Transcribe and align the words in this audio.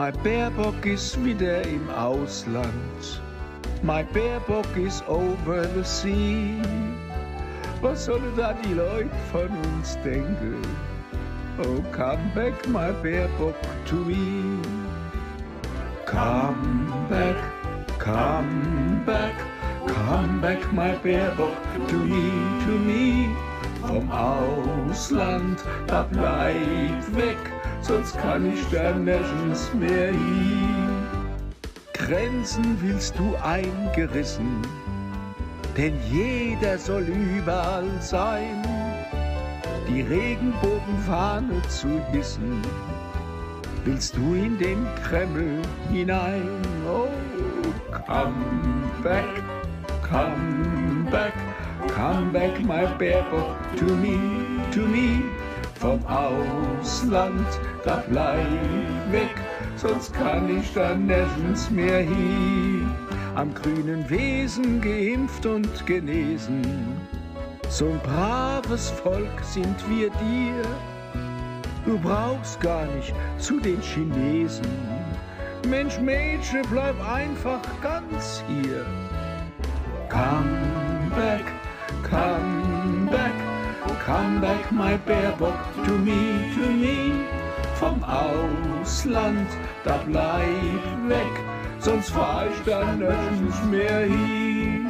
My 0.00 0.10
Baerbock 0.10 0.86
ist 0.86 1.22
wieder 1.22 1.60
im 1.66 1.86
Ausland. 1.90 3.20
My 3.82 4.02
Baerbock 4.02 4.74
is 4.74 5.02
over 5.06 5.66
the 5.74 5.84
sea. 5.84 6.56
Was 7.82 8.06
sollen 8.06 8.34
da 8.34 8.54
die 8.64 8.72
Leute 8.72 9.10
von 9.30 9.48
uns 9.74 9.98
denken? 10.02 10.62
Oh, 11.58 11.82
come 11.92 12.32
back, 12.34 12.66
my 12.66 12.92
Baerbock, 13.02 13.54
to 13.84 13.96
me. 13.96 14.62
Come 16.06 16.90
back, 17.10 17.36
come 17.98 19.02
back, 19.04 19.34
come 19.86 20.40
back, 20.40 20.72
my 20.72 20.94
Baerbock, 21.04 21.58
to 21.88 21.96
me, 21.98 22.32
to 22.64 22.72
me. 22.72 23.28
Vom 23.82 24.10
Ausland, 24.10 25.62
da 25.86 26.04
bleib 26.04 27.04
weg, 27.14 27.36
sonst 27.90 28.16
kann 28.18 28.52
ich 28.52 28.64
da 28.70 28.92
nirgends 28.92 29.74
mehr 29.74 30.12
hin. 30.12 30.96
Grenzen 31.92 32.78
willst 32.80 33.18
du 33.18 33.34
eingerissen, 33.42 34.62
denn 35.76 35.94
jeder 36.08 36.78
soll 36.78 37.02
überall 37.02 37.90
sein. 38.00 38.62
Die 39.88 40.02
Regenbogenfahne 40.02 41.60
zu 41.68 41.88
hissen, 42.12 42.62
willst 43.84 44.16
du 44.16 44.34
in 44.34 44.56
den 44.58 44.86
Kreml 45.02 45.60
hinein. 45.90 46.48
Oh, 46.86 47.08
come 48.06 48.34
back, 49.02 49.42
come 50.08 51.08
back, 51.10 51.34
come 51.88 52.30
back, 52.30 52.60
my 52.60 52.86
Baerbock, 52.98 53.56
to 53.76 53.84
me, 53.84 54.16
to 54.70 54.82
me. 54.86 55.24
Vom 55.80 55.98
Ausland, 56.04 57.48
da 57.86 58.04
bleib 58.06 58.46
weg, 59.10 59.34
sonst 59.76 60.12
kann 60.12 60.58
ich 60.58 60.74
da 60.74 60.94
nirgends 60.94 61.70
mehr 61.70 62.00
hin. 62.00 62.94
Am 63.34 63.54
grünen 63.54 64.04
Wesen 64.10 64.82
geimpft 64.82 65.46
und 65.46 65.86
genesen, 65.86 66.60
so 67.70 67.86
ein 67.86 68.00
braves 68.00 68.90
Volk 68.90 69.42
sind 69.42 69.76
wir 69.88 70.10
dir. 70.10 70.62
Du 71.86 71.98
brauchst 71.98 72.60
gar 72.60 72.84
nicht 72.84 73.14
zu 73.38 73.58
den 73.58 73.80
Chinesen. 73.80 74.66
Mensch, 75.66 75.98
Mädchen, 75.98 76.60
bleib 76.70 76.96
einfach 77.02 77.62
ganz 77.80 78.44
hier. 78.46 78.84
Come 80.10 80.58
back, 81.16 81.46
come 82.02 83.10
back, 83.10 83.32
come 84.10 84.40
back, 84.40 84.72
my 84.72 84.96
Baerbock, 85.06 85.60
to 85.86 85.92
me, 86.06 86.52
to 86.54 86.64
me. 86.82 86.96
Vom 87.78 88.02
Ausland, 88.02 89.48
da 89.84 89.96
bleib 89.98 90.82
weg, 91.08 91.32
sonst 91.78 92.10
fahr 92.10 92.48
ich 92.50 92.60
da 92.64 92.92
nirgends 92.92 93.62
mehr 93.70 94.00
hin. 94.06 94.86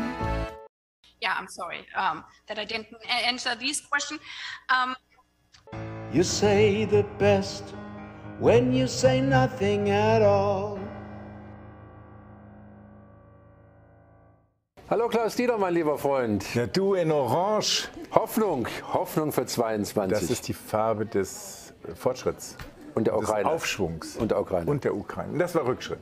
Yeah, 1.20 1.34
I'm 1.38 1.48
sorry 1.48 1.84
um, 1.94 2.24
that 2.46 2.58
I 2.58 2.64
didn't 2.64 2.88
answer 3.28 3.54
these 3.54 3.82
questions. 3.90 4.20
Um, 4.70 4.96
You 6.12 6.24
say 6.24 6.86
the 6.86 7.04
best 7.18 7.64
when 8.40 8.72
you 8.72 8.86
say 8.88 9.20
nothing 9.20 9.90
at 9.90 10.22
all. 10.22 10.79
Hallo 14.90 15.06
Klaus 15.06 15.36
Dieter, 15.36 15.56
mein 15.56 15.74
lieber 15.74 15.98
Freund. 15.98 16.52
Ja, 16.52 16.66
du 16.66 16.94
in 16.94 17.12
Orange. 17.12 17.88
Hoffnung, 18.10 18.66
Hoffnung 18.92 19.30
für 19.30 19.46
22. 19.46 20.18
Das 20.18 20.28
ist 20.28 20.48
die 20.48 20.52
Farbe 20.52 21.06
des 21.06 21.72
Fortschritts. 21.94 22.56
Und 22.96 23.06
der 23.06 23.14
Des 23.14 23.22
Ukraine. 23.22 23.48
Aufschwungs. 23.48 24.16
Und 24.16 24.32
der 24.32 24.40
Ukraine. 24.40 24.68
Und 24.68 24.82
der 24.82 24.96
Ukraine. 24.96 25.38
Das 25.38 25.54
war 25.54 25.64
Rückschritt. 25.64 26.00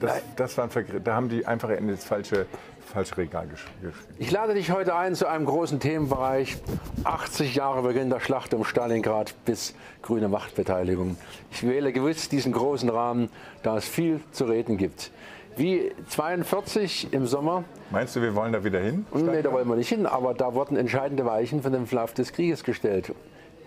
Das, 0.00 0.22
das 0.36 0.56
war 0.56 0.64
ein 0.64 0.70
Vergr 0.70 1.00
da 1.00 1.16
haben 1.16 1.28
die 1.28 1.44
einfach 1.44 1.68
in 1.68 1.88
das 1.88 2.02
falsche, 2.02 2.46
falsche 2.86 3.18
Regal 3.18 3.46
gesch 3.46 3.66
geschrieben. 3.82 4.14
Ich 4.18 4.30
lade 4.30 4.54
dich 4.54 4.70
heute 4.70 4.94
ein 4.94 5.14
zu 5.14 5.26
einem 5.26 5.44
großen 5.44 5.78
Themenbereich. 5.78 6.56
80 7.04 7.56
Jahre 7.56 7.82
Beginn 7.82 8.08
der 8.08 8.20
Schlacht 8.20 8.54
um 8.54 8.64
Stalingrad 8.64 9.34
bis 9.44 9.74
grüne 10.00 10.28
Machtbeteiligung. 10.28 11.18
Ich 11.50 11.62
wähle 11.62 11.92
gewiss 11.92 12.30
diesen 12.30 12.52
großen 12.52 12.88
Rahmen, 12.88 13.28
da 13.62 13.76
es 13.76 13.86
viel 13.86 14.22
zu 14.32 14.46
reden 14.46 14.78
gibt. 14.78 15.10
Wie 15.58 15.90
42 16.08 17.12
im 17.12 17.26
Sommer, 17.26 17.64
Meinst 17.90 18.14
du, 18.14 18.22
wir 18.22 18.34
wollen 18.36 18.52
da 18.52 18.62
wieder 18.62 18.78
hin? 18.78 19.04
nee, 19.12 19.42
da 19.42 19.50
wollen 19.50 19.66
wir 19.68 19.74
nicht 19.74 19.88
hin, 19.88 20.06
aber 20.06 20.32
da 20.32 20.54
wurden 20.54 20.76
entscheidende 20.76 21.26
Weichen 21.26 21.62
für 21.62 21.70
den 21.70 21.86
Verlauf 21.86 22.14
des 22.14 22.32
Krieges 22.32 22.62
gestellt 22.62 23.12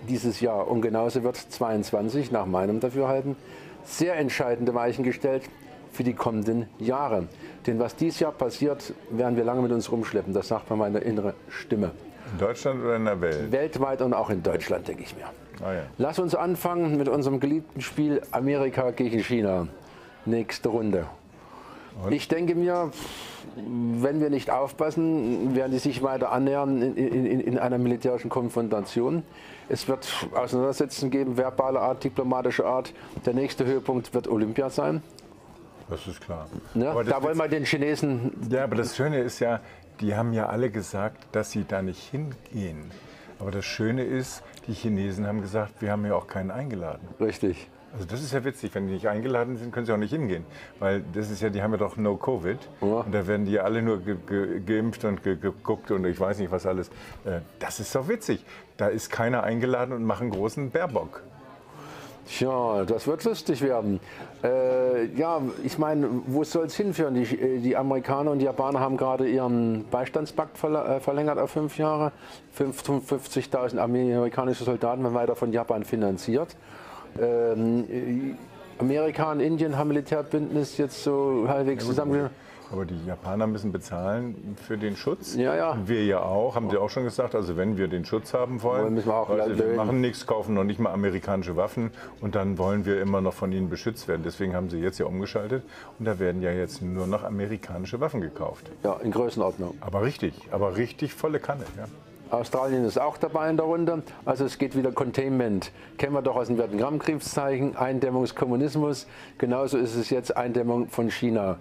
dieses 0.07 0.39
Jahr. 0.39 0.69
Und 0.69 0.81
genauso 0.81 1.23
wird 1.23 1.35
22 1.35 2.31
nach 2.31 2.45
meinem 2.45 2.79
Dafürhalten 2.79 3.35
sehr 3.83 4.15
entscheidende 4.15 4.73
Weichen 4.73 5.03
gestellt 5.03 5.43
für 5.91 6.03
die 6.03 6.13
kommenden 6.13 6.67
Jahre. 6.79 7.27
Denn 7.67 7.77
was 7.77 7.95
dieses 7.97 8.21
Jahr 8.21 8.31
passiert, 8.31 8.93
werden 9.09 9.35
wir 9.35 9.43
lange 9.43 9.61
mit 9.61 9.73
uns 9.73 9.91
rumschleppen. 9.91 10.33
Das 10.33 10.47
sagt 10.47 10.69
mir 10.69 10.77
meine 10.77 10.99
innere 10.99 11.33
Stimme. 11.49 11.91
In 12.31 12.37
Deutschland 12.39 12.81
oder 12.81 12.95
in 12.95 13.05
der 13.05 13.19
Welt? 13.19 13.51
Weltweit 13.51 14.01
und 14.01 14.13
auch 14.13 14.29
in 14.29 14.41
Deutschland, 14.41 14.87
denke 14.87 15.03
ich 15.03 15.13
mir. 15.17 15.25
Ah, 15.61 15.73
ja. 15.73 15.81
Lass 15.97 16.19
uns 16.19 16.35
anfangen 16.35 16.97
mit 16.97 17.09
unserem 17.09 17.41
geliebten 17.41 17.81
Spiel 17.81 18.21
Amerika 18.31 18.91
gegen 18.91 19.19
China. 19.19 19.67
Nächste 20.25 20.69
Runde. 20.69 21.05
Ich 22.09 22.27
denke 22.27 22.55
mir, 22.55 22.91
wenn 23.55 24.21
wir 24.21 24.29
nicht 24.29 24.49
aufpassen, 24.49 25.55
werden 25.55 25.71
die 25.71 25.79
sich 25.79 26.03
weiter 26.03 26.31
annähern 26.31 26.81
in, 26.81 26.95
in, 26.95 27.39
in 27.39 27.57
einer 27.59 27.77
militärischen 27.77 28.29
Konfrontation. 28.29 29.23
Es 29.69 29.87
wird 29.87 30.07
Auseinandersetzungen 30.33 31.11
geben, 31.11 31.37
verbale 31.37 31.79
Art, 31.79 32.03
diplomatische 32.03 32.65
Art. 32.65 32.93
Der 33.25 33.33
nächste 33.33 33.65
Höhepunkt 33.65 34.13
wird 34.13 34.27
Olympia 34.27 34.69
sein. 34.69 35.01
Das 35.89 36.07
ist 36.07 36.21
klar. 36.21 36.47
Ne? 36.73 36.89
Aber 36.89 37.03
das 37.03 37.13
Da 37.13 37.23
wollen 37.23 37.37
wir 37.37 37.47
den 37.47 37.65
Chinesen. 37.65 38.31
Ja, 38.49 38.63
aber 38.63 38.77
das 38.77 38.95
Schöne 38.95 39.19
ist 39.19 39.39
ja, 39.39 39.59
die 39.99 40.15
haben 40.15 40.33
ja 40.33 40.47
alle 40.47 40.69
gesagt, 40.69 41.27
dass 41.33 41.51
sie 41.51 41.65
da 41.67 41.81
nicht 41.81 42.09
hingehen. 42.09 42.91
Aber 43.39 43.51
das 43.51 43.65
Schöne 43.65 44.03
ist, 44.03 44.43
die 44.67 44.73
Chinesen 44.73 45.27
haben 45.27 45.41
gesagt, 45.41 45.81
wir 45.81 45.91
haben 45.91 46.05
ja 46.05 46.15
auch 46.15 46.27
keinen 46.27 46.51
eingeladen. 46.51 47.07
Richtig. 47.19 47.67
Also 47.93 48.05
das 48.05 48.21
ist 48.21 48.31
ja 48.31 48.43
witzig, 48.45 48.73
wenn 48.73 48.87
die 48.87 48.93
nicht 48.93 49.07
eingeladen 49.07 49.57
sind, 49.57 49.73
können 49.73 49.85
sie 49.85 49.93
auch 49.93 49.97
nicht 49.97 50.13
hingehen. 50.13 50.45
Weil 50.79 51.03
das 51.13 51.29
ist 51.29 51.41
ja, 51.41 51.49
die 51.49 51.61
haben 51.61 51.71
ja 51.71 51.77
doch 51.77 51.97
No 51.97 52.15
Covid. 52.15 52.57
Ja. 52.81 52.87
Und 52.87 53.11
da 53.13 53.27
werden 53.27 53.45
die 53.45 53.53
ja 53.53 53.63
alle 53.63 53.81
nur 53.81 53.99
ge 53.99 54.15
ge 54.27 54.61
geimpft 54.65 55.03
und 55.03 55.23
ge 55.23 55.35
geguckt 55.35 55.91
und 55.91 56.05
ich 56.05 56.19
weiß 56.19 56.39
nicht 56.39 56.51
was 56.51 56.65
alles. 56.65 56.87
Äh, 57.25 57.41
Das 57.59 57.79
ist 57.79 57.93
doch 57.93 58.07
witzig. 58.07 58.45
Da 58.77 58.87
ist 58.87 59.09
keiner 59.09 59.43
eingeladen 59.43 59.93
und 59.93 60.03
machen 60.03 60.29
großen 60.29 60.71
Baerbock. 60.71 61.21
Tja, 62.27 62.85
das 62.85 63.07
wird 63.07 63.23
lustig 63.25 63.61
werden. 63.61 63.99
Äh, 64.43 65.05
ja, 65.15 65.41
ich 65.63 65.77
meine, 65.77 66.07
wo 66.27 66.43
soll 66.43 66.67
es 66.67 66.75
hinführen? 66.75 67.15
Die, 67.15 67.23
äh, 67.23 67.59
die 67.59 67.75
Amerikaner 67.75 68.31
und 68.31 68.39
die 68.39 68.45
Japaner 68.45 68.79
haben 68.79 68.95
gerade 68.95 69.27
ihren 69.27 69.85
Beistandspakt 69.89 70.63
äh, 70.63 70.99
verlängert 71.01 71.39
auf 71.39 71.51
fünf 71.51 71.77
Jahre. 71.77 72.13
55.000 72.57 73.77
amerikanische 73.77 74.63
Soldaten 74.63 75.03
werden 75.03 75.13
weiter 75.13 75.35
von 75.35 75.51
Japan 75.51 75.83
finanziert. 75.83 76.55
Ähm, 77.19 77.85
äh, 77.89 78.35
Amerika 78.81 79.31
und 79.31 79.39
Indien 79.39 79.77
haben 79.77 79.89
Militärbündnis 79.89 80.77
jetzt 80.77 81.03
so 81.03 81.45
halbwegs 81.47 81.85
zusammen. 81.85 82.29
Aber 82.71 82.85
die 82.85 83.05
Japaner 83.05 83.47
müssen 83.47 83.73
bezahlen 83.73 84.55
für 84.65 84.77
den 84.77 84.95
Schutz. 84.95 85.35
Ja, 85.35 85.55
ja. 85.55 85.77
Wir 85.85 86.05
ja 86.05 86.21
auch, 86.21 86.55
haben 86.55 86.69
sie 86.69 86.77
auch 86.77 86.89
schon 86.89 87.03
gesagt. 87.03 87.35
Also 87.35 87.57
wenn 87.57 87.77
wir 87.77 87.89
den 87.89 88.05
Schutz 88.05 88.33
haben 88.33 88.63
wollen, 88.63 88.83
Wollen, 88.83 88.93
müssen 88.93 89.09
wir 89.09 89.15
auch 89.15 89.29
also 89.29 89.57
wir 89.57 89.75
machen 89.75 89.99
nichts, 89.99 90.25
kaufen 90.25 90.53
noch 90.55 90.63
nicht 90.63 90.79
mal 90.79 90.91
amerikanische 90.91 91.57
Waffen 91.57 91.91
und 92.21 92.33
dann 92.35 92.57
wollen 92.57 92.85
wir 92.85 93.01
immer 93.01 93.19
noch 93.19 93.33
von 93.33 93.51
ihnen 93.51 93.69
beschützt 93.69 94.07
werden. 94.07 94.21
Deswegen 94.23 94.55
haben 94.55 94.69
sie 94.69 94.79
jetzt 94.79 94.99
ja 94.99 95.05
umgeschaltet 95.05 95.63
und 95.99 96.05
da 96.05 96.17
werden 96.17 96.41
ja 96.41 96.51
jetzt 96.51 96.81
nur 96.81 97.07
noch 97.07 97.23
amerikanische 97.23 97.99
Waffen 97.99 98.21
gekauft. 98.21 98.71
Ja, 98.83 98.95
in 99.03 99.11
Größenordnung. 99.11 99.75
Aber 99.81 100.03
richtig, 100.03 100.33
aber 100.51 100.77
richtig 100.77 101.13
volle 101.13 101.39
Kanne. 101.39 101.65
Ja. 101.77 101.85
Australien 102.31 102.85
ist 102.85 102.99
auch 102.99 103.17
dabei 103.17 103.49
in 103.49 103.57
der 103.57 103.65
Runde. 103.65 104.03
Also 104.25 104.45
es 104.45 104.57
geht 104.57 104.75
wieder 104.75 104.91
Containment. 104.91 105.71
Kennen 105.97 106.13
wir 106.13 106.21
doch 106.21 106.37
aus 106.37 106.47
dem 106.47 106.57
Vietnamkriegszeichen, 106.57 107.75
Eindämmung 107.75 108.23
des 108.23 108.35
Kommunismus. 108.35 109.05
Genauso 109.37 109.77
ist 109.77 109.95
es 109.95 110.09
jetzt 110.09 110.35
Eindämmung 110.35 110.87
von 110.87 111.11
China. 111.11 111.57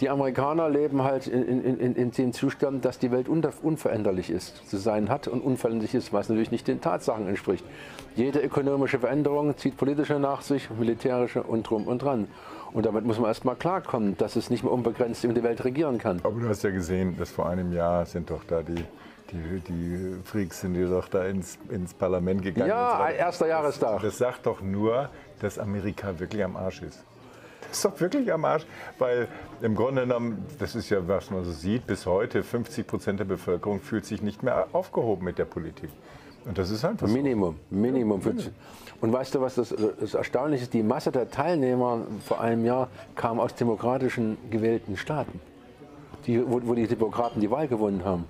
Die 0.00 0.08
Amerikaner 0.08 0.68
leben 0.68 1.02
halt 1.02 1.26
in, 1.26 1.42
in, 1.42 1.78
in, 1.80 1.96
in 1.96 2.10
dem 2.12 2.32
Zustand, 2.32 2.84
dass 2.84 3.00
die 3.00 3.10
Welt 3.10 3.28
unveränderlich 3.28 4.30
ist, 4.30 4.68
zu 4.68 4.76
sein 4.76 5.08
hat 5.08 5.26
und 5.26 5.40
unveränderlich 5.40 5.94
ist, 5.94 6.12
was 6.12 6.28
natürlich 6.28 6.52
nicht 6.52 6.68
den 6.68 6.80
Tatsachen 6.80 7.26
entspricht. 7.26 7.64
Jede 8.14 8.40
ökonomische 8.40 9.00
Veränderung 9.00 9.56
zieht 9.56 9.76
politische 9.76 10.20
nach 10.20 10.42
sich, 10.42 10.70
militärische 10.70 11.42
und 11.42 11.68
drum 11.68 11.88
und 11.88 12.02
dran. 12.02 12.28
Und 12.72 12.86
damit 12.86 13.06
muss 13.06 13.18
man 13.18 13.28
erst 13.28 13.44
mal 13.44 13.56
klarkommen, 13.56 14.16
dass 14.18 14.36
es 14.36 14.50
nicht 14.50 14.62
mehr 14.62 14.72
unbegrenzt 14.72 15.24
über 15.24 15.34
die 15.34 15.42
Welt 15.42 15.64
regieren 15.64 15.98
kann. 15.98 16.20
Aber 16.22 16.38
du 16.38 16.48
hast 16.48 16.62
ja 16.62 16.70
gesehen, 16.70 17.16
dass 17.18 17.30
vor 17.30 17.48
einem 17.48 17.72
Jahr 17.72 18.06
sind 18.06 18.30
doch 18.30 18.44
da 18.44 18.62
die, 18.62 18.84
die, 19.30 19.60
die 19.60 20.16
Freaks 20.24 20.60
sind 20.60 20.74
die 20.74 20.84
doch 20.84 21.08
da 21.08 21.24
ins, 21.24 21.58
ins 21.68 21.94
Parlament 21.94 22.42
gegangen. 22.42 22.68
Ja, 22.68 23.08
so 23.08 23.14
erster 23.14 23.46
Jahrestag. 23.46 24.02
Das 24.02 24.18
sagt 24.18 24.46
doch 24.46 24.60
nur, 24.60 25.10
dass 25.40 25.58
Amerika 25.58 26.18
wirklich 26.18 26.42
am 26.42 26.56
Arsch 26.56 26.82
ist. 26.82 27.04
Das 27.60 27.76
ist 27.76 27.84
doch 27.84 28.00
wirklich 28.00 28.32
am 28.32 28.44
Arsch, 28.44 28.64
weil 28.98 29.28
im 29.60 29.74
Grunde 29.74 30.02
genommen, 30.02 30.46
das 30.58 30.74
ist 30.74 30.88
ja, 30.88 31.06
was 31.06 31.30
man 31.30 31.44
so 31.44 31.52
sieht, 31.52 31.86
bis 31.86 32.06
heute 32.06 32.42
50 32.42 32.86
Prozent 32.86 33.20
der 33.20 33.26
Bevölkerung 33.26 33.80
fühlt 33.80 34.06
sich 34.06 34.22
nicht 34.22 34.42
mehr 34.42 34.68
aufgehoben 34.72 35.24
mit 35.24 35.38
der 35.38 35.44
Politik. 35.44 35.90
Und 36.46 36.56
das 36.56 36.70
ist 36.70 36.84
einfach 36.84 37.06
so. 37.06 37.12
Minimum, 37.12 37.56
Minimum. 37.68 38.22
Für, 38.22 38.34
und 39.00 39.12
weißt 39.12 39.34
du, 39.34 39.40
was 39.42 39.56
das, 39.56 39.74
das 40.00 40.14
Erstaunliche 40.14 40.64
ist? 40.64 40.72
Die 40.72 40.82
Masse 40.82 41.12
der 41.12 41.30
Teilnehmer 41.30 42.06
vor 42.24 42.40
einem 42.40 42.64
Jahr 42.64 42.88
kam 43.14 43.38
aus 43.38 43.54
demokratischen 43.54 44.38
gewählten 44.50 44.96
Staaten, 44.96 45.40
die, 46.26 46.40
wo, 46.48 46.60
wo 46.64 46.74
die 46.74 46.86
Demokraten 46.86 47.40
die 47.40 47.50
Wahl 47.50 47.68
gewonnen 47.68 48.02
haben. 48.04 48.24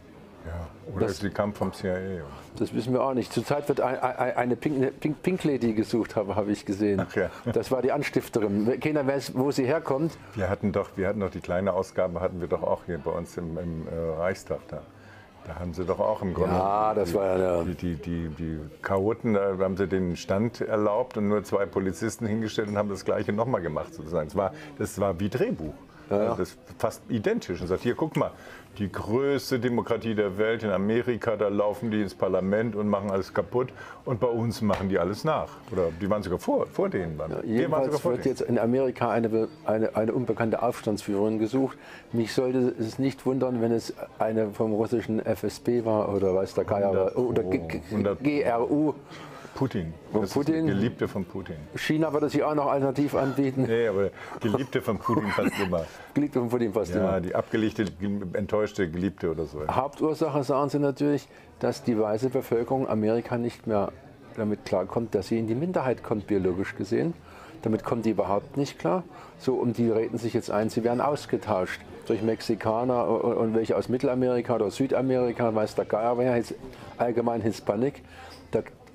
Ja. 0.49 0.95
Oder 0.95 1.07
Das- 1.07 1.19
sie 1.19 1.31
kam 1.31 1.53
vom 1.53 1.73
CIA. 1.73 2.23
Das 2.59 2.75
wissen 2.75 2.93
wir 2.93 3.03
auch 3.03 3.15
nicht. 3.15 3.33
Zurzeit 3.33 3.69
wird 3.69 3.81
ein, 3.81 3.99
ein, 4.01 4.37
eine 4.37 4.57
Pink, 4.57 5.01
Pink, 5.01 5.23
Pink 5.23 5.45
Lady 5.45 5.75
gesucht, 5.75 6.17
habe, 6.17 6.35
habe 6.35 6.51
ich 6.51 6.65
gesehen. 6.65 7.01
Ach 7.09 7.15
ja. 7.15 7.31
Das 7.53 7.71
war 7.71 7.83
die 7.83 7.93
Anstifterin. 7.93 8.81
Keiner 8.81 9.07
weiß, 9.07 9.33
wo 9.37 9.51
sie 9.51 9.65
herkommt. 9.67 10.17
Wir 10.35 10.49
hatten 10.51 10.73
doch, 10.73 10.91
wir 10.97 11.07
hatten 11.09 11.21
doch 11.21 11.31
die 11.31 11.41
kleine 11.41 11.73
Ausgabe, 11.73 12.21
hatten 12.21 12.41
wir 12.41 12.49
doch 12.49 12.63
auch 12.63 12.85
hier 12.87 12.99
bei 12.99 13.11
uns 13.11 13.37
im, 13.37 13.59
im 13.59 13.87
äh, 13.89 14.19
Reichstag 14.19 14.61
da. 14.69 14.81
Da 15.47 15.55
haben 15.61 15.73
sie 15.73 15.85
doch 15.85 15.99
auch 15.99 16.21
im 16.21 16.35
Grunde. 16.35 16.55
Ja, 16.57 16.93
das 16.95 17.11
die, 17.11 17.15
war 17.15 17.39
ja 17.39 17.63
Die, 17.63 17.75
die, 17.75 17.95
die, 17.97 18.29
die 18.29 18.61
Chaoten, 18.83 19.33
da 19.35 19.57
haben 19.59 19.77
sie 19.79 19.87
den 19.89 20.17
Stand 20.17 20.61
erlaubt 20.61 21.17
und 21.17 21.29
nur 21.29 21.43
zwei 21.45 21.65
Polizisten 21.65 22.27
hingestellt 22.27 22.69
und 22.69 22.77
haben 22.77 22.91
das 22.91 23.05
Gleiche 23.05 23.33
nochmal 23.33 23.63
gemacht 23.63 23.95
sozusagen. 23.95 24.29
Das 24.29 24.37
war, 24.37 24.53
das 24.79 25.01
war 25.01 25.19
wie 25.21 25.29
Drehbuch. 25.31 25.73
Also 26.11 26.37
das 26.37 26.49
ist 26.51 26.59
fast 26.79 27.03
identisch. 27.09 27.61
Und 27.61 27.67
sagt, 27.67 27.83
hier, 27.83 27.95
guck 27.95 28.17
mal, 28.17 28.31
die 28.79 28.91
größte 28.91 29.59
Demokratie 29.59 30.15
der 30.15 30.39
Welt 30.39 30.63
in 30.63 30.71
Amerika, 30.71 31.37
da 31.37 31.49
laufen 31.49 31.91
die 31.91 32.01
ins 32.01 32.15
Parlament 32.15 32.77
und 32.77 32.89
machen 32.89 33.11
alles 33.11 33.35
kaputt. 33.35 33.71
Und 34.05 34.21
bei 34.21 34.29
uns 34.29 34.63
machen 34.63 34.89
die 34.89 34.99
alles 34.99 35.25
nach. 35.25 35.49
Oder 35.73 35.89
die 36.01 36.09
waren 36.09 36.23
sogar 36.23 36.39
vor, 36.39 36.67
vor 36.67 36.89
denen. 36.89 37.19
Sogar 37.19 37.45
Jedenfalls 37.45 38.05
wird 38.05 38.25
jetzt 38.25 38.41
in 38.43 38.59
Amerika 38.59 39.11
eine, 39.11 39.49
eine, 39.65 39.97
eine 39.97 40.13
unbekannte 40.13 40.63
Aufstandsführerin 40.63 41.39
gesucht. 41.39 41.77
Mich 42.13 42.33
sollte 42.33 42.75
es 42.79 42.99
nicht 42.99 43.27
wundern, 43.27 43.61
wenn 43.61 43.73
es 43.73 43.95
eine 44.19 44.51
vom 44.51 44.73
russischen 44.73 45.25
FSB 45.25 45.85
war 45.85 46.15
oder 46.15 46.35
weiß 46.35 46.55
der 46.55 46.65
Geier 46.65 47.17
oder 47.17 47.43
G 47.43 47.59
G 47.59 47.81
100 47.91 48.23
GRU. 48.23 48.95
Putin. 49.59 49.93
Von 50.13 50.21
Das 50.21 50.33
Putin? 50.35 50.67
Geliebte 50.69 51.09
von 51.09 51.25
Putin. 51.25 51.57
China 51.75 52.13
würde 52.13 52.29
sich 52.29 52.45
auch 52.45 52.55
noch 52.55 52.67
alternativ 52.69 53.17
anbieten. 53.17 53.65
Nee, 53.67 53.89
aber 53.89 54.11
Geliebte 54.39 54.81
von 54.81 54.99
Putin 54.99 55.27
fast 55.31 55.59
immer. 55.65 55.85
Geliebte 56.15 56.39
von 56.39 56.49
Putin 56.49 56.73
fast 56.73 56.95
Ja, 56.95 57.01
immer. 57.01 57.21
die 57.21 57.35
abgelegte, 57.35 57.85
enttäuschte 58.35 58.89
Geliebte 58.89 59.33
oder 59.33 59.47
so. 59.47 59.67
Hauptursache 59.67 60.45
sagen 60.45 60.71
sie 60.71 60.79
natürlich, 60.79 61.27
dass 61.59 61.83
die 61.83 61.99
weiße 61.99 62.31
Bevölkerung 62.31 62.89
Amerika 62.89 63.37
nicht 63.37 63.67
mehr 63.67 63.91
damit 64.37 64.65
klarkommt, 64.65 65.17
dass 65.17 65.27
sie 65.27 65.41
in 65.41 65.49
die 65.49 65.57
Minderheit 65.57 66.05
kommt, 66.05 66.29
biologisch 66.29 66.77
gesehen. 66.77 67.13
Damit 67.63 67.83
kommen 67.83 68.03
die 68.03 68.11
überhaupt 68.11 68.57
nicht 68.57 68.79
klar. 68.79 69.03
So, 69.41 69.55
und 69.57 69.77
die 69.77 69.91
reden 69.91 70.19
sich 70.19 70.35
jetzt 70.35 70.53
ein, 70.53 70.71
sie 70.71 70.85
werden 70.85 71.01
ausgetauscht 71.01 71.81
durch 72.07 72.23
Mexikaner 72.23 73.09
und 73.09 73.57
welche 73.57 73.77
aus 73.77 73.89
Mittelamerika 73.89 74.55
oder 74.55 74.71
Südamerika, 74.71 75.53
weiß 75.53 75.75
der 75.75 75.85
Geier, 75.85 76.17
wer 76.17 76.41
allgemein 76.97 77.41
Hispanik. 77.41 78.05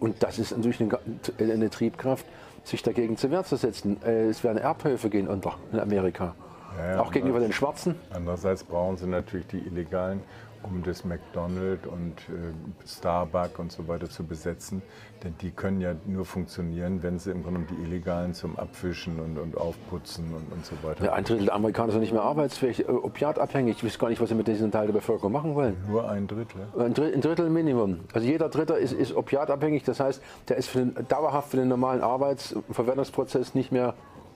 Und 0.04 0.22
das 0.22 0.38
ist 0.38 0.52
natürlich 0.52 0.82
eine, 0.82 1.00
eine 1.40 1.70
Triebkraft, 1.70 2.26
sich 2.66 2.84
dagegen 2.84 3.16
zur 3.16 3.32
Wehr 3.32 3.46
zu 3.46 3.56
setzen. 3.56 4.04
Äh, 4.04 4.28
Es 4.28 4.44
werden 4.44 4.58
Erbhöfe 4.58 5.10
gehen 5.10 5.30
unter 5.30 5.56
in 5.72 5.80
Amerika. 5.80 6.36
Ja, 6.78 6.92
ja, 6.96 7.00
Auch 7.00 7.10
gegenüber 7.10 7.40
den 7.40 7.54
Schwarzen. 7.54 7.96
Andererseits 8.14 8.66
brauchen 8.66 8.98
sie 8.98 9.08
natürlich 9.08 9.48
die 9.48 9.60
Illegalen, 9.60 10.20
um 10.64 10.84
das 10.84 11.06
McDonald's 11.06 11.88
und 11.88 12.20
äh, 12.30 12.88
Starbucks 12.88 13.60
und 13.60 13.72
so 13.72 13.88
weiter 13.88 14.10
zu 14.10 14.24
besetzen. 14.24 14.82
Denn 15.24 15.36
die 15.42 15.52
können 15.52 15.80
ja 15.80 15.96
nur 16.06 16.26
funktionieren, 16.26 17.02
wenn 17.04 17.20
sie 17.20 17.32
im 17.32 17.44
Grunde 17.44 17.62
die 17.70 17.82
Illegalen 17.82 18.34
zum 18.34 18.58
Abfischen 18.58 19.20
und, 19.20 19.38
und 19.38 19.58
Aufputzen 19.58 20.26
und, 20.34 20.52
und 20.52 20.66
so 20.66 20.76
weiter. 20.84 21.06
Ja, 21.06 21.14
ein 21.14 21.24
Drittel 21.24 21.46
der 21.46 21.56
Amerikaner 21.56 21.92
sind 21.92 22.02
nicht 22.02 22.14
mehr 22.14 22.24
arbeitsfähig, 22.24 22.88
äh, 22.88 22.92
opiatabhängig. 22.92 23.78
Ich 23.78 23.84
weiß 23.84 24.00
gar 24.00 24.10
nicht, 24.10 24.22
was 24.22 24.30
sie 24.30 24.36
mit 24.36 24.48
diesem 24.48 24.72
Teil 24.72 24.88
der 24.88 24.94
Bevölkerung 24.94 25.32
machen 25.32 25.56
wollen. 25.56 25.78
Nur 25.88 26.10
ein 26.10 26.28
Drittel. 26.28 26.62
Ein 26.78 26.94
Drittel, 26.94 27.14
ein 27.14 27.22
Drittel 27.22 27.50
Minimum. 27.50 28.00
Also 28.14 28.28
jeder 28.28 28.50
Dritter 28.50 28.78
ist, 28.78 28.94
ist 28.94 29.16
opiatabhängig. 29.16 29.84
Das 29.84 30.00
heißt, 30.00 30.22
der 30.50 30.58
ist 30.58 30.68
für 30.68 30.80
den, 30.80 30.96
dauerhaft 31.08 31.52
für 31.52 31.58
den 31.58 31.68
normalen 31.68 32.02
Arbeits- 32.02 32.54
und 32.54 32.74
Verwendungsprozess 32.74 33.56
nicht 33.56 33.72
mehr 33.72 33.94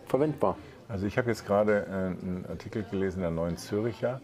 verwendbar. 0.07 0.55
Also 0.89 1.05
ich 1.05 1.17
habe 1.17 1.29
jetzt 1.29 1.45
gerade 1.45 1.85
äh, 1.85 1.91
einen 1.91 2.45
Artikel 2.49 2.83
gelesen 2.83 3.17
in 3.17 3.23
der 3.23 3.31
Neuen 3.31 3.57
Züricher. 3.57 4.21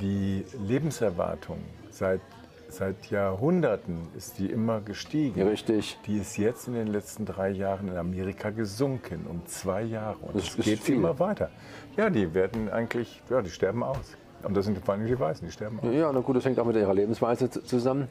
Die 0.00 0.44
Lebenserwartung 0.66 1.58
seit, 1.90 2.20
seit 2.68 3.10
Jahrhunderten 3.10 3.98
ist 4.16 4.38
die 4.38 4.46
immer 4.46 4.80
gestiegen. 4.80 5.42
Richtig. 5.46 5.98
Die 6.06 6.18
ist 6.18 6.36
jetzt 6.38 6.68
in 6.68 6.74
den 6.74 6.86
letzten 6.86 7.26
drei 7.26 7.50
Jahren 7.50 7.88
in 7.88 7.96
Amerika 7.96 8.50
gesunken, 8.50 9.26
um 9.28 9.44
zwei 9.46 9.82
Jahre. 9.82 10.16
Und 10.22 10.36
Das 10.36 10.54
ist 10.54 10.64
geht 10.64 10.78
viel. 10.80 10.96
immer 10.96 11.18
weiter. 11.18 11.50
Ja, 11.96 12.08
die 12.08 12.32
werden 12.32 12.70
eigentlich, 12.70 13.22
ja, 13.28 13.42
die 13.42 13.50
sterben 13.50 13.82
aus. 13.82 14.16
Und 14.42 14.56
das 14.56 14.64
sind 14.64 14.82
vor 14.82 14.94
allem 14.94 15.06
die 15.06 15.18
Weißen, 15.18 15.46
die 15.46 15.52
sterben 15.52 15.80
aus. 15.80 15.86
Ja, 15.92 16.10
na 16.12 16.20
gut, 16.20 16.36
das 16.36 16.44
hängt 16.46 16.58
auch 16.58 16.64
mit 16.64 16.76
ihrer 16.76 16.94
Lebensweise 16.94 17.50
zu- 17.50 17.62
zusammen. 17.62 18.08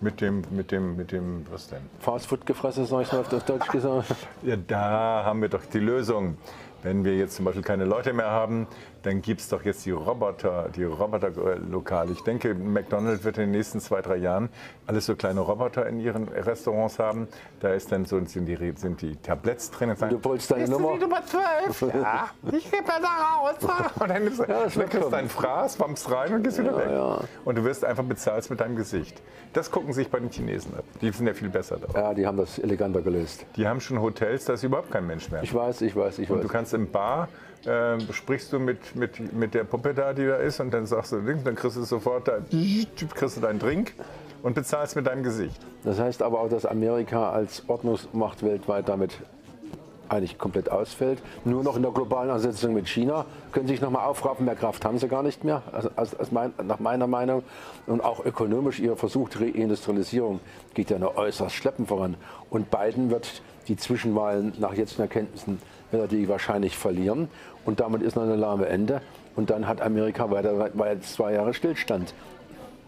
Mit 0.00 0.20
dem, 0.20 0.42
mit 0.50 0.70
dem, 0.70 0.94
mit 0.94 1.10
dem, 1.10 1.44
was 1.50 1.68
denn? 1.68 1.80
Fastfood 1.98 2.46
gefressen, 2.46 2.84
sag 2.86 3.00
ich 3.02 3.12
mal 3.12 3.20
auf 3.20 3.32
auf 3.32 3.44
Deutsch 3.44 3.66
gesagt. 3.68 4.14
Ja, 4.42 4.56
da 4.56 5.22
haben 5.24 5.40
wir 5.40 5.48
doch 5.48 5.64
die 5.64 5.80
Lösung. 5.80 6.36
Wenn 6.84 7.04
wir 7.04 7.16
jetzt 7.16 7.34
zum 7.34 7.44
Beispiel 7.46 7.64
keine 7.64 7.84
Leute 7.84 8.12
mehr 8.12 8.30
haben, 8.30 8.68
dann 9.02 9.22
gibt 9.22 9.40
es 9.40 9.48
doch 9.48 9.62
jetzt 9.64 9.86
die 9.86 9.90
Roboter, 9.92 10.68
die 10.74 10.84
Roboterlokale. 10.84 12.12
Ich 12.12 12.22
denke, 12.22 12.54
McDonald's 12.54 13.24
wird 13.24 13.38
in 13.38 13.44
den 13.44 13.50
nächsten 13.52 13.80
zwei, 13.80 14.02
drei 14.02 14.16
Jahren 14.16 14.48
alles 14.86 15.06
so 15.06 15.14
kleine 15.16 15.40
Roboter 15.40 15.86
in 15.86 16.00
ihren 16.00 16.28
Restaurants 16.28 16.98
haben. 16.98 17.28
Da 17.60 17.72
ist 17.72 17.92
dann 17.92 18.04
so, 18.06 18.22
sind, 18.24 18.46
die, 18.46 18.72
sind 18.76 19.00
die 19.02 19.16
Tabletts 19.16 19.70
drin. 19.70 19.90
Und 19.90 19.98
sagen, 19.98 20.12
Du 20.14 20.18
polst 20.18 20.50
deine 20.50 20.62
"Bist 20.64 20.72
du 20.72 20.78
Nummer?" 20.80 20.94
die 20.96 21.00
Nummer 21.02 21.22
12? 21.24 21.94
Ja, 22.02 22.30
ich 22.52 22.70
gebe 22.70 22.84
da 22.86 22.94
raus. 22.94 23.54
Und 24.00 24.08
dann, 24.08 24.26
ist, 24.26 24.38
du 24.38 24.44
kommen. 24.98 25.10
dein 25.10 25.28
Fraß, 25.28 25.78
wammst 25.80 26.10
rein 26.10 26.34
und 26.34 26.42
gehst 26.42 26.58
wieder 26.58 26.76
weg. 26.76 26.88
ja. 26.90 27.20
Und 27.44 27.58
du 27.58 27.64
wirst 27.64 27.84
einfach 27.84 28.04
bezahlt 28.04 28.48
mit 28.50 28.60
deinem 28.60 28.76
Gesicht. 28.76 29.20
Das 29.52 29.70
gucken 29.70 29.92
sich 29.92 30.10
bei 30.10 30.18
den 30.20 30.30
Chinesen 30.30 30.74
ab. 30.76 30.84
Die 31.00 31.10
sind 31.10 31.26
ja 31.26 31.34
viel 31.34 31.48
besser 31.50 31.78
da. 31.78 32.00
Ja, 32.00 32.14
die 32.14 32.26
haben 32.26 32.36
das 32.36 32.58
eleganter 32.58 33.02
gelöst. 33.02 33.44
Die 33.56 33.66
haben 33.66 33.80
schon 33.80 34.00
Hotels, 34.00 34.44
da 34.44 34.54
ist 34.54 34.62
überhaupt 34.62 34.90
kein 34.90 35.06
Mensch 35.06 35.30
mehr. 35.30 35.42
Ich 35.42 35.54
weiß, 35.54 35.82
ich 35.82 35.94
weiß, 35.96 36.18
ich 36.18 36.30
Und 36.30 36.38
weiß. 36.38 36.42
du 36.46 36.52
kannst 36.52 36.74
im 36.74 36.90
Bar, 36.90 37.28
äh, 37.66 37.98
sprichst 38.12 38.52
du 38.52 38.58
mit, 38.58 38.94
mit, 38.94 39.32
mit 39.32 39.54
der 39.54 39.64
Puppe 39.64 39.94
da, 39.94 40.12
die 40.12 40.26
da 40.26 40.36
ist, 40.36 40.60
und 40.60 40.72
dann 40.72 40.86
sagst 40.86 41.12
du, 41.12 41.20
dann 41.20 41.54
kriegst 41.54 41.76
du 41.76 41.82
sofort 41.82 42.28
da, 42.28 42.38
kriegst 43.14 43.36
du 43.36 43.40
deinen 43.40 43.58
Drink 43.58 43.94
und 44.42 44.54
bezahlst 44.54 44.96
mit 44.96 45.06
deinem 45.06 45.22
Gesicht. 45.22 45.60
Das 45.84 45.98
heißt 45.98 46.22
aber 46.22 46.40
auch, 46.40 46.48
dass 46.48 46.66
Amerika 46.66 47.30
als 47.30 47.64
Ordnungsmacht 47.68 48.42
weltweit 48.42 48.88
damit 48.88 49.18
eigentlich 50.08 50.38
komplett 50.38 50.70
ausfällt. 50.70 51.20
Nur 51.44 51.62
noch 51.62 51.76
in 51.76 51.82
der 51.82 51.90
globalen 51.92 52.30
Ersetzung 52.30 52.74
mit 52.74 52.88
China 52.88 53.26
können 53.52 53.66
sie 53.66 53.74
sich 53.74 53.82
nochmal 53.82 54.06
aufraffen. 54.06 54.46
Mehr 54.46 54.56
Kraft 54.56 54.84
haben 54.84 54.98
sie 54.98 55.08
gar 55.08 55.22
nicht 55.22 55.44
mehr, 55.44 55.62
also, 55.72 55.90
als, 55.96 56.14
als 56.14 56.32
mein, 56.32 56.52
nach 56.62 56.78
meiner 56.78 57.06
Meinung. 57.06 57.42
Und 57.86 58.02
auch 58.02 58.24
ökonomisch, 58.24 58.80
ihr 58.80 58.96
Versuch 58.96 59.28
Reindustrialisierung 59.38 60.40
geht 60.74 60.90
ja 60.90 60.98
nur 60.98 61.16
äußerst 61.16 61.54
schleppend 61.54 61.88
voran. 61.88 62.16
Und 62.50 62.70
Biden 62.70 63.10
wird 63.10 63.42
die 63.68 63.76
Zwischenwahlen 63.76 64.54
nach 64.58 64.72
jetzigen 64.72 65.02
Erkenntnissen 65.02 65.60
wird 65.90 66.02
er 66.02 66.08
die 66.08 66.28
wahrscheinlich 66.28 66.76
verlieren. 66.76 67.28
Und 67.64 67.80
damit 67.80 68.02
ist 68.02 68.16
noch 68.16 68.22
eine 68.24 68.36
lahme 68.36 68.66
Ende. 68.66 69.00
Und 69.36 69.50
dann 69.50 69.68
hat 69.68 69.80
Amerika 69.80 70.30
weiter, 70.30 70.70
weiter 70.74 71.00
zwei 71.00 71.34
Jahre 71.34 71.54
Stillstand. 71.54 72.14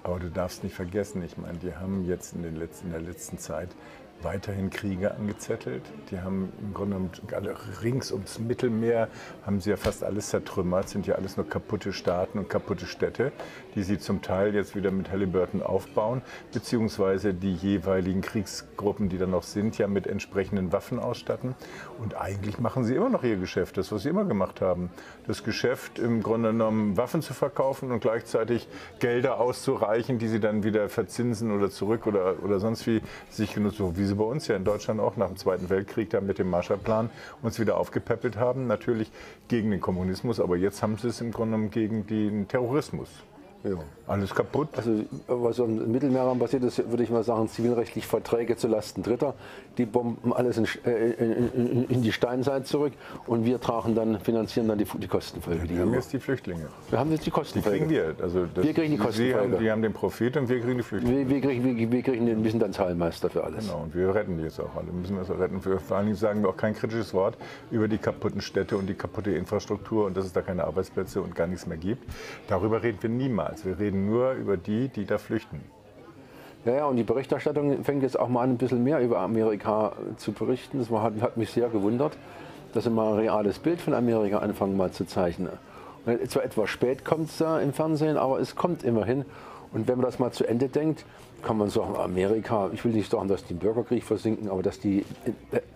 Aber 0.03 0.19
du 0.19 0.31
darfst 0.31 0.65
nicht 0.65 0.75
vergessen, 0.75 1.23
ich 1.23 1.37
meine, 1.37 1.59
die 1.59 1.75
haben 1.75 2.07
jetzt 2.07 2.35
in, 2.35 2.43
den 2.43 2.57
letzten, 2.57 2.87
in 2.87 2.93
der 2.93 3.03
letzten 3.03 3.39
Zeit 3.39 3.69
weiterhin 4.23 4.71
Kriege 4.71 5.15
angezettelt. 5.15 5.83
Die 6.11 6.21
haben 6.21 6.53
im 6.61 6.75
Grunde 6.75 6.97
genommen 7.27 7.57
rings 7.83 8.13
ums 8.13 8.39
Mittelmeer, 8.39 9.09
haben 9.45 9.61
sie 9.61 9.71
ja 9.71 9.77
fast 9.77 10.05
alles 10.05 10.29
zertrümmert, 10.31 10.89
sind 10.89 11.07
ja 11.07 11.15
alles 11.15 11.37
nur 11.37 11.49
kaputte 11.49 11.93
Staaten 11.93 12.39
und 12.39 12.49
kaputte 12.49 12.87
Städte, 12.87 13.33
die 13.75 13.83
sie 13.83 13.99
zum 13.99 14.23
Teil 14.23 14.55
jetzt 14.55 14.75
wieder 14.75 14.91
mit 14.91 15.11
Halliburton 15.11 15.63
aufbauen, 15.63 16.23
beziehungsweise 16.53 17.35
die 17.35 17.55
jeweiligen 17.55 18.21
Kriegsgruppen, 18.21 19.09
die 19.09 19.19
da 19.19 19.27
noch 19.27 19.43
sind, 19.43 19.79
ja 19.79 19.87
mit 19.87 20.07
entsprechenden 20.07 20.73
Waffen 20.73 20.99
ausstatten. 20.99 21.55
Und 21.99 22.21
eigentlich 22.21 22.59
machen 22.59 22.85
sie 22.85 22.95
immer 22.95 23.09
noch 23.09 23.23
ihr 23.23 23.37
Geschäft, 23.37 23.77
das, 23.77 23.93
was 23.93 24.03
sie 24.03 24.09
immer 24.09 24.25
gemacht 24.25 24.61
haben. 24.61 24.91
Das 25.27 25.45
Geschäft 25.45 25.99
im 25.99 26.23
Grunde 26.23 26.51
genommen 26.51 26.97
Waffen 26.97 27.23
zu 27.23 27.35
verkaufen 27.35 27.93
und 27.93 28.01
gleichzeitig 28.01 28.69
Gelder 28.99 29.41
auszureichen, 29.41 30.19
die 30.19 30.29
sie 30.29 30.41
dann 30.41 30.65
wieder 30.65 30.89
verzinsen 30.89 31.53
oder 31.53 31.71
zurück 31.71 32.07
oder, 32.07 32.43
oder 32.43 32.61
sonst 32.61 32.87
wie 32.87 33.03
sich 33.29 33.55
genutzt, 33.55 33.79
so 33.79 33.97
wie 33.97 34.05
sie 34.05 34.15
bei 34.15 34.25
uns 34.25 34.49
ja 34.49 34.57
in 34.57 34.65
Deutschland 34.65 35.01
auch 35.01 35.17
nach 35.17 35.29
dem 35.29 35.37
Zweiten 35.37 35.71
Weltkrieg 35.71 36.11
da 36.11 36.21
mit 36.21 36.39
dem 36.39 36.51
Marshallplan 36.51 37.11
uns 37.43 37.59
wieder 37.61 37.77
aufgepäppelt 37.77 38.37
haben. 38.37 38.67
Natürlich 38.67 39.11
gegen 39.49 39.71
den 39.71 39.81
Kommunismus, 39.81 40.41
aber 40.41 40.57
jetzt 40.57 40.83
haben 40.83 40.97
sie 40.97 41.09
es 41.09 41.21
im 41.21 41.33
Grunde 41.33 41.57
genommen 41.57 41.71
gegen 41.71 42.07
den 42.07 42.49
Terrorismus. 42.49 43.09
Ja. 43.63 43.77
Alles 44.07 44.35
kaputt. 44.35 44.69
Also 44.77 45.05
was 45.29 45.59
im 45.59 45.93
Mittelmeerraum 45.93 46.39
passiert 46.39 46.65
ist, 46.65 46.79
würde 46.91 47.03
ich 47.05 47.11
mal 47.11 47.23
sagen, 47.23 47.47
zivilrechtlich 47.49 48.07
Verträge 48.07 48.57
zu 48.57 48.67
Lasten 48.67 49.03
Dritter. 49.03 49.35
Die 49.79 49.85
bomben 49.87 50.33
alles 50.33 50.57
in, 50.57 50.67
äh, 50.85 51.11
in, 51.13 51.87
in 51.89 52.03
die 52.03 52.11
Steinzeit 52.13 52.67
zurück 52.67 52.93
und 53.27 53.45
wir 53.45 53.61
tragen 53.61 53.95
dann, 53.95 54.19
finanzieren 54.19 54.67
dann 54.67 54.79
die, 54.79 54.85
die 54.85 55.07
Kostenfolge. 55.07 55.69
Wir 55.69 55.81
haben 55.81 55.95
jetzt 55.95 56.13
die 56.13 56.19
Flüchtlinge. 56.19 56.67
Wir 56.89 56.99
haben 56.99 57.11
jetzt 57.11 57.21
die 57.21 57.25
Die 57.27 57.31
Kostenfolge. 57.31 57.79
kriegen 57.79 57.91
wir. 57.91 58.15
Also 58.21 58.47
das, 58.53 58.65
Wir 58.65 58.73
kriegen 58.75 58.91
die 58.93 58.97
Sie 58.97 59.03
Kostenfolge. 59.03 59.53
haben, 59.55 59.63
die 59.63 59.71
haben 59.71 59.83
den 59.83 59.93
Profit 59.93 60.37
und 60.39 60.49
wir 60.49 60.61
kriegen 60.61 60.79
die 60.79 60.83
Flüchtlinge. 60.83 61.19
Wir, 61.19 61.29
wir, 61.29 61.41
kriegen, 61.41 61.65
wir, 61.79 61.93
wir, 61.93 62.03
kriegen 62.03 62.27
den, 62.27 62.43
wir 62.43 62.51
sind 62.51 62.61
dann 62.61 62.73
Zahlmeister 62.73 63.31
für 63.31 63.45
alles. 63.45 63.67
Genau, 63.67 63.83
und 63.85 63.95
wir 63.95 64.13
retten 64.15 64.39
die 64.39 64.45
jetzt 64.45 64.59
auch 64.59 64.75
alle. 64.75 64.87
Wir 64.87 64.95
müssen 64.95 65.17
das 65.17 65.31
auch 65.31 65.39
retten. 65.39 65.65
Wir, 65.65 65.79
vor 65.79 65.99
allen 65.99 66.07
Dingen 66.07 66.17
sagen 66.19 66.43
wir 66.43 66.49
auch 66.49 66.57
kein 66.57 66.75
kritisches 66.75 67.15
Wort 67.15 67.37
über 67.71 67.87
die 67.89 67.99
kaputten 67.99 68.41
Städte 68.41 68.77
und 68.77 68.87
die 68.89 68.95
kaputte 68.95 69.31
Infrastruktur 69.33 70.07
und 70.07 70.17
dass 70.17 70.25
es 70.25 70.33
da 70.33 70.41
keine 70.43 70.65
Arbeitsplätze 70.65 71.21
und 71.23 71.35
gar 71.35 71.47
nichts 71.47 71.67
mehr 71.67 71.79
gibt. 71.79 72.03
Darüber 72.49 72.83
reden 72.83 72.99
wir 73.03 73.11
niemals. 73.11 73.50
Wir 73.65 73.79
reden 73.79 74.07
nur 74.07 74.33
über 74.33 74.57
die, 74.57 74.89
die 74.89 75.05
da 75.05 75.19
flüchten. 75.19 75.61
Ja, 76.65 76.73
ja, 76.75 76.85
und 76.87 76.97
die 76.97 77.05
Berichterstattung 77.05 77.85
fängt 77.85 78.03
jetzt 78.03 78.19
auch 78.19 78.29
mal 78.29 78.43
an, 78.43 78.51
ein 78.51 78.59
bisschen 78.59 78.85
mehr 78.85 79.01
über 79.01 79.21
Amerika 79.21 79.93
zu 80.17 80.33
berichten. 80.33 80.79
Das 80.79 80.91
war, 80.91 81.03
hat, 81.03 81.15
hat 81.23 81.37
mich 81.37 81.51
sehr 81.51 81.69
gewundert, 81.69 82.17
dass 82.75 82.85
sie 82.85 82.91
mal 82.91 83.13
ein 83.13 83.19
reales 83.19 83.59
Bild 83.59 83.81
von 83.81 83.95
Amerika 83.95 84.39
anfangen 84.39 84.77
mal 84.77 84.91
zu 84.91 85.07
zeichnen. 85.07 85.49
Und 86.05 86.31
zwar 86.31 86.45
etwas 86.45 86.69
spät 86.69 87.05
kommt 87.05 87.31
es 87.31 87.39
da 87.39 87.61
im 87.61 87.73
Fernsehen, 87.73 88.17
aber 88.17 88.41
es 88.41 88.57
kommt 88.57 88.83
immerhin. 88.83 89.25
Und 89.73 89.89
wenn 89.89 89.97
man 89.97 90.07
das 90.07 90.19
mal 90.19 90.33
zu 90.33 90.47
Ende 90.47 90.69
denkt, 90.69 91.05
kann 91.43 91.59
man 91.59 91.71
sagen, 91.71 91.97
Amerika, 91.97 92.71
ich 92.73 92.85
will 92.85 92.93
nicht 92.93 93.11
sagen, 93.11 93.29
dass 93.29 93.45
die 93.45 93.55
im 93.55 93.59
Bürgerkrieg 93.59 94.05
versinken, 94.05 94.49
aber 94.49 94.63
dass 94.63 94.79
die 94.79 95.05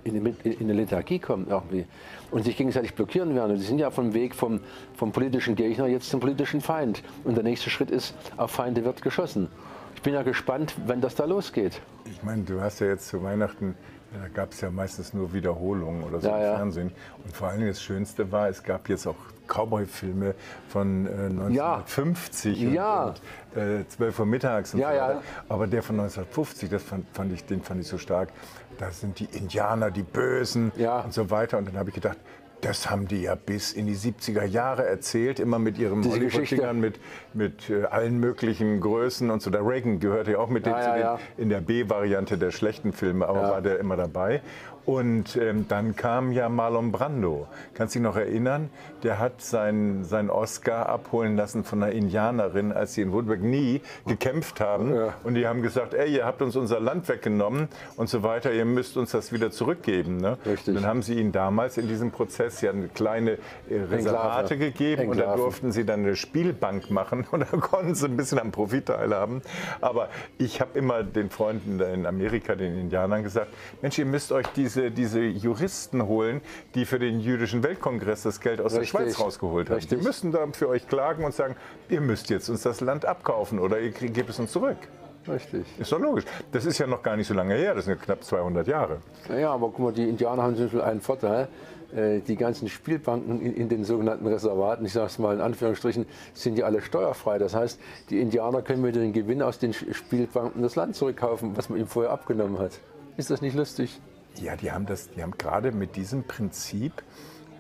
in, 0.05 0.27
in, 0.27 0.37
in 0.43 0.61
eine 0.61 0.73
Lethargie 0.73 1.19
kommen 1.19 1.47
irgendwie 1.49 1.87
und 2.31 2.45
sich 2.45 2.57
gegenseitig 2.57 2.95
blockieren 2.95 3.35
werden. 3.35 3.53
Und 3.53 3.59
die 3.59 3.65
sind 3.65 3.79
ja 3.79 3.91
vom 3.91 4.15
Weg 4.15 4.35
vom, 4.35 4.61
vom 4.97 5.13
politischen 5.13 5.55
Gegner 5.55 5.87
jetzt 5.87 6.11
zum 6.11 6.21
politischen 6.21 6.61
Feind. 6.61 7.03
Und 7.25 7.37
der 7.37 7.45
nächste 7.45 7.71
Schritt 7.71 7.91
ist, 7.91 8.15
auf 8.37 8.51
Feinde 8.51 8.85
wird 8.85 9.03
geschossen. 9.03 9.49
Ich 9.95 10.03
bin 10.03 10.15
ja 10.15 10.23
gespannt, 10.23 10.75
wenn 10.87 11.01
das 11.01 11.15
da 11.15 11.25
losgeht. 11.25 11.81
Ich 12.07 12.23
meine, 12.23 12.43
du 12.43 12.61
hast 12.61 12.81
ja 12.81 12.89
jetzt 12.89 13.09
zu 13.09 13.23
Weihnachten, 13.23 13.75
da 14.15 14.29
gab 14.33 14.53
es 14.53 14.61
ja 14.61 14.71
meistens 14.71 15.13
nur 15.13 15.33
Wiederholungen 15.33 16.03
oder 16.05 16.21
so 16.21 16.29
Ja, 16.29 16.37
im 16.39 16.43
ja. 16.43 16.57
Fernsehen. 16.57 16.93
Und 17.25 17.37
vor 17.37 17.49
allem 17.49 17.67
das 17.67 17.83
Schönste 17.83 18.31
war, 18.33 18.49
es 18.49 18.63
gab 18.63 18.89
jetzt 18.89 19.07
auch 19.07 19.17
Cowboy-Filme 19.47 20.35
von 20.69 21.07
äh, 21.07 21.11
1950 21.11 22.61
Ja. 22.73 23.05
und, 23.05 23.21
und 23.55 23.81
äh, 23.81 23.89
12 23.89 24.19
Uhr 24.21 24.27
mittags 24.27 24.75
und 24.75 24.81
Ja, 24.81 24.91
so 24.91 24.97
ja. 24.97 25.09
weiter. 25.09 25.23
Aber 25.49 25.67
der 25.67 25.83
von 25.83 25.97
1950, 26.01 26.71
das 26.71 26.83
fand, 26.83 27.07
fand 27.13 27.33
ich, 27.33 27.45
den 27.45 27.63
fand 27.63 27.81
ich 27.81 27.89
so 27.89 27.99
stark. 27.99 28.31
Da 28.79 28.91
sind 28.91 29.19
die 29.21 29.27
Indianer, 29.27 29.91
die 29.91 30.03
Bösen 30.03 30.73
Ja. 30.77 31.01
und 31.01 31.13
so 31.13 31.31
weiter. 31.31 31.59
Und 31.59 31.69
dann 31.69 31.77
habe 31.77 31.91
ich 31.91 31.95
gedacht, 31.95 32.17
das 32.65 32.89
haben 32.91 33.07
die 33.07 33.23
ja 33.23 33.35
bis 33.35 33.73
in 33.73 33.87
die 33.87 33.97
70er 33.97 34.45
Jahre 34.45 34.87
erzählt, 34.87 35.39
immer 35.39 35.59
mit 35.59 35.77
Geschichte. 35.77 36.11
Hollywood-Dingern, 36.11 36.81
mit, 36.81 37.01
mit 37.35 37.71
äh, 37.71 37.85
allen 37.85 38.19
möglichen 38.19 38.81
Größen 38.81 39.31
und 39.31 39.43
so. 39.43 39.51
Der 39.51 39.67
Reagan 39.67 40.01
gehörte 40.01 40.33
ja 40.33 40.39
auch 40.39 40.49
mit 40.49 40.67
Ja, 40.67 40.73
den, 40.73 40.81
ja, 40.81 40.85
zu 40.85 40.93
den 40.93 41.01
ja. 41.01 41.19
in 41.37 41.49
der 41.51 41.61
B-Variante 41.61 42.39
der 42.39 42.51
schlechten 42.51 42.93
Filme, 42.93 43.29
aber 43.29 43.43
war 43.43 43.63
der 43.63 43.79
immer 43.79 43.97
dabei. 43.97 44.41
Und 44.87 45.37
ähm, 45.37 45.67
dann 45.69 45.97
kam 45.97 46.33
ja 46.33 46.49
Marlon 46.49 46.93
Brando. 46.93 47.47
Kannst 47.73 47.95
du 47.95 48.01
dich 48.01 48.05
noch 48.05 48.17
erinnern? 48.17 48.69
Der 49.03 49.19
hat 49.19 49.41
seinen, 49.41 50.05
seinen 50.05 50.31
Oscar 50.31 50.89
abholen 50.89 51.37
lassen 51.37 51.65
von 51.65 51.83
einer 51.83 51.93
Indianerin, 51.93 52.73
als 52.73 52.95
sie 52.95 53.03
in 53.03 53.13
Woodburg 53.13 53.41
nie 53.41 53.81
gekämpft 54.07 54.61
haben. 54.61 54.95
Ja. 54.95 55.15
Und 55.23 55.35
die 55.35 55.47
haben 55.47 55.63
gesagt, 55.63 55.95
ey, 55.95 56.15
ihr 56.15 56.27
habt 56.27 56.43
uns 56.43 56.57
unser 56.57 56.81
Land 56.81 57.09
weggenommen 57.09 57.69
und 57.97 58.09
so 58.09 58.23
weiter, 58.23 58.53
ihr 58.53 58.65
müsst 58.65 58.97
uns 58.97 59.13
das 59.13 59.33
wieder 59.33 59.51
zurückgeben. 59.51 60.19
Ne? 60.19 60.37
Richtig. 60.45 60.69
Und 60.69 60.75
dann 60.75 60.87
haben 60.87 61.03
sie 61.03 61.15
ihnen 61.15 61.33
damals 61.33 61.79
in 61.79 61.89
diesem 61.89 62.11
Prozess 62.11 62.61
ja 62.61 62.71
eine 62.71 62.89
kleine 62.89 63.39
äh, 63.69 63.81
Reservate 63.91 64.55
Enklave. 64.55 64.73
gegeben 64.73 65.09
und 65.09 65.17
da 65.17 65.23
Enklaven. 65.23 65.41
durften 65.41 65.73
sie 65.73 65.85
dann 65.85 66.01
eine 66.01 66.17
Spielbank 66.17 66.91
machen 66.91 67.27
und 67.31 67.41
da 67.41 67.57
konnten 67.57 67.95
sie 67.95 68.07
ein 68.07 68.17
bisschen 68.17 68.39
am 68.39 68.53
Profit 68.53 68.87
teilhaben. 68.87 69.43
Aber 69.81 70.09
ich 70.39 70.61
habe 70.61 70.79
immer 70.79 71.03
den 71.03 71.31
Freunden 71.31 71.81
in 71.81 72.07
Amerika, 72.07 72.55
den 72.55 72.79
Indianern 72.79 73.23
gesagt, 73.23 73.49
Mensch, 73.81 73.99
ihr 73.99 74.07
müsst 74.07 74.33
euch 74.33 74.47
diese, 74.49 74.74
diese 74.77 75.21
Juristen 75.21 76.07
holen, 76.07 76.41
die 76.75 76.85
für 76.85 76.99
den 76.99 77.21
jüdischen 77.21 77.63
Weltkongress 77.63 78.23
das 78.23 78.41
Geld 78.41 78.61
aus 78.61 78.73
Richtig. 78.73 78.93
der 78.93 78.99
Schweiz 78.99 79.21
rausgeholt 79.21 79.69
haben. 79.71 79.77
Richtig. 79.77 79.99
Die 79.99 80.05
müssen 80.05 80.33
da 80.33 80.47
für 80.53 80.69
euch 80.69 80.87
klagen 80.89 81.25
und 81.25 81.35
sagen, 81.35 81.57
ihr 81.89 82.01
müsst 82.01 82.31
jetzt 82.31 82.49
uns 82.49 82.63
das 82.63 82.81
Land 82.81 83.05
abkaufen 83.05 83.59
oder 83.59 83.81
ihr 83.81 83.91
gebt 83.91 84.31
es 84.31 84.39
uns 84.39 84.53
zurück. 84.53 84.79
Richtig. 85.27 85.65
Ist 85.79 85.91
doch 85.91 86.01
logisch. 86.01 86.25
Das 86.53 86.67
ist 86.67 86.79
ja 86.79 86.87
noch 86.87 87.03
gar 87.03 87.17
nicht 87.17 87.27
so 87.27 87.35
lange 87.35 87.55
her, 87.55 87.75
das 87.75 87.87
sind 87.87 87.99
ja 87.99 88.05
knapp 88.05 88.23
200 88.23 88.67
Jahre. 88.67 88.99
Naja, 89.29 89.53
aber 89.53 89.69
guck 89.69 89.79
mal, 89.79 89.93
die 89.93 90.09
Indianer 90.09 90.43
haben 90.43 90.55
zum 90.55 90.67
Beispiel 90.67 90.83
einen 90.83 91.01
Vorteil. 91.01 91.49
Äh, 91.95 92.21
Die 92.21 92.37
ganzen 92.37 92.69
Spielbanken 92.69 93.41
in, 93.41 93.69
den 93.69 93.85
sogenannten 93.85 94.27
Reservaten, 94.27 94.85
ich 94.85 94.93
sage 94.93 95.07
es 95.07 95.19
mal 95.19 95.35
in 95.35 95.41
Anführungsstrichen, 95.41 96.07
sind 96.35 96.59
ja 96.59 96.67
alle 96.67 96.83
steuerfrei. 96.83 97.39
Das 97.39 97.55
heißt, 97.55 97.81
die 98.11 98.21
Indianer 98.21 98.63
können 98.63 98.83
mit 98.83 98.97
den 98.97 99.13
Gewinn 99.13 99.41
aus 99.43 99.59
den 99.59 99.73
Spielbanken 99.73 100.63
das 100.63 100.77
Land 100.77 100.97
zurückkaufen, 100.97 101.57
was 101.57 101.69
man 101.71 101.79
ihm 101.79 101.87
vorher 101.87 102.13
abgenommen 102.13 102.59
hat. 102.59 102.73
Ist 103.17 103.31
das 103.31 103.41
nicht 103.41 103.57
lustig? 103.57 104.01
Ja, 104.41 104.57
die 104.57 104.73
haben 104.73 104.87
das, 104.87 105.11
die 105.11 105.23
haben 105.23 105.37
gerade 105.39 105.73
mit 105.73 105.97
diesem 105.97 106.25
Prinzip, 106.25 106.93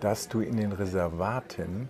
dass 0.00 0.28
du 0.28 0.40
in 0.40 0.57
den 0.57 0.73
Reservaten 0.73 1.88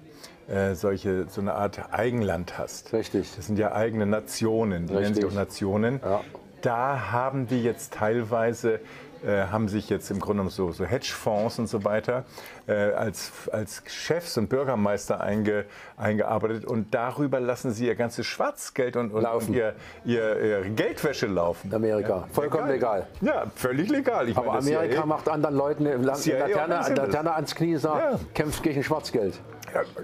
äh, 0.49 0.75
solche, 0.75 1.27
so 1.29 1.41
eine 1.41 1.55
Art 1.55 1.93
Eigenland 1.93 2.59
hast. 2.59 2.93
Richtig. 2.93 3.33
Das 3.35 3.47
sind 3.47 3.59
ja 3.59 3.73
eigene 3.73 4.07
Nationen, 4.07 4.87
die 4.87 4.95
nennen 4.95 5.15
sich 5.15 5.25
auch 5.25 5.29
Richtig. 5.29 5.39
Nationen. 5.39 6.01
Ja. 6.03 6.21
Da 6.61 7.13
haben 7.13 7.47
die 7.47 7.63
jetzt 7.63 7.95
teilweise 7.95 8.81
äh, 9.27 9.47
haben 9.51 9.69
sich 9.69 9.89
jetzt 9.91 10.11
im 10.11 10.19
Grunde 10.19 10.35
genommen 10.43 10.51
so, 10.51 10.73
so 10.73 10.85
Hedgefonds 10.85 11.59
und 11.59 11.67
so 11.67 11.85
weiter 11.85 12.25
äh, 12.67 12.73
als, 12.93 13.33
als 13.51 13.83
Chefs 13.87 14.37
und 14.39 14.49
Bürgermeister 14.49 15.21
einge, 15.21 15.65
eingearbeitet 15.97 16.65
und 16.65 16.95
darüber 16.95 17.41
lassen 17.41 17.73
sie 17.73 17.87
ihr 17.87 17.95
ganzes 17.95 18.27
Schwarzgeld 18.27 18.97
und, 18.97 19.13
und, 19.13 19.23
Laufen. 19.23 19.49
und 19.49 19.55
ihr, 19.55 19.75
ihr, 20.05 20.41
ihre 20.41 20.71
Geldwäsche 20.71 21.27
laufen. 21.27 21.73
Amerika. 21.75 22.29
Vollkommen 22.33 22.69
legal. 22.69 23.07
Ja, 23.21 23.45
völlig 23.55 23.89
legal. 23.91 24.29
Ich 24.29 24.37
Aber 24.37 24.53
meine, 24.55 24.59
Amerika 24.77 24.95
CIA 24.95 25.07
macht 25.07 25.29
anderen 25.29 25.55
Leuten 25.57 25.87
eine 25.87 25.97
La- 25.97 26.15
CIA 26.15 26.47
Laterne. 26.47 26.95
Laterne 26.97 27.35
ans 27.35 27.55
Knie, 27.55 27.77
sagt, 27.77 28.13
Ja. 28.13 28.19
kämpft 28.35 28.63
gegen 28.63 28.83
Schwarzgeld. 28.85 29.35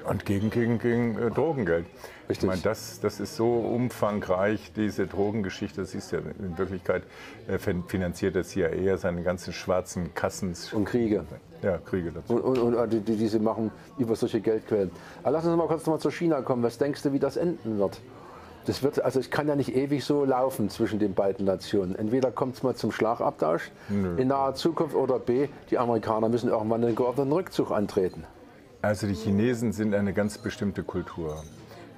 Und 0.09 0.25
gegen, 0.27 0.51
gegen, 0.51 0.79
gegen 0.79 1.19
äh, 1.19 1.31
Drogengeld. 1.31 1.87
Richtig. 2.29 2.45
Ich 2.45 2.49
meine, 2.49 2.63
das, 2.63 3.01
das 3.01 3.21
ist 3.21 3.37
so 3.37 3.53
umfangreich, 3.55 4.73
diese 4.75 5.07
Drogengeschichte. 5.07 5.81
Das 5.81 5.95
ist 5.95 6.13
ja 6.13 6.19
in 6.19 6.57
Wirklichkeit 6.59 7.03
äh, 7.49 7.59
fin- 7.59 7.85
finanziert 7.87 8.37
das 8.37 8.49
CIA 8.51 8.75
ja 8.75 8.97
seine 8.97 9.23
ganzen 9.23 9.53
schwarzen 9.53 10.15
Kassen. 10.15 10.55
Und 10.73 10.85
Kriege. 10.85 11.25
Ja, 11.63 11.79
Kriege 11.79 12.13
dazu. 12.13 12.35
Und, 12.35 12.59
und, 12.59 12.75
und 12.75 12.93
die, 12.93 13.01
die, 13.01 13.17
diese 13.17 13.39
machen 13.39 13.71
über 13.99 14.17
solche 14.17 14.41
Geldquellen. 14.41 14.91
Aber 15.23 15.33
lass 15.33 15.45
uns 15.47 15.57
mal 15.57 15.67
kurz 15.67 15.87
noch 15.87 15.95
mal 15.95 16.01
zu 16.01 16.11
China 16.11 16.41
kommen. 16.43 16.63
Was 16.63 16.79
denkst 16.79 17.03
du, 17.03 17.13
wie 17.13 17.19
das 17.19 17.37
enden 17.37 17.79
wird? 17.79 18.01
Das 18.67 18.83
wird, 18.83 19.03
also 19.03 19.19
es 19.19 19.31
kann 19.31 19.49
ja 19.49 19.57
nicht 19.57 19.75
ewig 19.75 20.05
so 20.05 20.25
laufen 20.25 20.69
zwischen 20.69 20.99
den 20.99 21.15
beiden 21.15 21.47
Nationen. 21.47 21.95
Entweder 21.97 22.31
kommt 22.31 22.57
es 22.57 22.63
mal 22.63 22.75
zum 22.77 22.93
Schlagabtausch 22.93 23.71
in 23.89 24.29
naher 24.29 24.55
Zukunft 24.55 24.95
oder 24.95 25.19
B, 25.19 25.49
die 25.71 25.79
Amerikaner 25.79 26.29
müssen 26.29 26.51
irgendwann 26.51 26.85
einen 26.85 26.95
geordneten 26.95 27.33
Rückzug 27.33 27.71
antreten. 27.71 28.25
Also 28.83 29.07
die 29.07 29.15
Chinesen 29.15 29.73
sind 29.73 29.95
eine 29.95 30.15
ganz 30.15 30.39
bestimmte 30.39 30.83
Kultur. 30.83 31.45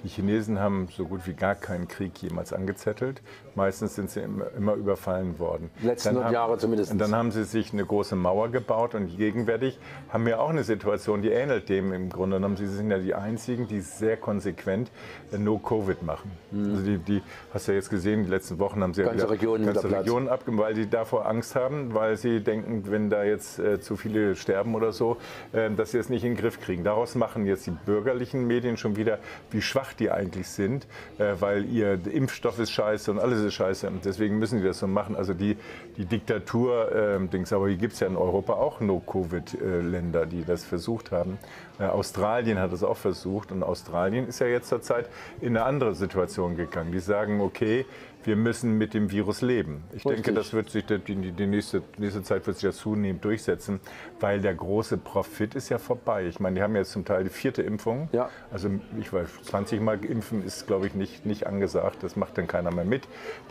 Die 0.02 0.08
Chinesen 0.08 0.58
haben 0.58 0.88
so 0.88 1.04
gut 1.04 1.28
wie 1.28 1.32
gar 1.32 1.54
keinen 1.54 1.86
Krieg 1.86 2.20
jemals 2.20 2.52
angezettelt. 2.52 3.22
Meistens 3.54 3.94
sind 3.94 4.10
sie 4.10 4.20
immer, 4.20 4.74
überfallen 4.74 5.38
worden. 5.38 5.70
Die 5.82 5.86
letzten 5.86 6.08
Dann 6.08 6.14
100 6.16 6.26
haben- 6.26 6.32
Jahre 6.34 6.58
zumindest. 6.58 6.92
Und 6.92 6.98
dann 6.98 7.14
haben 7.14 7.30
sie 7.30 7.44
sich 7.44 7.72
eine 7.72 7.84
große 7.84 8.16
Mauer 8.16 8.48
gebaut 8.50 8.94
und 8.94 9.16
gegenwärtig 9.16 9.78
haben 10.10 10.24
wir 10.26 10.40
auch 10.40 10.50
eine 10.50 10.64
Situation, 10.64 11.20
die 11.22 11.30
ähnelt 11.30 11.68
dem 11.68 11.92
im 11.92 12.08
Grunde 12.08 12.36
genommen. 12.36 12.56
Sie 12.56 12.66
sind 12.66 12.90
ja 12.90 12.98
die 12.98 13.14
einzigen, 13.14 13.68
die 13.68 13.80
sehr 13.80 14.16
konsequent 14.16 14.90
äh, 15.32 15.38
No-Covid 15.38 16.02
machen. 16.02 16.30
Also 16.52 16.82
die, 16.82 16.98
die, 16.98 17.22
hast 17.52 17.68
du 17.68 17.72
ja 17.72 17.76
jetzt 17.76 17.90
gesehen, 17.90 18.24
die 18.24 18.30
letzten 18.30 18.58
Wochen 18.58 18.82
haben 18.82 18.94
sie 18.94 19.02
Mhm. 19.02 19.06
Ganze 19.06 19.18
ja 19.18 19.24
wieder 19.24 19.32
Regionen 19.34 19.66
ganze. 19.66 19.90
Regionen 19.90 20.28
abgemacht, 20.28 20.66
weil 20.68 20.74
sie 20.76 20.88
davor 20.88 21.26
Angst 21.26 21.54
haben, 21.54 21.94
weil 21.94 22.16
sie 22.16 22.40
denken, 22.42 22.84
wenn 22.90 23.10
da 23.10 23.24
jetzt 23.24 23.58
äh, 23.58 23.80
zu 23.80 23.96
viele 23.96 24.34
sterben 24.36 24.74
oder 24.74 24.92
so, 24.92 25.16
äh, 25.52 25.70
dass 25.70 25.90
sie 25.92 25.98
es 25.98 26.08
nicht 26.08 26.24
in 26.24 26.32
den 26.34 26.36
Griff 26.38 26.60
kriegen. 26.60 26.84
Daraus 26.84 27.14
machen 27.14 27.46
jetzt 27.46 27.66
die 27.66 27.70
bürgerlichen 27.70 28.46
Medien 28.46 28.76
schon 28.76 28.96
wieder, 28.96 29.18
wie 29.50 29.60
schwach 29.62 29.92
die 29.92 30.10
eigentlich 30.10 30.48
sind, 30.48 30.86
äh, 31.18 31.34
weil 31.40 31.64
ihr 31.66 31.98
Impfstoff 32.10 32.58
ist 32.58 32.70
scheiße 32.70 33.10
und 33.10 33.18
alles 33.18 33.41
ist 33.42 33.54
scheiße. 33.54 33.88
Und 33.88 34.04
deswegen 34.04 34.38
müssen 34.38 34.60
die 34.60 34.66
das 34.66 34.78
so 34.78 34.86
machen. 34.86 35.16
Also 35.16 35.34
die, 35.34 35.56
die 35.96 36.04
Diktatur-Dings, 36.04 37.52
aber 37.52 37.68
hier 37.68 37.76
gibt 37.76 37.94
es 37.94 38.00
ja 38.00 38.06
in 38.06 38.16
Europa 38.16 38.54
auch 38.54 38.80
No-Covid-Länder, 38.80 40.26
die 40.26 40.44
das 40.44 40.64
versucht 40.64 41.12
haben. 41.12 41.38
Äh, 41.78 41.84
Australien 41.84 42.58
hat 42.58 42.72
es 42.72 42.82
auch 42.82 42.96
versucht 42.96 43.52
und 43.52 43.62
Australien 43.62 44.28
ist 44.28 44.38
ja 44.40 44.46
jetzt 44.46 44.68
zurzeit 44.68 45.08
in 45.40 45.56
eine 45.56 45.64
andere 45.64 45.94
Situation 45.94 46.56
gegangen. 46.56 46.92
Die 46.92 47.00
sagen, 47.00 47.40
okay, 47.40 47.86
wir 48.24 48.36
müssen 48.36 48.78
mit 48.78 48.94
dem 48.94 49.10
Virus 49.10 49.42
leben. 49.42 49.82
Ich 49.92 50.02
denke, 50.02 50.18
Richtig. 50.18 50.34
das 50.34 50.52
wird 50.52 50.70
sich 50.70 50.84
die, 50.86 50.98
die, 50.98 51.32
die 51.32 51.46
nächste, 51.46 51.82
nächste 51.98 52.22
Zeit 52.22 52.46
wird 52.46 52.58
sich 52.58 52.68
das 52.68 52.78
zunehmend 52.78 53.24
durchsetzen, 53.24 53.80
weil 54.20 54.40
der 54.40 54.54
große 54.54 54.98
Profit 54.98 55.54
ist 55.54 55.68
ja 55.68 55.78
vorbei. 55.78 56.26
Ich 56.26 56.40
meine, 56.40 56.56
die 56.56 56.62
haben 56.62 56.76
jetzt 56.76 56.92
zum 56.92 57.04
Teil 57.04 57.24
die 57.24 57.30
vierte 57.30 57.62
Impfung. 57.62 58.08
Ja. 58.12 58.30
Also 58.50 58.70
ich 59.00 59.12
weiß, 59.12 59.28
20 59.44 59.80
Mal 59.80 60.04
impfen 60.04 60.44
ist, 60.44 60.66
glaube 60.66 60.86
ich, 60.86 60.94
nicht, 60.94 61.26
nicht 61.26 61.46
angesagt. 61.46 62.02
Das 62.02 62.16
macht 62.16 62.38
dann 62.38 62.46
keiner 62.46 62.72
mehr 62.72 62.84
mit. 62.84 63.02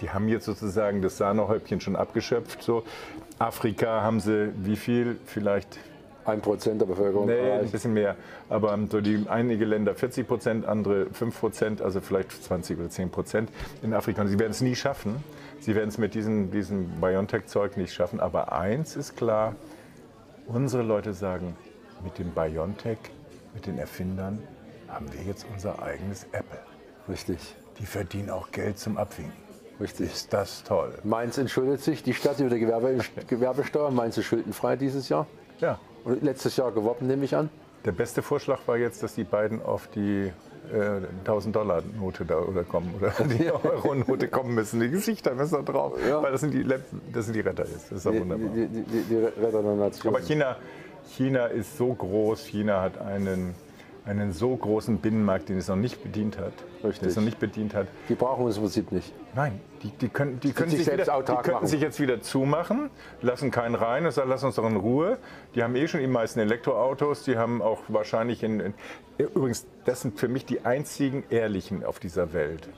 Die 0.02 0.10
haben 0.10 0.28
jetzt 0.28 0.46
sozusagen 0.46 1.02
das 1.02 1.18
Sahnehäubchen 1.18 1.82
schon 1.82 1.96
abgeschöpft. 1.96 2.64
So. 2.64 2.84
Afrika 3.40 4.02
haben 4.02 4.20
sie 4.20 4.52
wie 4.64 4.76
viel? 4.76 5.18
Vielleicht 5.26 5.80
Ein 6.24 6.42
Prozent 6.42 6.80
der 6.80 6.86
Bevölkerung 6.86 7.26
Nee, 7.28 7.52
ein 7.52 7.70
bisschen 7.72 7.94
mehr. 7.94 8.16
Aber 8.50 8.74
ähm, 8.74 8.88
so 8.92 9.02
die 9.02 9.26
einige 9.28 9.66
Länder 9.66 9.96
40 9.96 10.28
Prozent, 10.28 10.66
andere 10.66 11.08
5 11.12 11.40
Prozent, 11.40 11.82
also 11.82 12.00
vielleicht 12.00 12.32
20 12.44 12.78
oder 12.80 12.90
10 12.90 13.10
Prozent 13.10 13.50
in 13.82 13.94
Afrika. 13.94 14.22
Und 14.22 14.28
sie 14.28 14.38
werden 14.38 14.52
es 14.52 14.62
nie 14.62 14.76
schaffen. 14.76 15.24
Sie 15.60 15.76
werden 15.76 15.90
es 15.90 15.98
mit 15.98 16.14
diesem, 16.14 16.52
diesem 16.52 16.88
BioNTech-Zeug 17.02 17.76
nicht 17.78 17.94
schaffen. 17.94 18.20
Aber 18.20 18.52
eins 18.52 18.96
ist 18.96 19.16
klar, 19.18 19.56
unsere 20.48 20.84
Leute 20.84 21.14
sagen, 21.14 21.56
mit 22.04 22.18
dem 22.20 22.32
BioNTech, 22.32 22.98
mit 23.54 23.66
den 23.66 23.78
Erfindern, 23.80 24.40
haben 24.88 25.08
wir 25.14 25.22
jetzt 25.24 25.46
unser 25.54 25.82
eigenes 25.82 26.26
Apple. 26.32 26.60
Richtig, 27.10 27.38
Die 27.80 27.86
verdienen 27.86 28.30
auch 28.30 28.52
Geld 28.52 28.78
zum 28.78 28.98
Abwinken. 28.98 29.34
richtig. 29.80 30.12
Ist 30.12 30.34
das 30.34 30.64
toll? 30.64 30.94
Mainz 31.04 31.38
entschuldigt 31.40 31.84
sich, 31.84 32.04
die 32.04 32.14
Stadt 32.14 32.40
über 32.40 32.50
die 32.50 32.60
Gewerbe, 32.60 32.98
Gewerbesteuer. 33.28 33.90
Mainz 33.92 34.18
ist 34.18 34.26
schuldenfrei 34.26 34.76
dieses 34.76 35.10
Jahr. 35.10 35.26
Ja. 35.60 35.80
Und 36.04 36.24
letztes 36.24 36.58
Jahr 36.58 36.72
geworben, 36.72 37.08
nehme 37.08 37.26
ich 37.26 37.36
an. 37.36 37.50
Der 37.86 37.92
beste 37.92 38.22
Vorschlag 38.22 38.60
war 38.68 38.78
jetzt, 38.78 39.02
dass 39.04 39.16
die 39.16 39.24
beiden 39.24 39.62
auf 39.64 39.88
die 39.88 40.32
äh, 40.72 41.28
1000-Dollar-Note 41.28 42.26
da 42.26 42.40
oder 42.40 42.64
kommen 42.64 42.94
oder 43.00 43.12
die 43.26 43.52
Euro-Note 43.52 44.28
kommen 44.28 44.54
müssen. 44.54 44.80
Die 44.80 44.90
Gesichter 44.90 45.34
müssen 45.34 45.56
da 45.66 45.72
drauf, 45.72 45.94
Ja. 46.08 46.22
weil 46.22 46.32
das 46.32 46.42
sind 46.42 46.54
die, 46.54 46.62
Let- 46.64 46.84
das 47.12 47.26
sind 47.26 47.34
die 47.36 47.40
Retter 47.42 47.66
jetzt. 47.66 47.92
Das 47.92 47.98
ist 48.00 48.06
doch 48.06 48.14
wunderbar. 48.14 48.50
die, 48.50 48.68
die, 48.68 48.82
die, 48.84 49.02
die 49.04 49.16
Retter 49.16 49.64
der 49.64 49.74
Nation. 49.76 50.14
Aber 50.14 50.24
China, 50.24 50.58
China 51.10 51.46
ist 51.48 51.78
so 51.78 51.92
groß, 51.94 52.46
China 52.46 52.82
hat 52.82 53.00
einen, 53.00 53.56
einen 54.06 54.32
so 54.32 54.56
großen 54.56 54.98
Binnenmarkt, 55.00 55.50
den 55.50 55.58
es 55.58 55.68
noch 55.68 55.76
nicht 55.76 56.04
bedient 56.04 56.38
hat. 56.38 56.54
Richtig. 56.84 57.00
Den 57.00 57.10
es 57.10 57.16
noch 57.16 57.24
nicht 57.24 57.40
bedient 57.40 57.74
hat. 57.74 57.88
die 58.10 58.16
brauchen 58.16 58.46
uns 58.46 58.58
im 58.58 58.64
Prinzip 58.64 58.92
nicht. 58.92 59.12
Nein, 59.36 59.60
die, 59.84 59.90
die, 59.90 60.10
können, 60.10 60.40
die, 60.40 60.54
können 60.54 60.70
sich 60.70 60.86
sich 60.86 60.94
wieder, 60.94 61.06
die 61.06 61.34
könnten 61.34 61.52
machen. 61.52 61.68
sich 61.68 61.82
jetzt 61.82 62.00
wieder 62.00 62.22
zumachen, 62.22 62.90
lassen 63.22 63.52
keinen 63.52 63.76
rein 63.76 64.06
und 64.06 64.12
sagen, 64.12 64.30
lass 64.30 64.44
uns 64.44 64.56
doch 64.56 64.68
in 64.68 64.76
Ruhe. 64.76 65.18
Die 65.56 65.64
haben 65.64 65.76
eh 65.76 65.88
schon 65.88 66.02
die 66.02 66.08
meisten 66.08 66.40
Elektroautos, 66.40 67.24
die 67.24 67.38
haben 67.38 67.62
auch 67.62 67.80
wahrscheinlich 67.88 68.44
in, 68.44 68.60
in 68.60 68.74
übrigens, 69.18 69.66
das 69.86 70.02
sind 70.02 70.20
für 70.20 70.28
mich 70.28 70.46
die 70.46 70.66
einzigen 70.66 71.24
Ehrlichen 71.30 71.84
auf 71.84 72.00
dieser 72.00 72.34
Welt. 72.34 72.70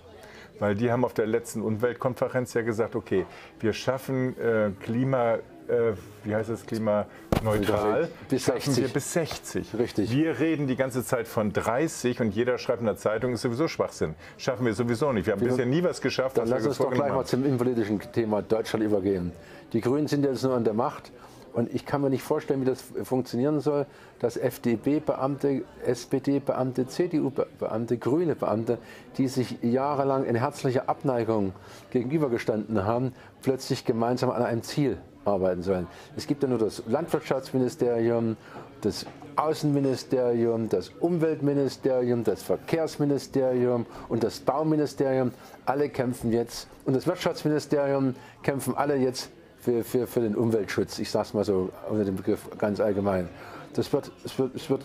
Weil 0.60 0.76
die 0.76 0.92
haben 0.92 1.04
auf 1.04 1.14
der 1.14 1.26
letzten 1.26 1.62
Umweltkonferenz 1.62 2.54
ja 2.54 2.62
gesagt, 2.62 2.96
okay, 2.96 3.26
wir 3.60 3.74
schaffen 3.74 4.38
äh, 4.40 4.72
Klima, 4.82 5.40
äh, 5.68 5.94
wie 6.24 6.36
heißt 6.36 6.50
es, 6.50 6.66
klimaneutral, 6.66 8.10
Bis 8.30 8.44
schaffen 8.44 8.74
60. 8.74 8.84
wir 8.84 8.94
bis 8.94 9.14
60. 9.14 9.76
Richtig. 9.78 10.12
Wir 10.12 10.40
reden 10.40 10.68
die 10.68 10.76
ganze 10.76 11.04
Zeit 11.04 11.28
von 11.28 11.54
30 11.54 12.22
und 12.22 12.36
jeder 12.36 12.58
schreibt 12.58 12.80
in 12.80 12.86
der 12.86 12.98
Zeitung, 12.98 13.34
ist 13.34 13.42
sowieso 13.42 13.68
Schwachsinn. 13.68 14.16
Schaffen 14.38 14.66
wir 14.66 14.74
sowieso 14.74 15.12
nicht. 15.12 15.26
Wir 15.26 15.34
haben 15.34 15.42
bisher 15.42 15.66
nie 15.66 15.84
was 15.84 16.02
geschafft, 16.02 16.38
Dann 16.38 16.46
was 16.46 16.52
lass 16.52 16.64
wir 16.64 16.70
uns 16.70 16.78
doch 16.78 16.92
gleich 16.92 17.14
mal 17.14 17.26
zum 17.26 17.46
innenpolitischen 17.46 18.00
Thema 18.12 18.42
Deutschland 18.42 18.86
übergehen. 18.86 19.32
Die 19.74 19.82
Grünen 19.82 20.08
sind 20.08 20.24
jetzt 20.24 20.44
nur 20.44 20.54
an 20.54 20.64
der 20.64 20.74
Macht 20.74 21.12
und 21.54 21.74
ich 21.74 21.86
kann 21.86 22.02
mir 22.02 22.10
nicht 22.10 22.24
vorstellen, 22.24 22.62
wie 22.62 22.66
das 22.66 22.84
funktionieren 23.04 23.60
soll, 23.60 23.86
dass 24.20 24.38
FDP-Beamte, 24.38 25.64
SPD-Beamte, 25.86 26.88
CDU-Beamte, 26.88 27.98
grüne 27.98 28.36
Beamte, 28.36 28.80
die 29.18 29.28
sich 29.28 29.58
jahrelang 29.62 30.26
in 30.26 30.36
herzlicher 30.36 30.90
Abneigung 30.90 31.54
gegenübergestanden 31.92 32.86
haben, 32.86 33.14
plötzlich 33.42 33.86
gemeinsam 33.86 34.32
an 34.32 34.42
einem 34.42 34.64
Ziel 34.64 34.98
arbeiten 35.26 35.64
sollen. 35.64 35.88
Es 36.16 36.28
gibt 36.28 36.44
ja 36.44 36.50
nur 36.50 36.60
das 36.60 36.84
Landwirtschaftsministerium, 36.88 38.38
das 38.82 39.06
Außenministerium, 39.36 40.70
das 40.70 40.90
Umweltministerium, 41.00 42.24
das 42.24 42.44
Verkehrsministerium 42.44 43.86
und 44.10 44.24
das 44.24 44.40
Bauministerium. 44.40 45.32
Alle 45.66 45.90
kämpfen 45.90 46.32
jetzt 46.32 46.68
und 46.86 46.96
das 46.96 47.08
Wirtschaftsministerium 47.08 48.16
kämpfen 48.44 48.76
alle 48.76 48.96
jetzt 48.96 49.30
für, 49.60 49.84
für, 49.84 50.08
für 50.08 50.20
den 50.20 50.36
Umweltschutz. 50.36 51.00
Ich 51.00 51.10
sage 51.10 51.28
es 51.28 51.34
mal 51.34 51.46
so 51.46 51.70
unter 51.90 52.06
dem 52.06 52.18
Begriff 52.18 52.42
ganz 52.58 52.80
allgemein. 52.80 53.30
Das 53.74 53.92
wird, 53.92 54.12
es 54.24 54.38
wird, 54.38 54.56
es 54.56 54.70
wird 54.70 54.84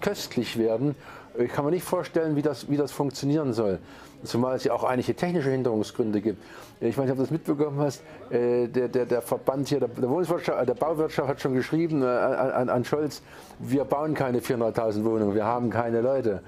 köstlich 0.00 0.58
werden. 0.58 0.94
Ich 1.38 1.52
kann 1.52 1.64
mir 1.64 1.70
nicht 1.70 1.84
vorstellen, 1.84 2.36
wie 2.36 2.42
das, 2.42 2.68
wie 2.68 2.76
das 2.76 2.92
funktionieren 2.92 3.52
soll. 3.52 3.78
Zumal 4.22 4.56
es 4.56 4.64
ja 4.64 4.72
auch 4.74 4.84
einige 4.84 5.14
technische 5.14 5.50
Hinderungsgründe 5.50 6.20
gibt. 6.20 6.42
Ich 6.80 6.96
weiß 6.96 7.04
nicht, 7.04 7.12
ob 7.12 7.16
du 7.16 7.22
das 7.22 7.30
mitbekommen 7.30 7.78
hast. 7.80 8.02
äh, 8.30 8.68
Der, 8.68 8.88
der, 8.88 9.06
der 9.06 9.22
Verband 9.22 9.68
hier, 9.68 9.80
der, 9.80 9.88
der, 9.88 10.04
äh, 10.04 10.74
Bauwirtschaft 10.74 11.28
hat 11.28 11.40
schon 11.40 11.54
geschrieben 11.54 12.02
äh, 12.02 12.06
an, 12.06 12.68
an 12.68 12.84
Scholz, 12.84 13.22
wir 13.58 13.84
bauen 13.84 14.14
keine 14.14 14.40
400.000 14.40 15.04
Wohnungen, 15.04 15.34
wir 15.34 15.44
haben 15.44 15.70
keine 15.70 16.00
Leute. 16.00 16.42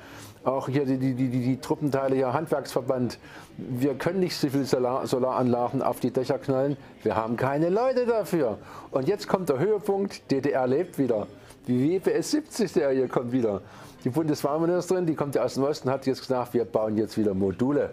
Auch 0.45 0.69
hier 0.69 0.85
die, 0.85 0.99
die, 0.99 1.15
die, 1.15 1.29
die, 1.29 1.61
Truppenteile 1.61 2.17
hier, 2.17 2.33
Handwerksverband, 2.33 3.19
wir 3.57 3.95
können 3.95 4.21
nicht 4.21 4.37
so 4.37 4.49
viele 4.49 4.65
Solar, 4.65 5.07
Solaranlagen 5.07 5.83
auf 5.83 6.01
die 6.01 6.11
Dächer 6.11 6.39
knallen, 6.39 6.77
wir 7.05 7.15
haben 7.17 7.37
keine 7.37 7.69
Leute 7.69 8.07
dafür. 8.07 8.59
Und 8.91 9.07
jetzt 9.07 9.29
kommt 9.29 9.49
der 9.49 9.61
Höhepunkt, 9.61 10.31
DDR 10.31 10.67
lebt 10.67 10.99
wieder. 10.99 11.29
Die 11.69 12.01
WPS 12.01 12.35
70-Serie 12.35 13.07
kommt 13.07 13.31
wieder. 13.31 13.61
Die 14.05 14.11
Bundesbauministerin, 14.11 15.07
die 15.07 15.15
kommt 15.15 15.35
ja 15.35 15.43
aus 15.43 15.55
dem 15.55 15.65
Osten, 15.65 15.89
hat 15.91 16.07
jetzt 16.07 16.21
gesagt, 16.21 16.55
wir 16.55 16.65
bauen 16.65 16.97
jetzt 16.97 17.17
wieder 17.17 17.35
Module. 17.35 17.91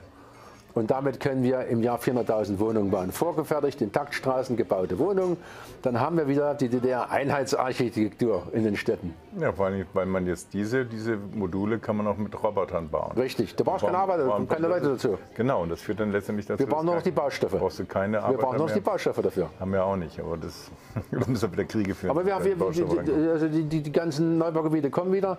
Und 0.76 0.92
damit 0.92 1.20
können 1.20 1.42
wir 1.44 1.66
im 1.66 1.82
Jahr 1.82 1.98
400.000 2.00 2.60
Wohnungen 2.60 2.92
bauen. 2.92 3.12
Vorgefertigt 3.12 3.82
in 3.82 3.92
Taktstraßen 3.92 4.56
gebaute 4.56 5.00
Wohnungen. 5.00 5.36
Dann 5.82 6.00
haben 6.00 6.16
wir 6.18 6.28
wieder 6.28 6.54
die 6.54 6.70
DDR-Einheitsarchitektur 6.70 8.44
in 8.54 8.64
den 8.64 8.76
Städten. 8.78 9.16
Ja, 9.40 9.52
vor 9.52 9.66
allem, 9.66 9.86
weil 9.94 10.06
man 10.06 10.28
jetzt 10.28 10.54
diese, 10.54 10.86
diese 10.86 11.18
Module 11.34 11.80
kann 11.80 11.98
man 11.98 12.06
auch 12.08 12.18
mit 12.18 12.42
Robotern 12.42 12.88
bauen. 12.88 13.14
Richtig. 13.18 13.56
Da 13.56 13.64
brauchst 13.64 13.82
du 13.82 13.88
keine 13.88 13.98
Arbeiter, 13.98 14.28
Warum- 14.28 14.48
keine 14.48 14.68
Leute 14.68 14.90
dazu. 14.90 15.18
Genau, 15.36 15.64
und 15.64 15.70
das 15.70 15.82
führt 15.82 16.00
dann 16.00 16.12
letztendlich 16.12 16.46
dazu. 16.46 16.60
Wir 16.60 16.68
brauchen 16.68 16.86
nur 16.86 16.96
noch 16.96 17.02
die 17.02 17.12
Baustoffe. 17.12 17.58
Brauchst 17.58 17.80
du 17.80 17.86
keine 17.86 18.14
Wir 18.18 18.24
Arbeiter 18.24 18.44
brauchen 18.44 18.58
noch 18.60 18.66
mehr. 18.68 18.76
die 18.76 18.82
Baustoffe 18.82 19.22
dafür. 19.24 19.50
Haben 19.60 19.74
wir 19.74 19.84
auch 19.84 19.96
nicht, 19.98 20.20
aber 20.20 20.38
das 20.38 20.70
wir 21.12 21.28
müssen 21.28 21.52
wieder 21.52 21.66
Kriege 21.66 21.96
führen. 21.96 22.12
Aber 22.12 22.24
wir, 22.26 22.38
wenn 22.38 22.60
wir, 22.60 22.60
wir, 22.76 23.04
die, 23.04 23.30
also 23.30 23.48
die, 23.48 23.64
die, 23.64 23.82
die 23.82 23.92
ganzen 23.92 24.38
Neubaugebiete 24.38 24.92
kommen 24.92 25.12
wieder. 25.12 25.38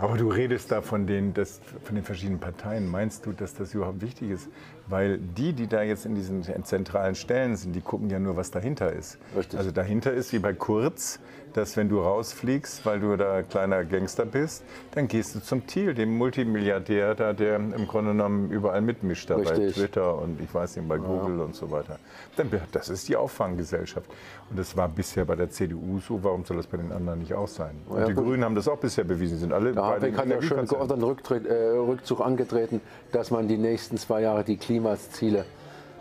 Aber 0.00 0.16
du 0.16 0.28
redest 0.28 0.70
da 0.70 0.80
von 0.80 1.06
den, 1.06 1.34
das, 1.34 1.60
von 1.82 1.94
den 1.94 2.04
verschiedenen 2.04 2.38
Parteien. 2.38 2.88
Meinst 2.88 3.26
du, 3.26 3.32
dass 3.32 3.54
das 3.54 3.74
überhaupt 3.74 4.00
wichtig 4.00 4.30
ist? 4.30 4.48
Weil 4.86 5.18
die, 5.18 5.52
die 5.52 5.66
da 5.66 5.82
jetzt 5.82 6.06
in 6.06 6.14
diesen 6.14 6.42
zentralen 6.64 7.14
Stellen 7.14 7.56
sind, 7.56 7.74
die 7.74 7.80
gucken 7.80 8.08
ja 8.08 8.18
nur, 8.18 8.36
was 8.36 8.50
dahinter 8.50 8.92
ist. 8.92 9.18
Richtig. 9.36 9.58
Also 9.58 9.70
dahinter 9.70 10.12
ist 10.12 10.32
wie 10.32 10.38
bei 10.38 10.52
Kurz, 10.54 11.20
dass 11.52 11.76
wenn 11.76 11.88
du 11.88 12.00
rausfliegst, 12.00 12.86
weil 12.86 13.00
du 13.00 13.16
da 13.16 13.42
kleiner 13.42 13.84
Gangster 13.84 14.24
bist, 14.24 14.64
dann 14.92 15.08
gehst 15.08 15.34
du 15.34 15.40
zum 15.40 15.66
Thiel, 15.66 15.94
dem 15.94 16.16
Multimilliardär, 16.16 17.14
da, 17.14 17.32
der 17.32 17.56
im 17.56 17.86
Grunde 17.88 18.12
genommen 18.12 18.50
überall 18.50 18.80
mitmischt, 18.80 19.28
da 19.30 19.36
bei. 19.36 19.70
Twitter 19.70 20.20
und 20.20 20.40
ich 20.40 20.52
weiß 20.52 20.76
nicht, 20.76 20.88
bei 20.88 20.98
Google 20.98 21.40
und 21.40 21.54
so 21.54 21.70
weiter. 21.70 21.98
Dann, 22.36 22.48
das 22.72 22.88
ist 22.88 23.08
die 23.08 23.16
Auffanggesellschaft. 23.16 24.08
Und 24.50 24.58
das 24.58 24.76
war 24.76 24.88
bisher 24.88 25.24
bei 25.24 25.36
der 25.36 25.50
CDU 25.50 25.98
so, 25.98 26.22
warum 26.22 26.44
soll 26.44 26.56
das 26.56 26.66
bei 26.66 26.76
den 26.76 26.92
anderen 26.92 27.18
nicht 27.18 27.34
auch 27.34 27.48
sein? 27.48 27.76
Und 27.88 27.98
Ja, 27.98 28.06
die 28.06 28.14
gut. 28.14 28.24
Grünen 28.24 28.44
haben 28.44 28.54
das 28.54 28.68
auch 28.68 28.78
bisher 28.78 29.04
bewiesen, 29.04 29.38
sind 29.38 29.52
alle 29.52 29.72
Der 29.72 29.82
Habeck 29.88 30.16
hat 30.16 30.28
ja 30.28 30.42
schon 30.42 30.66
geordneten 30.66 31.02
Rücktritt, 31.02 31.46
äh, 31.46 31.52
Rückzug 31.52 32.20
angetreten, 32.20 32.80
dass 33.12 33.30
man 33.30 33.48
die 33.48 33.58
nächsten 33.58 33.96
zwei 33.96 34.22
Jahre 34.22 34.44
die 34.44 34.56
Klimaziele 34.56 35.44